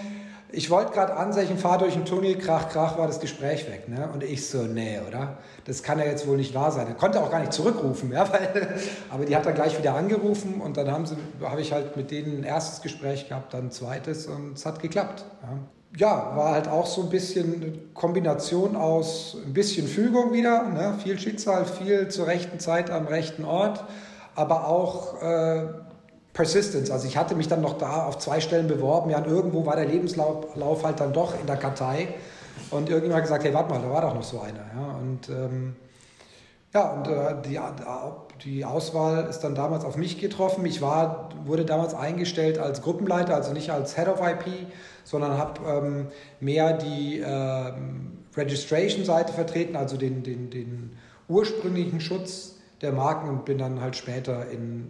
ich 0.53 0.69
wollte 0.69 0.91
gerade 0.91 1.15
ansetzen, 1.15 1.57
fahr 1.57 1.77
durch 1.77 1.93
den 1.93 2.05
Tunnel, 2.05 2.37
krach, 2.37 2.69
krach, 2.69 2.97
war 2.97 3.07
das 3.07 3.19
Gespräch 3.19 3.69
weg. 3.69 3.87
Ne? 3.87 4.09
Und 4.13 4.23
ich 4.23 4.47
so, 4.47 4.63
nee, 4.63 4.99
oder? 5.07 5.37
Das 5.65 5.81
kann 5.81 5.99
ja 5.99 6.05
jetzt 6.05 6.27
wohl 6.27 6.37
nicht 6.37 6.53
wahr 6.53 6.71
sein. 6.71 6.87
Er 6.87 6.93
konnte 6.93 7.21
auch 7.21 7.31
gar 7.31 7.39
nicht 7.39 7.53
zurückrufen, 7.53 8.11
ja, 8.11 8.29
weil, 8.31 8.79
aber 9.09 9.25
die 9.25 9.35
hat 9.35 9.45
dann 9.45 9.55
gleich 9.55 9.77
wieder 9.77 9.95
angerufen 9.95 10.61
und 10.61 10.77
dann 10.77 10.91
habe 10.91 11.05
hab 11.41 11.59
ich 11.59 11.71
halt 11.71 11.95
mit 11.95 12.11
denen 12.11 12.39
ein 12.39 12.43
erstes 12.43 12.81
Gespräch 12.81 13.29
gehabt, 13.29 13.53
dann 13.53 13.65
ein 13.65 13.71
zweites 13.71 14.27
und 14.27 14.53
es 14.53 14.65
hat 14.65 14.81
geklappt. 14.81 15.25
Ja. 15.41 15.59
Ja. 15.97 16.35
war 16.35 16.53
halt 16.53 16.67
auch 16.67 16.85
so 16.85 17.01
ein 17.01 17.09
bisschen 17.09 17.55
eine 17.55 17.73
Kombination 17.93 18.75
aus 18.75 19.37
ein 19.45 19.53
bisschen 19.53 19.87
Fügung 19.87 20.33
wieder, 20.33 20.63
ne? 20.69 20.95
viel 21.03 21.19
Schicksal, 21.19 21.65
viel 21.65 22.07
zur 22.09 22.27
rechten 22.27 22.59
Zeit 22.59 22.89
am 22.89 23.07
rechten 23.07 23.45
Ort, 23.45 23.83
aber 24.35 24.67
auch... 24.67 25.21
Äh, 25.21 25.65
Persistence. 26.33 26.91
Also 26.91 27.07
ich 27.07 27.17
hatte 27.17 27.35
mich 27.35 27.47
dann 27.47 27.61
noch 27.61 27.77
da 27.77 28.05
auf 28.05 28.17
zwei 28.19 28.39
Stellen 28.39 28.67
beworben. 28.67 29.09
Ja, 29.09 29.17
und 29.17 29.27
irgendwo 29.27 29.65
war 29.65 29.75
der 29.75 29.85
Lebenslauf 29.85 30.83
halt 30.83 30.99
dann 30.99 31.13
doch 31.13 31.37
in 31.39 31.45
der 31.45 31.57
Kartei. 31.57 32.07
Und 32.69 32.89
irgendjemand 32.89 33.17
hat 33.17 33.23
gesagt, 33.23 33.43
hey, 33.43 33.53
warte 33.53 33.69
mal, 33.73 33.81
da 33.81 33.89
war 33.89 34.01
doch 34.01 34.13
noch 34.13 34.23
so 34.23 34.39
einer. 34.39 34.65
Ja, 34.73 34.95
und 34.99 35.29
ähm, 35.29 35.75
ja, 36.73 36.89
und 36.93 37.07
äh, 37.07 37.35
die, 37.41 37.59
die 38.45 38.65
Auswahl 38.65 39.27
ist 39.29 39.39
dann 39.39 39.55
damals 39.55 39.83
auf 39.83 39.97
mich 39.97 40.19
getroffen. 40.19 40.65
Ich 40.65 40.81
war, 40.81 41.29
wurde 41.45 41.65
damals 41.65 41.93
eingestellt 41.93 42.57
als 42.57 42.81
Gruppenleiter, 42.81 43.35
also 43.35 43.51
nicht 43.51 43.71
als 43.71 43.95
Head 43.95 44.07
of 44.07 44.21
IP, 44.21 44.45
sondern 45.03 45.37
habe 45.37 45.61
ähm, 45.69 46.07
mehr 46.39 46.77
die 46.77 47.19
äh, 47.19 47.73
Registration-Seite 48.37 49.33
vertreten, 49.33 49.75
also 49.75 49.97
den, 49.97 50.23
den, 50.23 50.49
den 50.49 50.97
ursprünglichen 51.27 51.99
Schutz 51.99 52.55
der 52.81 52.93
Marken 52.93 53.29
und 53.29 53.45
bin 53.45 53.57
dann 53.57 53.81
halt 53.81 53.97
später 53.97 54.49
in 54.49 54.87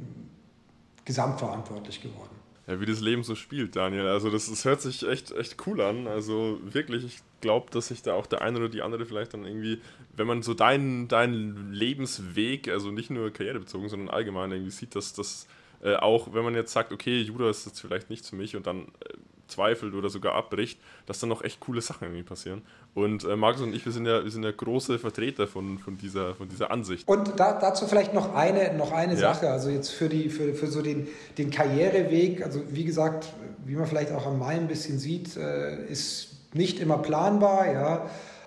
gesamtverantwortlich 1.05 2.01
geworden. 2.01 2.29
Ja, 2.67 2.79
wie 2.79 2.85
das 2.85 3.01
Leben 3.01 3.23
so 3.23 3.33
spielt, 3.33 3.75
Daniel. 3.75 4.07
Also 4.07 4.29
das, 4.29 4.49
das 4.49 4.65
hört 4.65 4.81
sich 4.81 5.07
echt, 5.07 5.31
echt 5.31 5.57
cool 5.65 5.81
an. 5.81 6.07
Also 6.07 6.59
wirklich, 6.63 7.03
ich 7.05 7.21
glaube, 7.41 7.71
dass 7.71 7.87
sich 7.87 8.01
da 8.01 8.13
auch 8.13 8.27
der 8.27 8.41
eine 8.41 8.57
oder 8.57 8.69
die 8.69 8.81
andere 8.81 9.05
vielleicht 9.05 9.33
dann 9.33 9.45
irgendwie, 9.45 9.81
wenn 10.15 10.27
man 10.27 10.41
so 10.43 10.53
deinen, 10.53 11.07
deinen 11.07 11.73
Lebensweg, 11.73 12.69
also 12.69 12.91
nicht 12.91 13.09
nur 13.09 13.31
karrierebezogen, 13.31 13.89
sondern 13.89 14.09
allgemein 14.09 14.51
irgendwie 14.51 14.71
sieht, 14.71 14.95
dass 14.95 15.13
das 15.13 15.47
äh, 15.83 15.95
auch, 15.95 16.33
wenn 16.33 16.43
man 16.43 16.55
jetzt 16.55 16.71
sagt, 16.71 16.93
okay, 16.93 17.21
Judo 17.21 17.49
ist 17.49 17.65
jetzt 17.65 17.79
vielleicht 17.79 18.09
nichts 18.09 18.29
für 18.29 18.35
mich 18.35 18.55
und 18.55 18.67
dann 18.67 18.83
äh, 18.83 19.13
zweifelt 19.47 19.93
oder 19.93 20.09
sogar 20.09 20.33
abbricht, 20.35 20.79
dass 21.05 21.19
dann 21.19 21.29
noch 21.29 21.43
echt 21.43 21.59
coole 21.59 21.81
Sachen 21.81 22.05
irgendwie 22.05 22.23
passieren. 22.23 22.61
Und 22.93 23.23
äh, 23.23 23.35
Markus 23.35 23.61
und 23.61 23.75
ich, 23.75 23.85
wir 23.85 23.91
sind 23.91 24.05
ja, 24.05 24.23
wir 24.23 24.31
sind 24.31 24.43
ja 24.43 24.51
große 24.51 24.97
Vertreter 24.97 25.47
von, 25.47 25.77
von, 25.77 25.97
dieser, 25.97 26.35
von 26.35 26.49
dieser 26.49 26.71
Ansicht. 26.71 27.07
Und 27.07 27.39
da, 27.39 27.59
dazu 27.59 27.87
vielleicht 27.87 28.13
noch 28.13 28.33
eine, 28.33 28.73
noch 28.75 28.91
eine 28.91 29.13
ja. 29.13 29.33
Sache, 29.33 29.49
also 29.49 29.69
jetzt 29.69 29.89
für, 29.89 30.09
die, 30.09 30.29
für, 30.29 30.53
für 30.53 30.67
so 30.67 30.81
den, 30.81 31.07
den 31.37 31.51
Karriereweg, 31.51 32.43
also 32.43 32.61
wie 32.69 32.85
gesagt, 32.85 33.27
wie 33.65 33.75
man 33.75 33.85
vielleicht 33.85 34.11
auch 34.11 34.25
am 34.25 34.39
Mai 34.39 34.55
ein 34.55 34.67
bisschen 34.67 34.99
sieht, 34.99 35.37
äh, 35.37 35.85
ist 35.85 36.30
nicht 36.53 36.79
immer 36.79 36.97
planbar, 36.97 37.71
ja. 37.71 38.01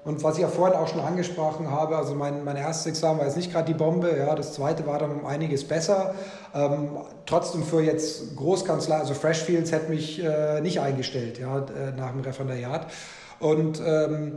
Und 0.04 0.22
was 0.22 0.34
ich 0.36 0.42
ja 0.42 0.48
vorhin 0.48 0.76
auch 0.76 0.88
schon 0.88 1.00
angesprochen 1.00 1.70
habe, 1.70 1.96
also 1.96 2.14
mein, 2.14 2.44
mein 2.44 2.56
erstes 2.56 2.86
Examen 2.86 3.20
war 3.20 3.26
jetzt 3.26 3.38
nicht 3.38 3.50
gerade 3.50 3.64
die 3.64 3.78
Bombe, 3.78 4.14
ja, 4.14 4.34
das 4.34 4.52
zweite 4.52 4.86
war 4.86 4.98
dann 4.98 5.12
um 5.12 5.24
einiges 5.24 5.64
besser. 5.66 6.14
Ähm, 6.54 6.90
trotzdem 7.24 7.62
für 7.62 7.80
jetzt 7.80 8.36
Großkanzlei, 8.36 8.96
also 8.96 9.14
Freshfields 9.14 9.72
hätte 9.72 9.90
mich 9.90 10.22
äh, 10.22 10.60
nicht 10.60 10.80
eingestellt, 10.80 11.38
ja, 11.38 11.58
äh, 11.58 11.92
nach 11.96 12.10
dem 12.10 12.20
Referendariat. 12.20 12.86
Und 13.40 13.80
ähm, 13.84 14.34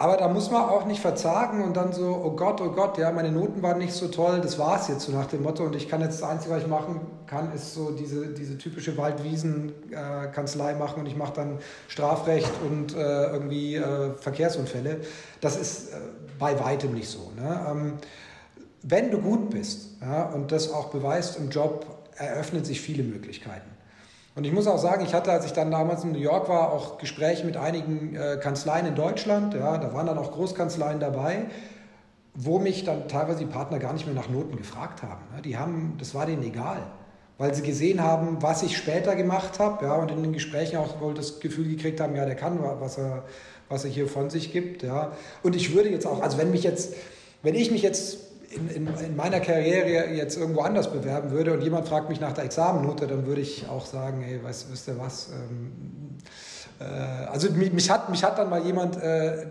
aber 0.00 0.16
da 0.16 0.28
muss 0.28 0.48
man 0.52 0.62
auch 0.62 0.86
nicht 0.86 1.00
verzagen 1.00 1.64
und 1.64 1.76
dann 1.76 1.92
so, 1.92 2.22
oh 2.24 2.30
Gott, 2.30 2.60
oh 2.60 2.70
Gott, 2.70 2.98
ja, 2.98 3.10
meine 3.10 3.32
Noten 3.32 3.62
waren 3.62 3.78
nicht 3.78 3.92
so 3.92 4.06
toll, 4.06 4.40
das 4.40 4.56
war 4.56 4.80
es 4.80 4.86
jetzt 4.86 5.02
so 5.02 5.12
nach 5.12 5.26
dem 5.26 5.42
Motto 5.42 5.64
und 5.64 5.74
ich 5.74 5.88
kann 5.88 6.00
jetzt 6.00 6.22
das 6.22 6.28
Einzige, 6.28 6.54
was 6.54 6.62
ich 6.62 6.68
machen 6.68 7.00
kann, 7.26 7.52
ist 7.52 7.74
so 7.74 7.90
diese, 7.90 8.28
diese 8.28 8.56
typische 8.56 8.96
Waldwiesen-Kanzlei 8.96 10.74
machen 10.74 11.00
und 11.00 11.06
ich 11.06 11.16
mache 11.16 11.32
dann 11.34 11.58
Strafrecht 11.88 12.50
und 12.70 12.94
äh, 12.94 13.26
irgendwie 13.32 13.74
äh, 13.74 14.14
Verkehrsunfälle. 14.14 15.00
Das 15.40 15.56
ist 15.56 15.92
äh, 15.92 15.96
bei 16.38 16.58
weitem 16.60 16.94
nicht 16.94 17.08
so. 17.08 17.32
Ne? 17.36 17.66
Ähm, 17.68 17.92
wenn 18.82 19.10
du 19.10 19.18
gut 19.18 19.50
bist 19.50 19.96
ja, 20.00 20.26
und 20.26 20.52
das 20.52 20.72
auch 20.72 20.90
beweist 20.90 21.36
im 21.38 21.50
Job, 21.50 21.86
eröffnen 22.14 22.64
sich 22.64 22.80
viele 22.80 23.02
Möglichkeiten. 23.02 23.77
Und 24.38 24.44
ich 24.44 24.52
muss 24.52 24.68
auch 24.68 24.78
sagen, 24.78 25.04
ich 25.04 25.14
hatte, 25.14 25.32
als 25.32 25.46
ich 25.46 25.52
dann 25.52 25.72
damals 25.72 26.04
in 26.04 26.12
New 26.12 26.20
York 26.20 26.48
war, 26.48 26.70
auch 26.70 26.98
Gespräche 26.98 27.44
mit 27.44 27.56
einigen 27.56 28.14
äh, 28.14 28.38
Kanzleien 28.40 28.86
in 28.86 28.94
Deutschland. 28.94 29.52
Ja, 29.52 29.78
da 29.78 29.92
waren 29.92 30.06
dann 30.06 30.16
auch 30.16 30.30
Großkanzleien 30.30 31.00
dabei, 31.00 31.46
wo 32.36 32.60
mich 32.60 32.84
dann 32.84 33.08
teilweise 33.08 33.40
die 33.40 33.46
Partner 33.46 33.80
gar 33.80 33.92
nicht 33.94 34.06
mehr 34.06 34.14
nach 34.14 34.28
Noten 34.28 34.56
gefragt 34.56 35.02
haben. 35.02 35.24
Die 35.44 35.58
haben, 35.58 35.96
das 35.98 36.14
war 36.14 36.24
denen 36.24 36.44
egal, 36.44 36.76
weil 37.36 37.52
sie 37.52 37.62
gesehen 37.62 38.00
haben, 38.00 38.40
was 38.40 38.62
ich 38.62 38.76
später 38.76 39.16
gemacht 39.16 39.58
habe. 39.58 39.84
Ja, 39.84 39.96
und 39.96 40.12
in 40.12 40.22
den 40.22 40.32
Gesprächen 40.32 40.76
auch 40.76 41.00
wohl 41.00 41.14
das 41.14 41.40
Gefühl 41.40 41.68
gekriegt 41.68 42.00
haben, 42.00 42.14
ja, 42.14 42.24
der 42.24 42.36
kann, 42.36 42.60
was 42.62 42.96
er, 42.96 43.24
was 43.68 43.84
er 43.84 43.90
hier 43.90 44.06
von 44.06 44.30
sich 44.30 44.52
gibt. 44.52 44.84
Ja. 44.84 45.10
Und 45.42 45.56
ich 45.56 45.74
würde 45.74 45.88
jetzt 45.88 46.06
auch, 46.06 46.22
also 46.22 46.38
wenn 46.38 46.52
mich 46.52 46.62
jetzt, 46.62 46.94
wenn 47.42 47.56
ich 47.56 47.72
mich 47.72 47.82
jetzt 47.82 48.27
in, 48.50 48.68
in, 48.68 48.86
in, 48.86 49.16
meiner 49.16 49.40
Karriere 49.40 50.12
jetzt 50.14 50.36
irgendwo 50.36 50.60
anders 50.62 50.90
bewerben 50.90 51.30
würde 51.30 51.52
und 51.52 51.62
jemand 51.62 51.86
fragt 51.86 52.08
mich 52.08 52.20
nach 52.20 52.32
der 52.32 52.44
Examennote, 52.44 53.06
dann 53.06 53.26
würde 53.26 53.42
ich 53.42 53.68
auch 53.68 53.84
sagen, 53.84 54.22
hey, 54.22 54.42
weißt, 54.42 54.72
wisst 54.72 54.88
ihr 54.88 54.98
was, 54.98 55.30
ähm, 55.30 56.18
Äh, 56.80 56.84
also 56.84 57.50
mich, 57.50 57.72
mich, 57.72 57.90
hat, 57.90 58.08
mich 58.08 58.22
hat 58.24 58.38
dann 58.38 58.50
mal 58.50 58.62
jemand, 58.62 59.00
äh, 59.02 59.46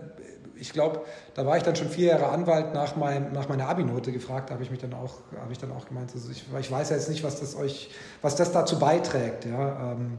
ich 0.56 0.72
glaube, 0.72 1.02
da 1.34 1.46
war 1.46 1.56
ich 1.56 1.62
dann 1.62 1.76
schon 1.76 1.88
vier 1.88 2.08
Jahre 2.08 2.28
Anwalt 2.28 2.74
nach, 2.74 2.96
meinem, 2.96 3.32
nach 3.32 3.48
meiner 3.48 3.68
Abi-Note 3.68 4.10
gefragt, 4.10 4.50
da 4.50 4.54
habe 4.54 4.64
ich 4.64 4.70
mich 4.70 4.80
dann 4.80 4.92
auch, 4.94 5.14
habe 5.40 5.52
ich 5.52 5.58
dann 5.58 5.70
auch 5.72 5.86
gemeint, 5.86 6.10
also 6.12 6.30
ich, 6.30 6.44
ich 6.58 6.70
weiß 6.70 6.90
ja 6.90 6.96
jetzt 6.96 7.08
nicht, 7.08 7.22
was 7.22 7.38
das 7.38 7.54
euch, 7.56 7.90
was 8.22 8.34
das 8.36 8.52
dazu 8.52 8.78
beiträgt, 8.78 9.44
ja. 9.44 9.92
Ähm, 9.92 10.18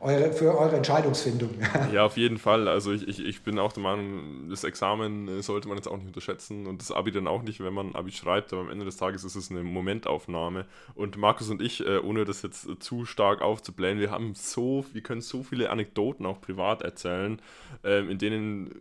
eure, 0.00 0.32
für 0.32 0.56
eure 0.58 0.76
Entscheidungsfindung. 0.76 1.50
ja, 1.92 2.04
auf 2.04 2.16
jeden 2.16 2.38
Fall. 2.38 2.68
Also 2.68 2.92
ich, 2.92 3.06
ich, 3.06 3.24
ich 3.24 3.42
bin 3.42 3.58
auch 3.58 3.72
der 3.72 3.82
Meinung, 3.82 4.48
das 4.48 4.64
Examen 4.64 5.28
äh, 5.28 5.42
sollte 5.42 5.68
man 5.68 5.76
jetzt 5.76 5.86
auch 5.86 5.96
nicht 5.96 6.06
unterschätzen 6.06 6.66
und 6.66 6.80
das 6.80 6.90
Abi 6.90 7.12
dann 7.12 7.28
auch 7.28 7.42
nicht, 7.42 7.60
wenn 7.60 7.74
man 7.74 7.94
Abi 7.94 8.10
schreibt, 8.10 8.52
aber 8.52 8.62
am 8.62 8.70
Ende 8.70 8.86
des 8.86 8.96
Tages 8.96 9.24
ist 9.24 9.36
es 9.36 9.50
eine 9.50 9.62
Momentaufnahme. 9.62 10.66
Und 10.94 11.18
Markus 11.18 11.50
und 11.50 11.60
ich, 11.60 11.86
äh, 11.86 11.98
ohne 11.98 12.24
das 12.24 12.42
jetzt 12.42 12.68
zu 12.80 13.04
stark 13.04 13.42
aufzublähen, 13.42 14.00
wir 14.00 14.10
haben 14.10 14.34
so, 14.34 14.86
wir 14.92 15.02
können 15.02 15.20
so 15.20 15.42
viele 15.42 15.70
Anekdoten 15.70 16.24
auch 16.24 16.40
privat 16.40 16.82
erzählen, 16.82 17.40
ähm, 17.84 18.10
in 18.10 18.18
denen 18.18 18.74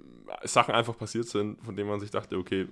Sachen 0.43 0.73
einfach 0.73 0.97
passiert 0.97 1.27
sind, 1.27 1.61
von 1.63 1.75
denen 1.75 1.89
man 1.89 1.99
sich 1.99 2.11
dachte, 2.11 2.37
okay, 2.37 2.67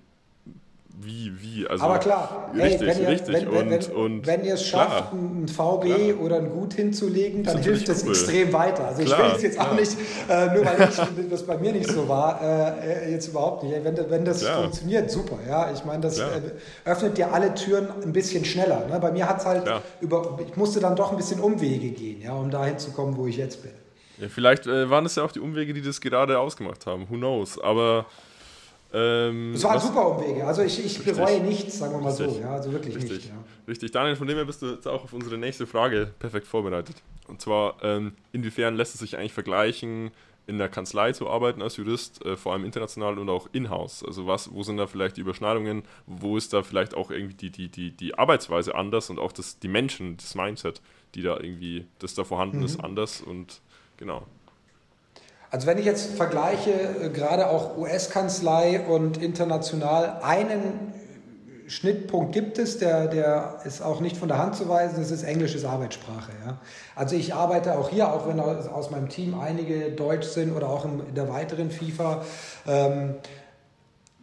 wie, 0.99 1.31
wie. 1.41 1.67
Also 1.67 1.83
Aber 1.83 1.99
klar, 1.99 2.51
richtig, 2.55 2.81
hey, 2.81 2.87
wenn 2.87 3.01
ihr, 3.01 3.09
richtig. 3.09 3.33
Wenn, 3.33 3.51
wenn, 3.51 3.73
und, 3.73 3.93
und 3.93 4.27
wenn 4.27 4.43
ihr 4.43 4.55
es 4.55 4.65
schafft, 4.65 5.13
ein 5.13 5.47
VB 5.47 5.83
klar. 5.83 6.21
oder 6.21 6.37
ein 6.37 6.49
Gut 6.49 6.73
hinzulegen, 6.73 7.43
dann 7.43 7.59
hilft 7.59 7.87
das 7.87 8.03
cool. 8.03 8.09
extrem 8.09 8.51
weiter. 8.53 8.87
Also 8.87 9.03
klar, 9.03 9.19
ich 9.19 9.25
will 9.25 9.35
es 9.35 9.41
jetzt 9.43 9.57
klar. 9.57 9.71
auch 9.71 9.75
nicht, 9.75 9.97
äh, 10.29 10.53
nur 10.55 10.65
weil 10.65 10.89
ich, 10.89 11.29
das 11.29 11.43
bei 11.43 11.57
mir 11.57 11.71
nicht 11.71 11.89
so 11.89 12.07
war, 12.07 12.41
äh, 12.41 13.11
jetzt 13.11 13.27
überhaupt 13.27 13.63
nicht. 13.63 13.83
Wenn, 13.83 13.97
wenn 14.09 14.25
das 14.25 14.43
funktioniert, 14.43 15.11
super. 15.11 15.37
Ja, 15.47 15.71
ich 15.71 15.85
meine, 15.85 16.01
das 16.01 16.19
äh, 16.19 16.23
öffnet 16.85 17.17
dir 17.17 17.31
alle 17.33 17.53
Türen 17.53 17.89
ein 18.03 18.13
bisschen 18.13 18.43
schneller. 18.43 18.85
Ne? 18.89 18.99
Bei 18.99 19.11
mir 19.11 19.29
hat 19.29 19.39
es 19.39 19.45
halt 19.45 19.69
über, 20.01 20.39
ich 20.47 20.55
musste 20.55 20.79
dann 20.79 20.95
doch 20.95 21.11
ein 21.11 21.17
bisschen 21.17 21.39
Umwege 21.39 21.89
gehen, 21.89 22.21
ja, 22.21 22.33
um 22.33 22.49
dahin 22.49 22.79
zu 22.79 22.91
kommen, 22.91 23.17
wo 23.17 23.27
ich 23.27 23.37
jetzt 23.37 23.61
bin. 23.61 23.71
Ja, 24.19 24.29
vielleicht 24.29 24.65
äh, 24.65 24.89
waren 24.89 25.05
es 25.05 25.15
ja 25.15 25.23
auch 25.23 25.31
die 25.31 25.39
Umwege, 25.39 25.73
die 25.73 25.81
das 25.81 26.01
gerade 26.01 26.39
ausgemacht 26.39 26.87
haben. 26.87 27.07
Who 27.09 27.17
knows? 27.17 27.59
Aber 27.59 28.07
ähm, 28.93 29.53
es 29.53 29.63
waren 29.63 29.79
super 29.79 30.11
Umwege. 30.11 30.45
Also 30.45 30.61
ich, 30.61 30.83
ich 30.83 31.03
bereue 31.03 31.41
nichts, 31.41 31.79
sagen 31.79 31.93
wir 31.93 31.99
mal 31.99 32.09
richtig. 32.09 32.33
so. 32.33 32.39
Ja, 32.39 32.53
also 32.53 32.71
wirklich 32.71 32.95
richtig. 32.95 33.17
nicht. 33.17 33.29
Ja. 33.29 33.43
Richtig. 33.67 33.91
Daniel, 33.91 34.15
von 34.15 34.27
dem 34.27 34.37
her 34.37 34.45
bist 34.45 34.61
du 34.61 34.67
jetzt 34.67 34.87
auch 34.87 35.03
auf 35.03 35.13
unsere 35.13 35.37
nächste 35.37 35.67
Frage 35.67 36.13
perfekt 36.19 36.47
vorbereitet. 36.47 36.95
Und 37.27 37.41
zwar, 37.41 37.75
ähm, 37.83 38.13
inwiefern 38.31 38.75
lässt 38.75 38.95
es 38.95 39.01
sich 39.01 39.17
eigentlich 39.17 39.33
vergleichen, 39.33 40.11
in 40.47 40.57
der 40.57 40.69
Kanzlei 40.69 41.11
zu 41.11 41.29
arbeiten 41.29 41.61
als 41.61 41.75
Jurist, 41.75 42.25
äh, 42.25 42.37
vor 42.37 42.53
allem 42.53 42.63
international 42.63 43.19
und 43.19 43.29
auch 43.29 43.49
in-house? 43.51 44.03
Also 44.03 44.25
was, 44.25 44.53
wo 44.53 44.63
sind 44.63 44.77
da 44.77 44.87
vielleicht 44.87 45.17
die 45.17 45.21
Überschneidungen? 45.21 45.83
Wo 46.05 46.37
ist 46.37 46.53
da 46.53 46.63
vielleicht 46.63 46.95
auch 46.95 47.11
irgendwie 47.11 47.35
die, 47.35 47.49
die, 47.49 47.67
die, 47.67 47.91
die 47.91 48.17
Arbeitsweise 48.17 48.73
anders 48.73 49.09
und 49.09 49.19
auch 49.19 49.33
das, 49.33 49.59
die 49.59 49.67
Menschen, 49.67 50.15
das 50.15 50.35
Mindset, 50.35 50.81
die 51.15 51.21
da 51.21 51.37
irgendwie, 51.37 51.85
das 51.99 52.15
da 52.15 52.23
vorhanden 52.23 52.59
mhm. 52.59 52.65
ist, 52.65 52.79
anders 52.79 53.21
und 53.21 53.59
genau. 53.97 54.25
Also 55.49 55.65
wenn 55.65 55.77
ich 55.77 55.85
jetzt 55.85 56.15
vergleiche, 56.15 56.71
äh, 56.71 57.09
gerade 57.09 57.49
auch 57.49 57.77
US-Kanzlei 57.77 58.81
und 58.81 59.21
international, 59.21 60.19
einen 60.21 60.93
Schnittpunkt 61.67 62.31
gibt 62.31 62.57
es, 62.59 62.79
der, 62.79 63.07
der 63.07 63.59
ist 63.65 63.81
auch 63.81 63.99
nicht 63.99 64.15
von 64.15 64.29
der 64.29 64.37
Hand 64.37 64.55
zu 64.55 64.69
weisen, 64.69 64.95
das 64.99 65.11
ist 65.11 65.23
englisches 65.23 65.65
Arbeitssprache. 65.65 66.31
Ja. 66.45 66.59
Also 66.95 67.15
ich 67.15 67.33
arbeite 67.33 67.77
auch 67.77 67.89
hier, 67.89 68.11
auch 68.11 68.27
wenn 68.27 68.39
aus 68.39 68.89
meinem 68.89 69.09
Team 69.09 69.37
einige 69.39 69.91
Deutsch 69.91 70.27
sind 70.27 70.55
oder 70.55 70.69
auch 70.69 70.85
in 70.85 71.13
der 71.13 71.27
weiteren 71.29 71.69
FIFA, 71.69 72.23
ähm, 72.67 73.15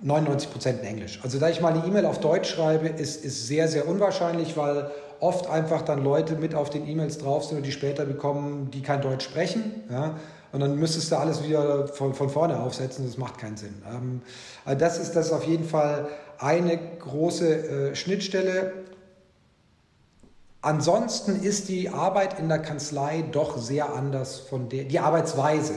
99 0.01 0.51
Prozent 0.51 0.81
in 0.81 0.87
Englisch. 0.87 1.20
Also 1.22 1.39
da 1.39 1.49
ich 1.49 1.61
mal 1.61 1.72
eine 1.72 1.87
E-Mail 1.87 2.07
auf 2.07 2.18
Deutsch 2.18 2.51
schreibe, 2.51 2.89
ist, 2.89 3.25
ist 3.25 3.47
sehr, 3.47 3.68
sehr 3.68 3.89
unwahrscheinlich, 3.89 4.57
weil 4.57 4.91
oft 5.20 5.49
einfach 5.49 5.83
dann 5.83 6.03
Leute 6.03 6.37
mit 6.37 6.55
auf 6.55 6.70
den 6.70 6.89
E-Mails 6.89 7.18
drauf 7.18 7.45
sind 7.45 7.59
und 7.59 7.62
die 7.64 7.72
später 7.72 8.05
bekommen, 8.05 8.70
die 8.70 8.83
kein 8.83 9.01
Deutsch 9.03 9.25
sprechen. 9.25 9.85
Ja 9.91 10.16
und 10.55 10.61
dann 10.61 10.79
müsstest 10.79 11.11
du 11.11 11.17
alles 11.17 11.43
wieder 11.43 11.89
von, 11.89 12.15
von 12.15 12.31
vorne 12.31 12.61
aufsetzen. 12.61 13.05
Das 13.05 13.19
macht 13.19 13.39
keinen 13.39 13.57
Sinn. 13.57 13.75
Ähm, 13.93 14.23
also 14.65 14.79
das, 14.79 14.99
ist, 14.99 15.15
das 15.17 15.27
ist 15.27 15.33
auf 15.33 15.43
jeden 15.43 15.65
Fall 15.65 16.07
eine 16.39 16.79
große 17.01 17.91
äh, 17.91 17.97
Schnittstelle. 17.97 18.73
Ansonsten 20.63 21.43
ist 21.43 21.69
die 21.69 21.89
Arbeit 21.89 22.39
in 22.39 22.49
der 22.49 22.61
Kanzlei 22.61 23.25
doch 23.33 23.59
sehr 23.59 23.95
anders 23.95 24.39
von 24.39 24.69
der, 24.69 24.85
die 24.85 25.01
Arbeitsweise 25.01 25.75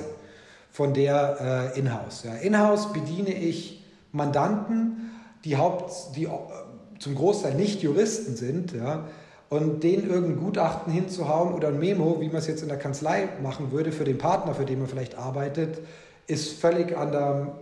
von 0.71 0.93
der 0.93 1.73
äh, 1.75 1.79
Inhouse. 1.79 2.25
Ja, 2.25 2.35
Inhouse 2.35 2.93
bediene 2.93 3.33
ich 3.33 3.83
Mandanten, 4.11 5.09
die, 5.43 5.57
Haupt, 5.57 6.15
die 6.15 6.25
äh, 6.25 6.29
zum 6.99 7.15
Großteil 7.15 7.55
nicht 7.55 7.81
Juristen 7.81 8.35
sind, 8.35 8.73
ja, 8.73 9.07
und 9.49 9.83
denen 9.83 10.09
irgendein 10.09 10.43
Gutachten 10.43 10.91
hinzuhauen 10.91 11.53
oder 11.53 11.69
ein 11.69 11.79
Memo, 11.79 12.19
wie 12.19 12.27
man 12.27 12.37
es 12.37 12.47
jetzt 12.47 12.61
in 12.61 12.67
der 12.67 12.77
Kanzlei 12.77 13.29
machen 13.41 13.71
würde 13.71 13.91
für 13.91 14.03
den 14.03 14.17
Partner, 14.17 14.53
für 14.53 14.65
den 14.65 14.79
man 14.79 14.87
vielleicht 14.87 15.17
arbeitet, 15.17 15.79
ist 16.27 16.59
völlig 16.59 16.97
an 16.97 17.11
der, 17.11 17.55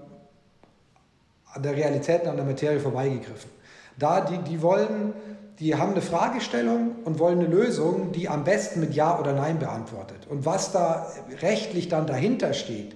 an 1.54 1.64
der 1.64 1.76
Realität 1.76 2.24
und 2.24 2.30
an 2.30 2.38
der 2.38 2.46
Materie 2.46 2.80
vorbeigegriffen. 2.80 3.52
Da 3.98 4.22
die, 4.22 4.38
die 4.40 4.62
wollen, 4.62 5.14
die 5.60 5.76
haben 5.76 5.92
eine 5.92 6.02
Fragestellung 6.02 6.96
und 7.06 7.20
wollen 7.20 7.40
eine 7.40 7.48
Lösung, 7.48 8.12
die 8.12 8.28
am 8.28 8.44
besten 8.44 8.80
mit 8.80 8.96
Ja 8.96 9.20
oder 9.20 9.34
Nein 9.34 9.60
beantwortet. 9.60 10.28
Und 10.28 10.46
was 10.46 10.72
da 10.72 11.08
rechtlich 11.42 11.88
dann 11.88 12.08
dahinter 12.08 12.54
steht, 12.54 12.96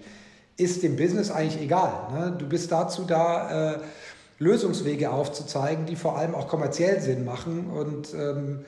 ist 0.58 0.84
dem 0.84 0.98
Business 0.98 1.32
eigentlich 1.32 1.62
egal. 1.62 1.94
Ne? 2.12 2.36
Du 2.38 2.48
bist 2.48 2.72
dazu 2.72 3.06
da, 3.06 3.76
äh, 3.76 3.80
Lösungswege 4.40 5.12
aufzuzeigen, 5.12 5.86
die 5.86 5.96
vor 5.96 6.18
allem 6.18 6.34
auch 6.34 6.48
kommerziell 6.48 7.02
Sinn 7.02 7.26
machen. 7.26 7.70
Und 7.70 8.14
ähm, 8.14 8.66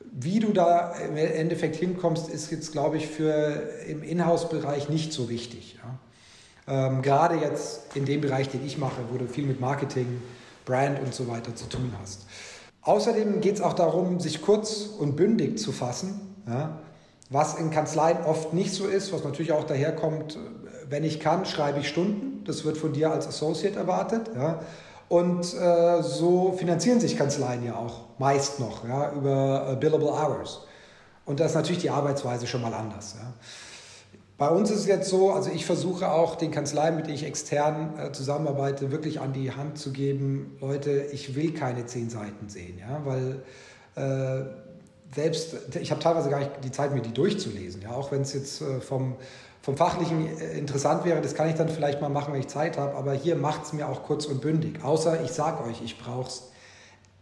wie 0.00 0.38
du 0.40 0.52
da 0.52 0.92
im 0.92 1.16
Endeffekt 1.16 1.76
hinkommst, 1.76 2.30
ist 2.30 2.50
jetzt, 2.50 2.72
glaube 2.72 2.96
ich, 2.96 3.08
für 3.08 3.68
im 3.86 4.02
Inhouse-Bereich 4.02 4.88
nicht 4.88 5.12
so 5.12 5.28
wichtig. 5.28 5.76
Ja? 5.82 6.88
Ähm, 6.88 7.02
gerade 7.02 7.36
jetzt 7.36 7.96
in 7.96 8.04
dem 8.04 8.20
Bereich, 8.20 8.48
den 8.48 8.64
ich 8.64 8.78
mache, 8.78 9.02
wo 9.10 9.18
du 9.18 9.26
viel 9.26 9.44
mit 9.44 9.60
Marketing, 9.60 10.22
Brand 10.64 11.00
und 11.00 11.14
so 11.14 11.28
weiter 11.28 11.54
zu 11.54 11.68
tun 11.68 11.92
hast. 12.00 12.26
Außerdem 12.82 13.40
geht 13.40 13.56
es 13.56 13.60
auch 13.60 13.72
darum, 13.72 14.20
sich 14.20 14.40
kurz 14.40 14.88
und 14.98 15.16
bündig 15.16 15.58
zu 15.58 15.72
fassen, 15.72 16.20
ja? 16.46 16.78
was 17.30 17.58
in 17.58 17.70
Kanzleien 17.70 18.24
oft 18.24 18.54
nicht 18.54 18.72
so 18.72 18.86
ist, 18.86 19.12
was 19.12 19.24
natürlich 19.24 19.52
auch 19.52 19.64
daherkommt, 19.64 20.38
wenn 20.88 21.04
ich 21.04 21.20
kann, 21.20 21.44
schreibe 21.44 21.80
ich 21.80 21.88
Stunden. 21.88 22.44
Das 22.44 22.64
wird 22.64 22.78
von 22.78 22.92
dir 22.92 23.10
als 23.10 23.26
Associate 23.26 23.76
erwartet. 23.76 24.30
Ja? 24.34 24.60
Und 25.08 25.54
äh, 25.54 26.02
so 26.02 26.52
finanzieren 26.52 27.00
sich 27.00 27.16
Kanzleien 27.16 27.64
ja 27.64 27.76
auch 27.76 28.00
meist 28.18 28.60
noch 28.60 28.86
ja, 28.86 29.12
über 29.12 29.70
äh, 29.72 29.76
billable 29.76 30.08
hours. 30.08 30.66
Und 31.24 31.40
da 31.40 31.46
ist 31.46 31.54
natürlich 31.54 31.82
die 31.82 31.90
Arbeitsweise 31.90 32.46
schon 32.46 32.62
mal 32.62 32.74
anders. 32.74 33.16
Ja. 33.18 33.32
Bei 34.38 34.50
uns 34.50 34.70
ist 34.70 34.80
es 34.80 34.86
jetzt 34.86 35.10
so, 35.10 35.32
also 35.32 35.50
ich 35.50 35.66
versuche 35.66 36.10
auch 36.10 36.36
den 36.36 36.52
Kanzleien, 36.52 36.94
mit 36.94 37.06
denen 37.06 37.16
ich 37.16 37.24
extern 37.24 37.98
äh, 37.98 38.12
zusammenarbeite, 38.12 38.92
wirklich 38.92 39.20
an 39.20 39.32
die 39.32 39.50
Hand 39.52 39.78
zu 39.78 39.92
geben, 39.92 40.56
Leute, 40.60 41.06
ich 41.12 41.34
will 41.34 41.52
keine 41.52 41.86
zehn 41.86 42.08
Seiten 42.08 42.48
sehen, 42.48 42.78
ja, 42.78 43.02
weil 43.04 43.42
äh, 43.96 44.44
selbst, 45.14 45.56
ich 45.80 45.90
habe 45.90 46.00
teilweise 46.00 46.30
gar 46.30 46.38
nicht 46.38 46.52
die 46.62 46.70
Zeit, 46.70 46.94
mir 46.94 47.00
die 47.00 47.12
durchzulesen, 47.12 47.82
ja, 47.82 47.90
auch 47.90 48.12
wenn 48.12 48.22
es 48.22 48.32
jetzt 48.32 48.60
äh, 48.60 48.80
vom 48.80 49.16
vom 49.68 49.76
Fachlichen 49.76 50.26
äh, 50.38 50.56
interessant 50.56 51.04
wäre, 51.04 51.20
das 51.20 51.34
kann 51.34 51.50
ich 51.50 51.54
dann 51.54 51.68
vielleicht 51.68 52.00
mal 52.00 52.08
machen, 52.08 52.32
wenn 52.32 52.40
ich 52.40 52.48
Zeit 52.48 52.78
habe, 52.78 52.94
aber 52.96 53.12
hier 53.12 53.36
macht 53.36 53.66
es 53.66 53.74
mir 53.74 53.86
auch 53.86 54.02
kurz 54.02 54.24
und 54.24 54.40
bündig. 54.40 54.82
Außer 54.82 55.22
ich 55.22 55.30
sage 55.30 55.62
euch, 55.64 55.82
ich 55.84 55.98
brauche 55.98 56.26
es 56.26 56.50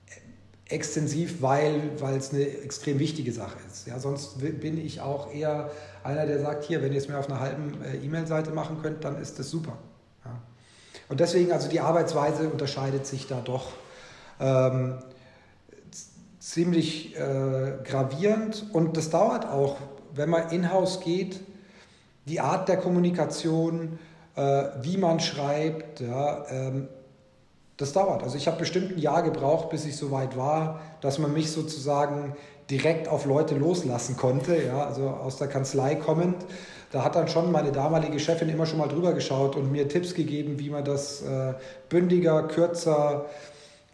äh, 0.07 0.72
extensiv, 0.72 1.42
weil 1.42 1.90
es 2.16 2.32
eine 2.32 2.47
extrem 2.47 3.01
wichtige 3.01 3.32
Sache 3.32 3.57
ist. 3.68 3.88
Ja, 3.88 3.99
sonst 3.99 4.38
bin 4.38 4.78
ich 4.78 5.01
auch 5.01 5.34
eher 5.34 5.72
einer, 6.05 6.24
der 6.24 6.38
sagt, 6.38 6.62
hier, 6.62 6.82
wenn 6.82 6.92
ihr 6.92 6.99
es 6.99 7.09
mir 7.09 7.18
auf 7.18 7.28
einer 7.28 7.40
halben 7.40 7.82
äh, 7.82 7.97
E-Mail-Seite 7.97 8.53
machen 8.53 8.78
könnt, 8.80 9.03
dann 9.03 9.20
ist 9.20 9.40
das 9.40 9.51
super. 9.51 9.76
Ja. 10.24 10.30
Und 11.09 11.18
deswegen, 11.18 11.51
also 11.51 11.68
die 11.68 11.80
Arbeitsweise 11.80 12.49
unterscheidet 12.49 13.07
sich 13.07 13.26
da 13.26 13.40
doch 13.40 13.72
ähm, 14.38 15.01
ziemlich 16.38 17.16
äh, 17.16 17.72
gravierend 17.82 18.66
und 18.72 18.97
das 18.97 19.11
dauert 19.11 19.47
auch, 19.47 19.78
wenn 20.14 20.30
man 20.30 20.51
in-house 20.51 21.01
geht, 21.01 21.40
die 22.27 22.41
Art 22.41 22.68
der 22.68 22.77
Kommunikation, 22.77 23.99
äh, 24.35 24.64
wie 24.83 24.97
man 24.97 25.20
schreibt, 25.20 26.01
ja, 26.01 26.45
ähm, 26.51 26.89
das 27.77 27.93
dauert. 27.93 28.22
Also 28.22 28.37
ich 28.37 28.47
habe 28.47 28.59
bestimmt 28.59 28.93
ein 28.93 28.99
Jahr 28.99 29.22
gebraucht, 29.22 29.70
bis 29.70 29.85
ich 29.85 29.97
so 29.97 30.11
weit 30.11 30.37
war, 30.37 30.81
dass 31.01 31.18
man 31.18 31.33
mich 31.33 31.51
sozusagen 31.53 32.35
direkt 32.70 33.07
auf 33.07 33.27
Leute 33.27 33.55
loslassen 33.55 34.16
konnte, 34.16 34.61
ja, 34.61 34.85
also 34.85 35.09
aus 35.09 35.37
der 35.37 35.49
Kanzlei 35.49 35.95
kommend. 35.95 36.37
Da 36.91 37.05
hat 37.05 37.14
dann 37.14 37.29
schon 37.29 37.53
meine 37.53 37.72
damalige 37.72 38.18
Chefin 38.18 38.49
immer 38.49 38.66
schon 38.66 38.79
mal 38.79 38.89
drüber 38.89 39.12
geschaut 39.12 39.57
und 39.57 39.70
mir 39.70 39.89
Tipps 39.89 40.14
gegeben, 40.14 40.59
wie 40.59 40.70
man 40.70 40.85
das 40.85 41.22
äh, 41.22 41.55
bündiger, 41.89 42.45
kürzer, 42.45 43.27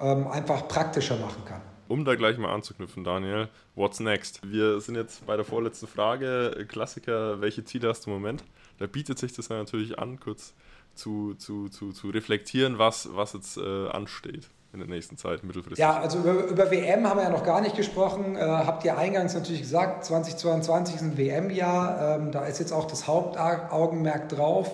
ähm, 0.01 0.27
einfach 0.29 0.69
praktischer 0.69 1.17
machen 1.17 1.45
kann 1.45 1.72
um 1.93 2.07
da 2.07 2.15
gleich 2.15 2.39
mal 2.39 2.51
anzuknüpfen, 2.51 3.05
Daniel, 3.05 3.49
what's 3.75 4.01
next? 4.01 4.41
Wir 4.51 4.81
sind 4.81 4.95
jetzt 4.95 5.27
bei 5.27 5.37
der 5.37 5.45
vorletzten 5.45 5.87
Frage. 5.87 6.65
Klassiker, 6.67 7.43
welche 7.43 7.65
Ziele 7.65 7.91
hast 7.91 8.07
du 8.07 8.11
im 8.11 8.15
Moment? 8.15 8.43
Da 8.79 8.87
bietet 8.87 9.19
sich 9.19 9.35
das 9.35 9.49
ja 9.49 9.59
natürlich 9.59 9.99
an, 9.99 10.19
kurz 10.19 10.55
zu, 10.95 11.35
zu, 11.35 11.69
zu, 11.69 11.93
zu 11.93 12.09
reflektieren, 12.09 12.79
was, 12.79 13.11
was 13.13 13.35
jetzt 13.35 13.59
äh, 13.59 13.89
ansteht. 13.89 14.49
in 14.73 14.79
der 14.79 14.89
nächsten 14.89 15.19
Zeit, 15.19 15.45
mittelfristig? 15.45 15.81
Ja, 15.81 16.01
also 16.01 16.21
über, 16.21 16.47
über 16.47 16.71
WM 16.71 17.07
haben 17.07 17.19
wir 17.19 17.25
ja 17.25 17.31
noch 17.31 17.45
gar 17.45 17.61
nicht 17.61 17.77
gesprochen. 17.77 18.37
Äh, 18.37 18.41
habt 18.41 18.87
ihr 18.87 18.97
eingangs 18.97 19.35
natürlich 19.35 19.61
gesagt, 19.61 20.07
2022 20.07 20.95
ist 20.95 21.03
ein 21.03 21.19
WM-Jahr. 21.19 22.17
Ähm, 22.17 22.33
da 22.33 22.47
ist 22.47 22.59
jetzt 22.59 22.73
auch 22.73 22.87
das 22.87 23.07
Hauptaugenmerk 23.07 24.31
drauf. 24.31 24.71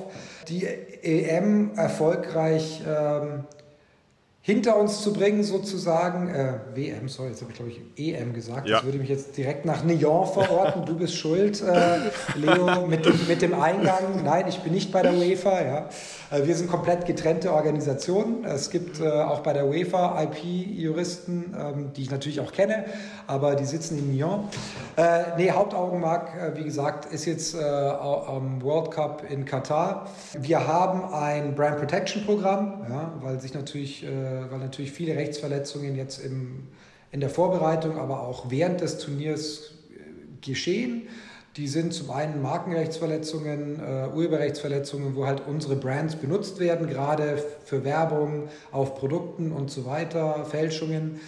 Die 0.46 0.64
EM 0.64 1.72
erfolgreich 1.74 2.80
ähm, 2.86 3.44
hinter 4.48 4.78
uns 4.78 5.02
zu 5.02 5.12
bringen, 5.12 5.44
sozusagen. 5.44 6.30
Äh, 6.30 6.54
WM, 6.74 7.10
sorry, 7.10 7.28
jetzt 7.28 7.42
habe 7.42 7.52
ich 7.52 7.58
glaube 7.58 7.70
ich 7.70 8.14
EM 8.14 8.32
gesagt. 8.32 8.66
Ja. 8.66 8.76
Das 8.76 8.84
würde 8.86 8.96
mich 8.96 9.10
jetzt 9.10 9.36
direkt 9.36 9.66
nach 9.66 9.84
Nyon 9.84 10.26
verorten. 10.26 10.86
Du 10.86 10.96
bist 10.96 11.16
schuld, 11.16 11.62
äh, 11.62 11.98
Leo, 12.34 12.86
mit 12.86 13.04
dem, 13.04 13.20
mit 13.28 13.42
dem 13.42 13.52
Eingang. 13.60 14.24
Nein, 14.24 14.46
ich 14.48 14.60
bin 14.60 14.72
nicht 14.72 14.90
bei 14.90 15.02
der 15.02 15.12
UEFA. 15.12 15.60
Ja. 15.60 15.88
Äh, 16.30 16.46
wir 16.46 16.54
sind 16.54 16.70
komplett 16.70 17.06
getrennte 17.06 17.52
Organisationen. 17.52 18.44
Es 18.44 18.70
gibt 18.70 19.00
äh, 19.00 19.08
auch 19.08 19.40
bei 19.40 19.52
der 19.52 19.66
UEFA 19.66 20.22
IP-Juristen, 20.22 21.54
ähm, 21.58 21.92
die 21.94 22.02
ich 22.02 22.10
natürlich 22.10 22.40
auch 22.40 22.52
kenne, 22.52 22.84
aber 23.26 23.54
die 23.54 23.64
sitzen 23.64 23.98
in 23.98 24.14
Nyon. 24.14 24.48
Äh, 24.96 25.36
nee, 25.36 25.50
Hauptaugenmerk, 25.50 26.30
äh, 26.34 26.58
wie 26.58 26.64
gesagt, 26.64 27.12
ist 27.12 27.24
jetzt 27.24 27.54
am 27.58 28.62
World 28.62 28.90
Cup 28.90 29.22
in 29.28 29.44
Katar. 29.44 30.08
Wir 30.38 30.66
haben 30.66 31.12
ein 31.12 31.54
Brand 31.54 31.78
Protection 31.78 32.24
Programm, 32.24 32.86
ja, 32.88 33.12
weil 33.20 33.40
sich 33.40 33.54
natürlich, 33.54 34.04
weil 34.50 34.58
natürlich 34.58 34.92
viele 34.92 35.16
Rechtsverletzungen 35.16 35.96
jetzt 35.96 36.18
im, 36.24 36.68
in 37.10 37.20
der 37.20 37.30
Vorbereitung, 37.30 37.98
aber 37.98 38.22
auch 38.22 38.50
während 38.50 38.80
des 38.80 38.98
Turniers 38.98 39.72
geschehen. 40.40 41.08
Die 41.56 41.66
sind 41.66 41.92
zum 41.92 42.10
einen 42.10 42.40
Markenrechtsverletzungen, 42.40 43.80
äh, 43.80 44.08
Urheberrechtsverletzungen, 44.14 45.16
wo 45.16 45.26
halt 45.26 45.42
unsere 45.46 45.74
Brands 45.74 46.14
benutzt 46.14 46.60
werden, 46.60 46.88
gerade 46.88 47.42
für 47.64 47.84
Werbung 47.84 48.48
auf 48.70 48.94
Produkten 48.94 49.50
und 49.50 49.70
so 49.70 49.84
weiter, 49.84 50.44
Fälschungen. 50.44 51.20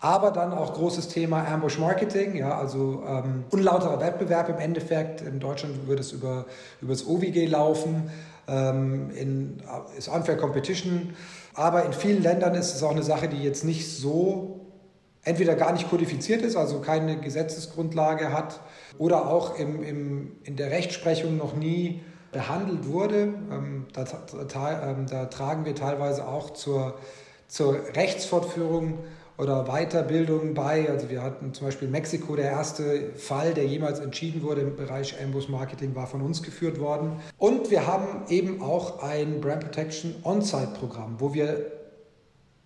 Aber 0.00 0.30
dann 0.30 0.52
auch 0.52 0.74
großes 0.74 1.08
Thema 1.08 1.44
Ambush 1.46 1.78
Marketing, 1.78 2.36
ja, 2.36 2.56
also 2.56 3.02
ähm, 3.06 3.44
unlauterer 3.50 4.00
Wettbewerb 4.00 4.48
im 4.48 4.58
Endeffekt. 4.58 5.22
In 5.22 5.40
Deutschland 5.40 5.88
würde 5.88 6.02
es 6.02 6.12
über, 6.12 6.44
über 6.80 6.92
das 6.92 7.06
OWG 7.06 7.46
laufen, 7.46 8.10
ähm, 8.46 9.10
in, 9.16 9.62
ist 9.96 10.08
Unfair 10.08 10.36
Competition. 10.36 11.14
Aber 11.58 11.84
in 11.84 11.92
vielen 11.92 12.22
Ländern 12.22 12.54
ist 12.54 12.72
es 12.72 12.84
auch 12.84 12.92
eine 12.92 13.02
Sache, 13.02 13.28
die 13.28 13.42
jetzt 13.42 13.64
nicht 13.64 13.90
so 13.90 14.60
entweder 15.24 15.56
gar 15.56 15.72
nicht 15.72 15.90
kodifiziert 15.90 16.42
ist, 16.42 16.54
also 16.54 16.78
keine 16.80 17.18
Gesetzesgrundlage 17.18 18.32
hat, 18.32 18.60
oder 18.96 19.26
auch 19.26 19.58
im, 19.58 19.82
im, 19.82 20.36
in 20.44 20.54
der 20.54 20.70
Rechtsprechung 20.70 21.36
noch 21.36 21.56
nie 21.56 22.00
behandelt 22.30 22.86
wurde. 22.86 23.34
Ähm, 23.50 23.86
da, 23.92 24.04
da, 24.04 24.90
ähm, 24.90 25.06
da, 25.10 25.26
tragen 25.26 25.64
wir 25.64 25.74
teilweise 25.74 26.28
auch 26.28 26.50
zur, 26.50 26.96
zur 27.48 27.74
Rechtsfortführung 27.96 29.00
oder 29.38 29.64
Weiterbildung 29.64 30.54
bei. 30.54 30.90
Also 30.90 31.08
wir 31.08 31.22
hatten 31.22 31.54
zum 31.54 31.68
Beispiel 31.68 31.86
in 31.86 31.92
Mexiko 31.92 32.34
der 32.34 32.50
erste 32.50 33.12
Fall, 33.14 33.54
der 33.54 33.66
jemals 33.66 34.00
entschieden 34.00 34.42
wurde 34.42 34.62
im 34.62 34.76
Bereich 34.76 35.14
Ambush 35.22 35.48
Marketing, 35.48 35.94
war 35.94 36.08
von 36.08 36.20
uns 36.20 36.42
geführt 36.42 36.80
worden. 36.80 37.20
Und 37.38 37.70
wir 37.70 37.86
haben 37.86 38.24
eben 38.28 38.60
auch 38.60 39.02
ein 39.02 39.40
Brand 39.40 39.60
Protection 39.60 40.16
On-Site-Programm, 40.24 41.16
wo 41.18 41.32
wir 41.34 41.70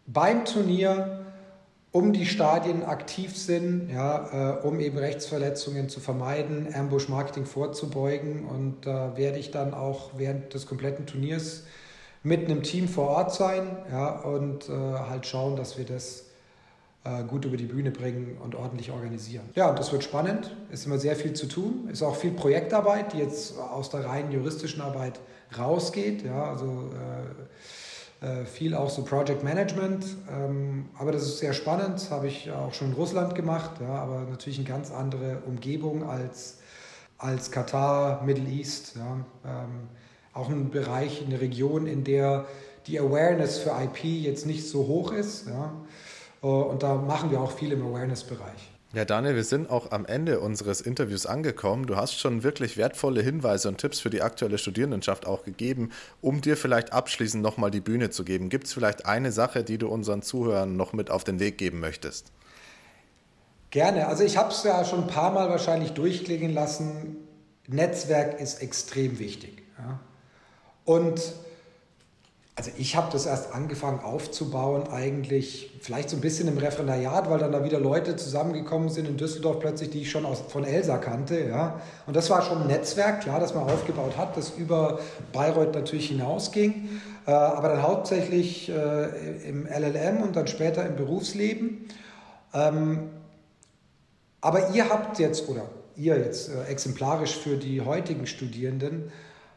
beim 0.06 0.44
Turnier 0.46 1.18
um 1.92 2.14
die 2.14 2.24
Stadien 2.24 2.84
aktiv 2.84 3.36
sind, 3.36 3.90
ja, 3.92 4.60
äh, 4.62 4.66
um 4.66 4.80
eben 4.80 4.96
Rechtsverletzungen 4.96 5.90
zu 5.90 6.00
vermeiden, 6.00 6.74
Ambush-Marketing 6.74 7.44
vorzubeugen. 7.44 8.46
Und 8.46 8.86
da 8.86 9.14
werde 9.18 9.38
ich 9.38 9.50
dann 9.50 9.74
auch 9.74 10.12
während 10.16 10.54
des 10.54 10.66
kompletten 10.66 11.04
Turniers 11.04 11.64
mit 12.22 12.46
einem 12.46 12.62
Team 12.62 12.88
vor 12.88 13.08
Ort 13.08 13.34
sein 13.34 13.76
ja, 13.90 14.08
und 14.20 14.70
äh, 14.70 14.72
halt 14.72 15.26
schauen, 15.26 15.56
dass 15.56 15.76
wir 15.76 15.84
das 15.84 16.31
äh, 17.04 17.24
gut 17.24 17.44
über 17.44 17.56
die 17.56 17.66
Bühne 17.66 17.90
bringen 17.90 18.38
und 18.42 18.54
ordentlich 18.54 18.90
organisieren. 18.90 19.44
Ja, 19.54 19.70
und 19.70 19.78
das 19.78 19.92
wird 19.92 20.04
spannend. 20.04 20.54
Ist 20.70 20.86
immer 20.86 20.98
sehr 20.98 21.16
viel 21.16 21.32
zu 21.32 21.46
tun. 21.46 21.88
Ist 21.90 22.02
auch 22.02 22.16
viel 22.16 22.32
Projektarbeit, 22.32 23.12
die 23.12 23.18
jetzt 23.18 23.58
aus 23.58 23.90
der 23.90 24.04
reinen 24.04 24.30
juristischen 24.32 24.80
Arbeit 24.82 25.20
rausgeht. 25.58 26.24
Ja, 26.24 26.50
also 26.50 26.90
äh, 26.92 27.42
äh, 28.22 28.44
viel 28.44 28.74
auch 28.76 28.88
so 28.88 29.02
Project 29.02 29.42
Management. 29.42 30.06
Ähm, 30.30 30.90
aber 30.96 31.10
das 31.10 31.24
ist 31.24 31.38
sehr 31.38 31.52
spannend, 31.52 32.08
habe 32.10 32.28
ich 32.28 32.52
auch 32.52 32.72
schon 32.72 32.88
in 32.88 32.92
Russland 32.94 33.34
gemacht, 33.34 33.80
ja, 33.80 33.94
aber 33.94 34.20
natürlich 34.30 34.58
eine 34.58 34.68
ganz 34.68 34.92
andere 34.92 35.42
Umgebung 35.44 36.08
als, 36.08 36.58
als 37.18 37.50
Katar, 37.50 38.22
Middle 38.22 38.48
East. 38.48 38.94
Ja. 38.94 39.24
Ähm, 39.44 39.88
auch 40.34 40.48
ein 40.48 40.70
Bereich, 40.70 41.24
eine 41.26 41.40
Region, 41.40 41.86
in 41.86 42.04
der 42.04 42.46
die 42.86 42.98
Awareness 42.98 43.58
für 43.58 43.70
IP 43.70 44.04
jetzt 44.04 44.46
nicht 44.46 44.68
so 44.68 44.86
hoch 44.86 45.12
ist. 45.12 45.48
Ja. 45.48 45.72
Äh, 46.42 46.46
und 46.46 46.82
da 46.82 46.94
machen 46.96 47.30
wir 47.30 47.40
auch 47.40 47.52
viel 47.52 47.72
im 47.72 47.82
Awareness-Bereich. 47.86 48.72
Ja, 48.94 49.06
Daniel, 49.06 49.36
wir 49.36 49.44
sind 49.44 49.70
auch 49.70 49.90
am 49.90 50.04
Ende 50.04 50.40
unseres 50.40 50.82
Interviews 50.82 51.24
angekommen. 51.24 51.86
Du 51.86 51.96
hast 51.96 52.18
schon 52.18 52.42
wirklich 52.42 52.76
wertvolle 52.76 53.22
Hinweise 53.22 53.68
und 53.68 53.78
Tipps 53.78 54.00
für 54.00 54.10
die 54.10 54.20
aktuelle 54.20 54.58
Studierendenschaft 54.58 55.26
auch 55.26 55.44
gegeben, 55.44 55.92
um 56.20 56.42
dir 56.42 56.58
vielleicht 56.58 56.92
abschließend 56.92 57.42
nochmal 57.42 57.70
die 57.70 57.80
Bühne 57.80 58.10
zu 58.10 58.22
geben. 58.22 58.50
Gibt 58.50 58.66
es 58.66 58.74
vielleicht 58.74 59.06
eine 59.06 59.32
Sache, 59.32 59.64
die 59.64 59.78
du 59.78 59.88
unseren 59.88 60.20
Zuhörern 60.20 60.76
noch 60.76 60.92
mit 60.92 61.10
auf 61.10 61.24
den 61.24 61.40
Weg 61.40 61.56
geben 61.56 61.80
möchtest? 61.80 62.32
Gerne. 63.70 64.08
Also 64.08 64.24
ich 64.24 64.36
habe 64.36 64.50
es 64.50 64.62
ja 64.62 64.84
schon 64.84 65.04
ein 65.04 65.06
paar 65.06 65.32
Mal 65.32 65.48
wahrscheinlich 65.48 65.92
durchklingen 65.92 66.52
lassen. 66.52 67.16
Netzwerk 67.68 68.38
ist 68.38 68.60
extrem 68.60 69.18
wichtig. 69.18 69.62
Ja? 69.78 70.00
Und 70.84 71.32
also 72.62 72.70
ich 72.78 72.94
habe 72.94 73.10
das 73.10 73.26
erst 73.26 73.52
angefangen 73.52 74.04
aufzubauen, 74.04 74.84
eigentlich 74.86 75.76
vielleicht 75.80 76.08
so 76.10 76.16
ein 76.16 76.20
bisschen 76.20 76.46
im 76.46 76.58
Referendariat, 76.58 77.28
weil 77.28 77.40
dann 77.40 77.50
da 77.50 77.64
wieder 77.64 77.80
Leute 77.80 78.14
zusammengekommen 78.14 78.88
sind 78.88 79.08
in 79.08 79.16
Düsseldorf 79.16 79.58
plötzlich, 79.58 79.90
die 79.90 80.02
ich 80.02 80.12
schon 80.12 80.24
aus, 80.24 80.44
von 80.46 80.62
Elsa 80.62 80.98
kannte. 80.98 81.44
Ja. 81.44 81.80
Und 82.06 82.14
das 82.14 82.30
war 82.30 82.40
schon 82.40 82.62
ein 82.62 82.68
Netzwerk, 82.68 83.22
klar, 83.22 83.40
das 83.40 83.52
man 83.56 83.64
aufgebaut 83.64 84.16
hat, 84.16 84.36
das 84.36 84.50
über 84.50 85.00
Bayreuth 85.32 85.74
natürlich 85.74 86.06
hinausging, 86.06 86.88
äh, 87.26 87.32
aber 87.32 87.70
dann 87.70 87.82
hauptsächlich 87.82 88.68
äh, 88.68 89.48
im 89.48 89.66
LLM 89.66 90.22
und 90.22 90.36
dann 90.36 90.46
später 90.46 90.86
im 90.86 90.94
Berufsleben. 90.94 91.88
Ähm, 92.54 93.10
aber 94.40 94.70
ihr 94.70 94.88
habt 94.88 95.18
jetzt, 95.18 95.48
oder 95.48 95.62
ihr 95.96 96.16
jetzt 96.16 96.48
äh, 96.48 96.70
exemplarisch 96.70 97.36
für 97.36 97.56
die 97.56 97.80
heutigen 97.80 98.28
Studierenden, 98.28 99.10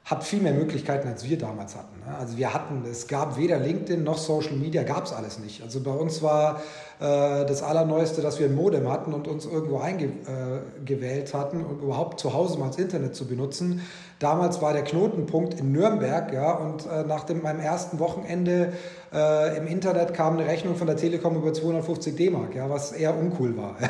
habt 0.05 0.23
viel 0.23 0.39
mehr 0.39 0.53
Möglichkeiten, 0.53 1.07
als 1.07 1.27
wir 1.27 1.37
damals 1.37 1.75
hatten. 1.75 1.99
Ne? 2.05 2.15
Also 2.15 2.37
wir 2.37 2.53
hatten, 2.53 2.83
es 2.89 3.07
gab 3.07 3.37
weder 3.37 3.57
LinkedIn 3.57 4.03
noch 4.03 4.19
Social 4.19 4.55
Media, 4.55 4.83
gab 4.83 5.05
es 5.05 5.13
alles 5.13 5.39
nicht. 5.39 5.63
Also 5.63 5.81
bei 5.81 5.91
uns 5.91 6.21
war 6.21 6.61
äh, 6.99 7.45
das 7.45 7.63
Allerneueste, 7.63 8.21
dass 8.21 8.39
wir 8.39 8.45
ein 8.45 8.53
Modem 8.53 8.87
hatten 8.91 9.13
und 9.13 9.27
uns 9.27 9.45
irgendwo 9.45 9.79
eingewählt 9.79 11.33
äh, 11.33 11.37
hatten, 11.37 11.65
um 11.65 11.79
überhaupt 11.79 12.19
zu 12.19 12.33
Hause 12.33 12.59
mal 12.59 12.67
das 12.67 12.77
Internet 12.77 13.15
zu 13.15 13.25
benutzen. 13.25 13.81
Damals 14.19 14.61
war 14.61 14.71
der 14.71 14.83
Knotenpunkt 14.83 15.59
in 15.59 15.73
Nürnberg, 15.73 16.31
ja, 16.31 16.53
und 16.53 16.85
äh, 16.85 17.03
nach 17.03 17.25
dem, 17.25 17.41
meinem 17.41 17.59
ersten 17.59 17.99
Wochenende 17.99 18.71
äh, 19.13 19.57
im 19.57 19.67
Internet 19.67 20.13
kam 20.13 20.37
eine 20.37 20.47
Rechnung 20.47 20.77
von 20.77 20.87
der 20.87 20.95
Telekom 20.95 21.35
über 21.35 21.53
250 21.53 22.15
D-Mark, 22.15 22.55
ja, 22.55 22.69
was 22.69 22.93
eher 22.93 23.15
uncool 23.17 23.57
war. 23.57 23.75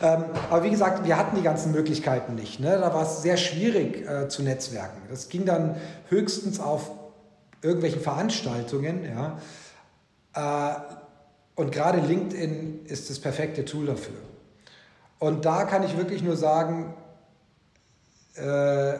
Ja. 0.00 0.14
Ähm, 0.14 0.24
aber 0.50 0.64
wie 0.64 0.70
gesagt, 0.70 1.04
wir 1.04 1.16
hatten 1.16 1.36
die 1.36 1.42
ganzen 1.42 1.72
Möglichkeiten 1.72 2.34
nicht. 2.34 2.60
Ne? 2.60 2.78
Da 2.80 2.94
war 2.94 3.02
es 3.02 3.22
sehr 3.22 3.36
schwierig 3.36 4.08
äh, 4.08 4.28
zu 4.28 4.42
netzwerken. 4.42 5.02
Das 5.10 5.28
ging 5.28 5.44
dann 5.44 5.76
höchstens 6.08 6.60
auf 6.60 6.90
irgendwelchen 7.62 8.00
Veranstaltungen, 8.00 9.04
ja. 9.04 9.38
Äh, 10.34 10.76
und 11.56 11.72
gerade 11.72 11.98
LinkedIn 11.98 12.86
ist 12.86 13.10
das 13.10 13.18
perfekte 13.18 13.64
Tool 13.64 13.86
dafür. 13.86 14.14
Und 15.18 15.44
da 15.44 15.64
kann 15.64 15.82
ich 15.82 15.96
wirklich 15.96 16.22
nur 16.22 16.36
sagen, 16.36 16.94
äh, 18.36 18.98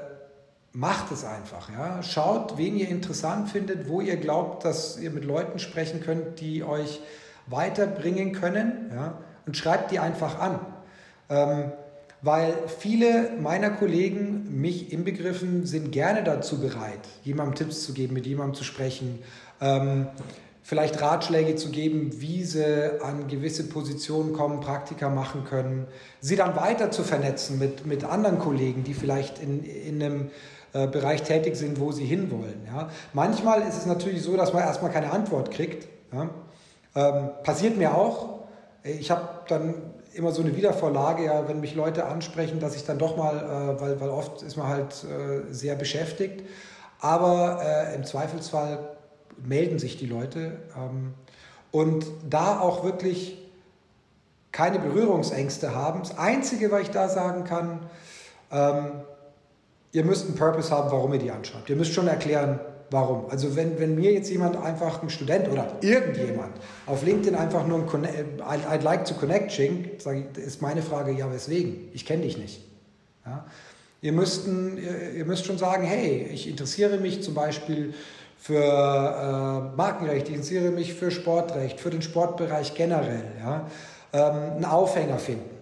macht 0.79 1.11
es 1.11 1.25
einfach. 1.25 1.71
Ja? 1.71 2.05
Schaut, 2.05 2.57
wen 2.57 2.77
ihr 2.77 2.89
interessant 2.89 3.51
findet, 3.51 3.89
wo 3.89 4.01
ihr 4.01 4.17
glaubt, 4.17 4.65
dass 4.65 4.97
ihr 4.97 5.11
mit 5.11 5.25
Leuten 5.25 5.59
sprechen 5.59 6.01
könnt, 6.01 6.41
die 6.41 6.63
euch 6.63 7.01
weiterbringen 7.49 8.31
können. 8.31 8.89
Ja? 8.95 9.19
Und 9.45 9.57
schreibt 9.57 9.91
die 9.91 9.99
einfach 9.99 10.39
an. 10.39 10.61
Ähm, 11.31 11.73
weil 12.23 12.55
viele 12.79 13.33
meiner 13.41 13.71
Kollegen, 13.71 14.61
mich 14.61 14.93
inbegriffen, 14.93 15.67
sind 15.67 15.91
gerne 15.91 16.23
dazu 16.23 16.61
bereit, 16.61 17.01
jemandem 17.25 17.57
Tipps 17.57 17.83
zu 17.83 17.93
geben, 17.93 18.15
mit 18.15 18.27
jemandem 18.27 18.55
zu 18.55 18.63
sprechen, 18.63 19.19
ähm, 19.61 20.07
vielleicht 20.63 21.01
Ratschläge 21.01 21.57
zu 21.57 21.71
geben, 21.71 22.21
wie 22.21 22.45
sie 22.45 23.03
an 23.03 23.27
gewisse 23.27 23.69
Positionen 23.69 24.33
kommen, 24.33 24.61
Praktika 24.61 25.09
machen 25.09 25.45
können, 25.45 25.89
sie 26.21 26.37
dann 26.37 26.55
weiter 26.55 26.93
zu 26.93 27.03
vernetzen 27.03 27.59
mit, 27.59 27.87
mit 27.87 28.05
anderen 28.05 28.39
Kollegen, 28.39 28.85
die 28.85 28.95
vielleicht 28.95 29.41
in, 29.41 29.65
in 29.65 30.03
einem 30.03 30.31
äh, 30.73 30.87
Bereich 30.87 31.23
tätig 31.23 31.57
sind, 31.57 31.81
wo 31.81 31.93
sie 31.93 32.05
hinwollen. 32.05 32.67
Ja. 32.67 32.91
Manchmal 33.13 33.63
ist 33.63 33.77
es 33.77 33.87
natürlich 33.87 34.23
so, 34.23 34.37
dass 34.37 34.53
man 34.53 34.63
erstmal 34.63 34.91
keine 34.91 35.11
Antwort 35.11 35.51
kriegt. 35.51 35.89
Ja. 36.13 36.29
Ähm, 36.95 37.31
passiert 37.43 37.77
mir 37.77 37.95
auch. 37.95 38.41
Ich 38.83 39.11
habe 39.11 39.29
dann 39.49 39.75
immer 40.15 40.33
so 40.33 40.43
eine 40.43 40.57
Wiedervorlage, 40.57 41.25
ja, 41.25 41.49
wenn 41.49 41.61
mich 41.61 41.75
Leute 41.75 42.07
ansprechen, 42.07 42.61
dass 42.61 42.75
ich 42.75 42.85
dann 42.85 42.99
doch 42.99 43.17
mal, 43.17 43.37
äh, 43.37 43.81
weil, 43.81 44.01
weil 44.01 44.09
oft 44.09 44.43
ist 44.43 44.57
man 44.57 44.69
halt 44.69 45.05
äh, 45.05 45.53
sehr 45.53 45.75
beschäftigt, 45.75 46.45
aber 47.01 47.61
äh, 47.63 47.95
im 47.95 48.05
Zweifelsfall 48.05 48.97
melden 49.43 49.79
sich 49.79 49.97
die 49.97 50.07
Leute. 50.07 50.59
Ähm, 50.77 51.15
und 51.71 52.07
da 52.29 52.61
auch 52.61 52.85
wirklich 52.85 53.39
keine 54.53 54.79
Berührungsängste 54.79 55.75
haben. 55.75 56.01
Das 56.01 56.19
Einzige, 56.19 56.71
was 56.71 56.83
ich 56.83 56.91
da 56.91 57.09
sagen 57.09 57.45
kann, 57.45 57.87
ähm, 58.51 59.03
ihr 59.93 60.05
müsst 60.05 60.27
einen 60.27 60.37
Purpose 60.37 60.71
haben, 60.71 60.91
warum 60.91 61.13
ihr 61.13 61.19
die 61.19 61.31
anschreibt. 61.31 61.69
Ihr 61.71 61.77
müsst 61.77 61.93
schon 61.93 62.09
erklären, 62.09 62.61
warum. 62.91 63.31
Also 63.31 63.57
wenn, 63.57 63.79
wenn 63.79 63.95
mir 63.95 64.13
jetzt 64.13 64.31
jemand 64.31 64.57
einfach, 64.57 65.03
ein 65.03 65.11
Student 65.11 65.49
oder 65.49 65.77
irgendjemand 65.81 66.53
auf 66.87 67.05
LinkedIn 67.05 67.35
einfach 67.35 67.67
nur 67.67 67.79
ein 67.79 67.87
I'd, 67.87 68.67
I'd 68.71 68.83
like 68.83 69.05
to 69.05 69.15
connect 69.15 69.53
schenkt, 69.53 70.07
ist 70.37 70.63
meine 70.63 70.83
Frage, 70.83 71.13
ja 71.13 71.33
weswegen? 71.33 71.89
Ich 71.93 72.07
kenne 72.07 72.23
dich 72.23 72.39
nicht. 72.39 72.63
Ja? 73.25 73.45
Ihr, 74.01 74.13
müsst, 74.13 74.47
ihr 74.47 75.25
müsst 75.25 75.47
schon 75.47 75.59
sagen, 75.59 75.85
hey, 75.85 76.29
ich 76.33 76.49
interessiere 76.49 76.99
mich 76.99 77.23
zum 77.23 77.35
Beispiel 77.35 77.95
für 78.39 78.63
äh, 78.63 79.77
Markenrecht, 79.77 80.29
ich 80.29 80.35
interessiere 80.35 80.71
mich 80.71 80.95
für 80.95 81.11
Sportrecht, 81.11 81.81
für 81.81 81.91
den 81.91 82.03
Sportbereich 82.03 82.75
generell. 82.75 83.25
Ja? 83.41 83.67
Ähm, 84.13 84.53
einen 84.53 84.65
Aufhänger 84.65 85.19
finden. 85.19 85.58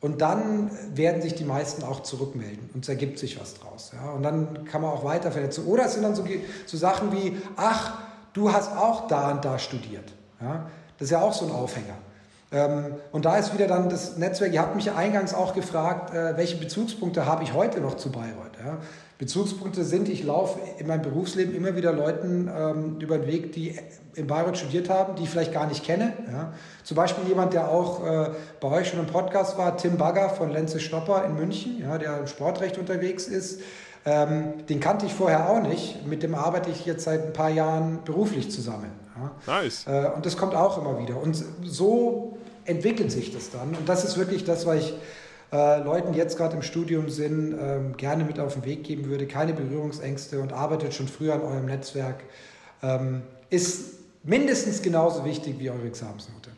Und 0.00 0.20
dann 0.20 0.70
werden 0.94 1.22
sich 1.22 1.34
die 1.34 1.44
meisten 1.44 1.82
auch 1.82 2.04
zurückmelden 2.04 2.70
und 2.72 2.84
es 2.84 2.88
ergibt 2.88 3.18
sich 3.18 3.40
was 3.40 3.54
draus. 3.54 3.92
Ja? 3.92 4.12
Und 4.12 4.22
dann 4.22 4.64
kann 4.64 4.80
man 4.80 4.92
auch 4.92 5.04
weiter 5.04 5.32
vernetzen. 5.32 5.66
Oder 5.66 5.86
es 5.86 5.94
sind 5.94 6.02
dann 6.04 6.14
so, 6.14 6.24
so 6.66 6.76
Sachen 6.76 7.10
wie, 7.10 7.36
ach, 7.56 7.98
du 8.32 8.52
hast 8.52 8.76
auch 8.76 9.08
da 9.08 9.32
und 9.32 9.44
da 9.44 9.58
studiert. 9.58 10.12
Ja? 10.40 10.68
Das 10.98 11.06
ist 11.06 11.10
ja 11.10 11.20
auch 11.20 11.32
so 11.32 11.46
ein 11.46 11.52
Aufhänger. 11.52 11.96
Ähm, 12.52 12.94
und 13.10 13.24
da 13.24 13.36
ist 13.36 13.52
wieder 13.52 13.66
dann 13.66 13.88
das 13.88 14.16
Netzwerk, 14.16 14.52
ihr 14.52 14.62
habt 14.62 14.76
mich 14.76 14.92
eingangs 14.92 15.34
auch 15.34 15.52
gefragt, 15.52 16.14
äh, 16.14 16.36
welche 16.36 16.56
Bezugspunkte 16.56 17.26
habe 17.26 17.42
ich 17.42 17.52
heute 17.52 17.80
noch 17.80 17.96
zu 17.96 18.12
Bayreuth. 18.12 18.56
Ja? 18.64 18.78
Bezugspunkte 19.18 19.82
sind, 19.82 20.08
ich 20.08 20.22
laufe 20.22 20.60
in 20.78 20.86
meinem 20.86 21.02
Berufsleben 21.02 21.52
immer 21.52 21.74
wieder 21.74 21.92
Leuten 21.92 22.48
ähm, 22.56 22.96
über 23.00 23.18
den 23.18 23.26
Weg, 23.26 23.52
die 23.52 23.76
in 24.14 24.28
Bayreuth 24.28 24.58
studiert 24.58 24.88
haben, 24.88 25.16
die 25.16 25.24
ich 25.24 25.30
vielleicht 25.30 25.52
gar 25.52 25.66
nicht 25.66 25.84
kenne. 25.84 26.12
Ja? 26.30 26.52
Zum 26.84 26.96
Beispiel 26.96 27.26
jemand, 27.26 27.52
der 27.52 27.68
auch 27.68 28.06
äh, 28.06 28.30
bei 28.60 28.68
euch 28.68 28.88
schon 28.88 29.00
im 29.00 29.06
Podcast 29.06 29.58
war, 29.58 29.76
Tim 29.76 29.96
Bagger 29.96 30.30
von 30.30 30.50
Lenze 30.50 30.78
Stopper 30.78 31.24
in 31.24 31.34
München, 31.34 31.80
ja, 31.80 31.98
der 31.98 32.18
im 32.18 32.26
Sportrecht 32.28 32.78
unterwegs 32.78 33.26
ist. 33.26 33.60
Ähm, 34.06 34.66
den 34.68 34.78
kannte 34.78 35.06
ich 35.06 35.12
vorher 35.12 35.50
auch 35.50 35.62
nicht. 35.62 36.06
Mit 36.06 36.22
dem 36.22 36.36
arbeite 36.36 36.70
ich 36.70 36.86
jetzt 36.86 37.02
seit 37.02 37.26
ein 37.26 37.32
paar 37.32 37.50
Jahren 37.50 38.04
beruflich 38.04 38.52
zusammen. 38.52 38.92
Ja. 39.16 39.60
Nice. 39.60 39.84
Äh, 39.88 40.10
und 40.14 40.26
das 40.26 40.36
kommt 40.36 40.54
auch 40.54 40.78
immer 40.78 40.96
wieder. 41.00 41.20
Und 41.20 41.44
so 41.64 42.38
entwickelt 42.64 43.10
sich 43.10 43.34
das 43.34 43.50
dann. 43.50 43.74
Und 43.74 43.88
das 43.88 44.04
ist 44.04 44.16
wirklich 44.16 44.44
das, 44.44 44.64
was 44.64 44.76
ich 44.76 44.94
äh, 45.52 45.82
Leuten, 45.82 46.12
die 46.12 46.18
jetzt 46.18 46.36
gerade 46.36 46.56
im 46.56 46.62
Studium 46.62 47.08
sind, 47.08 47.56
ähm, 47.58 47.96
gerne 47.96 48.24
mit 48.24 48.38
auf 48.38 48.54
den 48.54 48.64
Weg 48.64 48.84
geben 48.84 49.06
würde. 49.06 49.26
Keine 49.26 49.54
Berührungsängste 49.54 50.40
und 50.40 50.52
arbeitet 50.52 50.94
schon 50.94 51.08
früher 51.08 51.34
an 51.34 51.42
eurem 51.42 51.66
Netzwerk. 51.66 52.24
Ähm, 52.82 53.22
ist 53.50 53.94
mindestens 54.24 54.82
genauso 54.82 55.24
wichtig 55.24 55.58
wie 55.58 55.70
eure 55.70 55.86
Examensnote. 55.86 56.50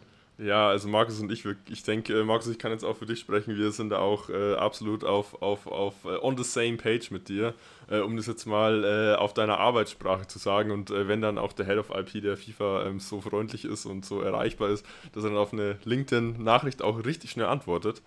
Ja, 0.43 0.70
also 0.70 0.88
Markus 0.88 1.20
und 1.20 1.30
ich, 1.30 1.45
ich 1.68 1.82
denke, 1.82 2.18
äh, 2.18 2.24
Markus, 2.24 2.49
ich 2.49 2.59
kann 2.59 2.72
jetzt 2.72 2.82
auch 2.82 2.97
für 2.97 3.05
dich 3.05 3.20
sprechen, 3.20 3.57
wir 3.57 3.72
sind 3.72 3.91
da 3.91 3.99
auch 3.99 4.30
äh, 4.30 4.55
absolut 4.55 5.05
auf, 5.05 5.43
auf, 5.43 5.66
auf 5.66 6.07
uh, 6.07 6.18
on 6.22 6.34
the 6.38 6.45
same 6.45 6.78
page 6.78 7.11
mit 7.11 7.28
dir, 7.28 7.53
äh, 7.91 7.99
um 7.99 8.16
das 8.16 8.26
jetzt 8.26 8.47
mal 8.47 8.82
äh, 8.82 9.18
auf 9.18 9.34
deiner 9.34 9.59
Arbeitssprache 9.59 10.26
zu 10.26 10.38
sagen. 10.38 10.70
Und 10.70 10.91
äh, 10.91 11.09
wenn 11.09 11.20
dann 11.20 11.36
auch 11.36 11.53
der 11.53 11.66
Head 11.66 11.76
of 11.76 11.91
IP 11.91 12.22
der 12.22 12.38
FIFA 12.38 12.86
ähm, 12.86 13.01
so 13.01 13.20
freundlich 13.20 13.66
ist 13.66 13.84
und 13.84 14.07
so 14.07 14.22
erreichbar 14.22 14.70
ist, 14.70 14.86
dass 15.12 15.24
er 15.24 15.30
dann 15.30 15.38
auf 15.38 15.53
eine 15.53 15.76
LinkedIn-Nachricht 15.84 16.80
auch 16.80 17.05
richtig 17.05 17.32
schnell 17.32 17.47
antwortet, 17.47 18.01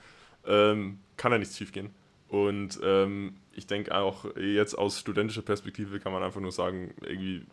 ähm, 0.47 0.99
kann 1.17 1.31
da 1.31 1.37
nichts 1.37 1.57
schief 1.57 1.71
gehen. 1.71 1.89
Und 2.29 2.79
ähm, 2.83 3.35
ich 3.53 3.67
denke 3.67 3.93
auch 3.95 4.25
jetzt 4.35 4.75
aus 4.75 4.99
studentischer 4.99 5.43
Perspektive 5.43 5.99
kann 5.99 6.11
man 6.11 6.23
einfach 6.23 6.41
nur 6.41 6.51
sagen, 6.51 6.93
irgendwie, 7.01 7.45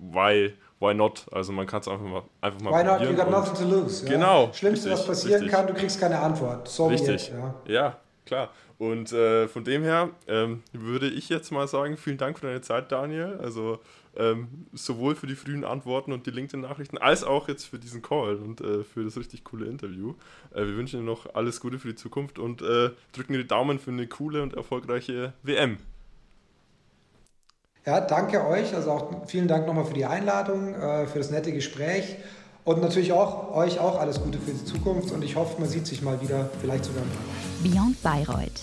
why, 0.00 0.52
why 0.78 0.94
not? 0.94 1.26
Also 1.32 1.52
man 1.52 1.66
kann 1.66 1.80
es 1.80 1.88
einfach 1.88 2.04
mal 2.04 2.22
einfach 2.40 2.60
mal 2.60 2.72
Why 2.72 2.84
not? 2.84 3.00
You 3.02 3.16
got 3.16 3.30
nothing 3.30 3.54
to 3.54 3.64
lose. 3.64 4.04
Genau. 4.04 4.46
Ja. 4.46 4.54
Schlimmste, 4.54 4.90
richtig, 4.90 5.00
was 5.00 5.06
passieren 5.06 5.42
richtig. 5.42 5.58
kann, 5.58 5.66
du 5.66 5.74
kriegst 5.74 6.00
keine 6.00 6.18
Antwort. 6.18 6.68
So 6.68 6.86
richtig. 6.86 7.30
Ja. 7.30 7.54
ja, 7.66 7.96
klar. 8.24 8.50
Und 8.78 9.12
äh, 9.12 9.46
von 9.46 9.64
dem 9.64 9.82
her 9.82 10.10
ähm, 10.26 10.62
würde 10.72 11.08
ich 11.08 11.28
jetzt 11.28 11.50
mal 11.50 11.68
sagen, 11.68 11.96
vielen 11.96 12.16
Dank 12.16 12.38
für 12.38 12.46
deine 12.46 12.62
Zeit, 12.62 12.90
Daniel. 12.90 13.38
Also 13.42 13.80
ähm, 14.16 14.66
sowohl 14.72 15.14
für 15.14 15.26
die 15.26 15.34
frühen 15.34 15.64
Antworten 15.64 16.12
und 16.12 16.26
die 16.26 16.30
LinkedIn-Nachrichten, 16.30 16.98
als 16.98 17.24
auch 17.24 17.48
jetzt 17.48 17.64
für 17.64 17.78
diesen 17.78 18.02
Call 18.02 18.36
und 18.36 18.60
äh, 18.60 18.84
für 18.84 19.04
das 19.04 19.16
richtig 19.16 19.44
coole 19.44 19.66
Interview. 19.66 20.14
Äh, 20.52 20.66
wir 20.66 20.76
wünschen 20.76 21.00
dir 21.00 21.06
noch 21.06 21.34
alles 21.34 21.60
Gute 21.60 21.78
für 21.78 21.88
die 21.88 21.94
Zukunft 21.94 22.38
und 22.38 22.62
äh, 22.62 22.90
drücken 23.12 23.32
dir 23.32 23.38
die 23.38 23.48
Daumen 23.48 23.78
für 23.78 23.90
eine 23.90 24.06
coole 24.06 24.42
und 24.42 24.54
erfolgreiche 24.54 25.32
WM. 25.42 25.78
Ja, 27.86 28.00
danke 28.00 28.46
euch. 28.46 28.74
Also 28.74 28.90
auch 28.90 29.26
vielen 29.26 29.48
Dank 29.48 29.66
nochmal 29.66 29.84
für 29.84 29.94
die 29.94 30.04
Einladung, 30.04 30.74
äh, 30.74 31.06
für 31.06 31.18
das 31.18 31.30
nette 31.30 31.52
Gespräch. 31.52 32.16
Und 32.64 32.82
natürlich 32.82 33.12
auch 33.12 33.54
euch 33.54 33.78
auch 33.78 33.98
alles 33.98 34.20
Gute 34.20 34.38
für 34.38 34.50
die 34.50 34.64
Zukunft 34.64 35.12
und 35.12 35.24
ich 35.24 35.34
hoffe, 35.34 35.58
man 35.58 35.68
sieht 35.68 35.86
sich 35.86 36.02
mal 36.02 36.20
wieder, 36.20 36.50
vielleicht 36.60 36.84
sogar 36.84 37.02
im 37.02 37.70
Beyond 37.70 38.02
Bayreuth 38.02 38.60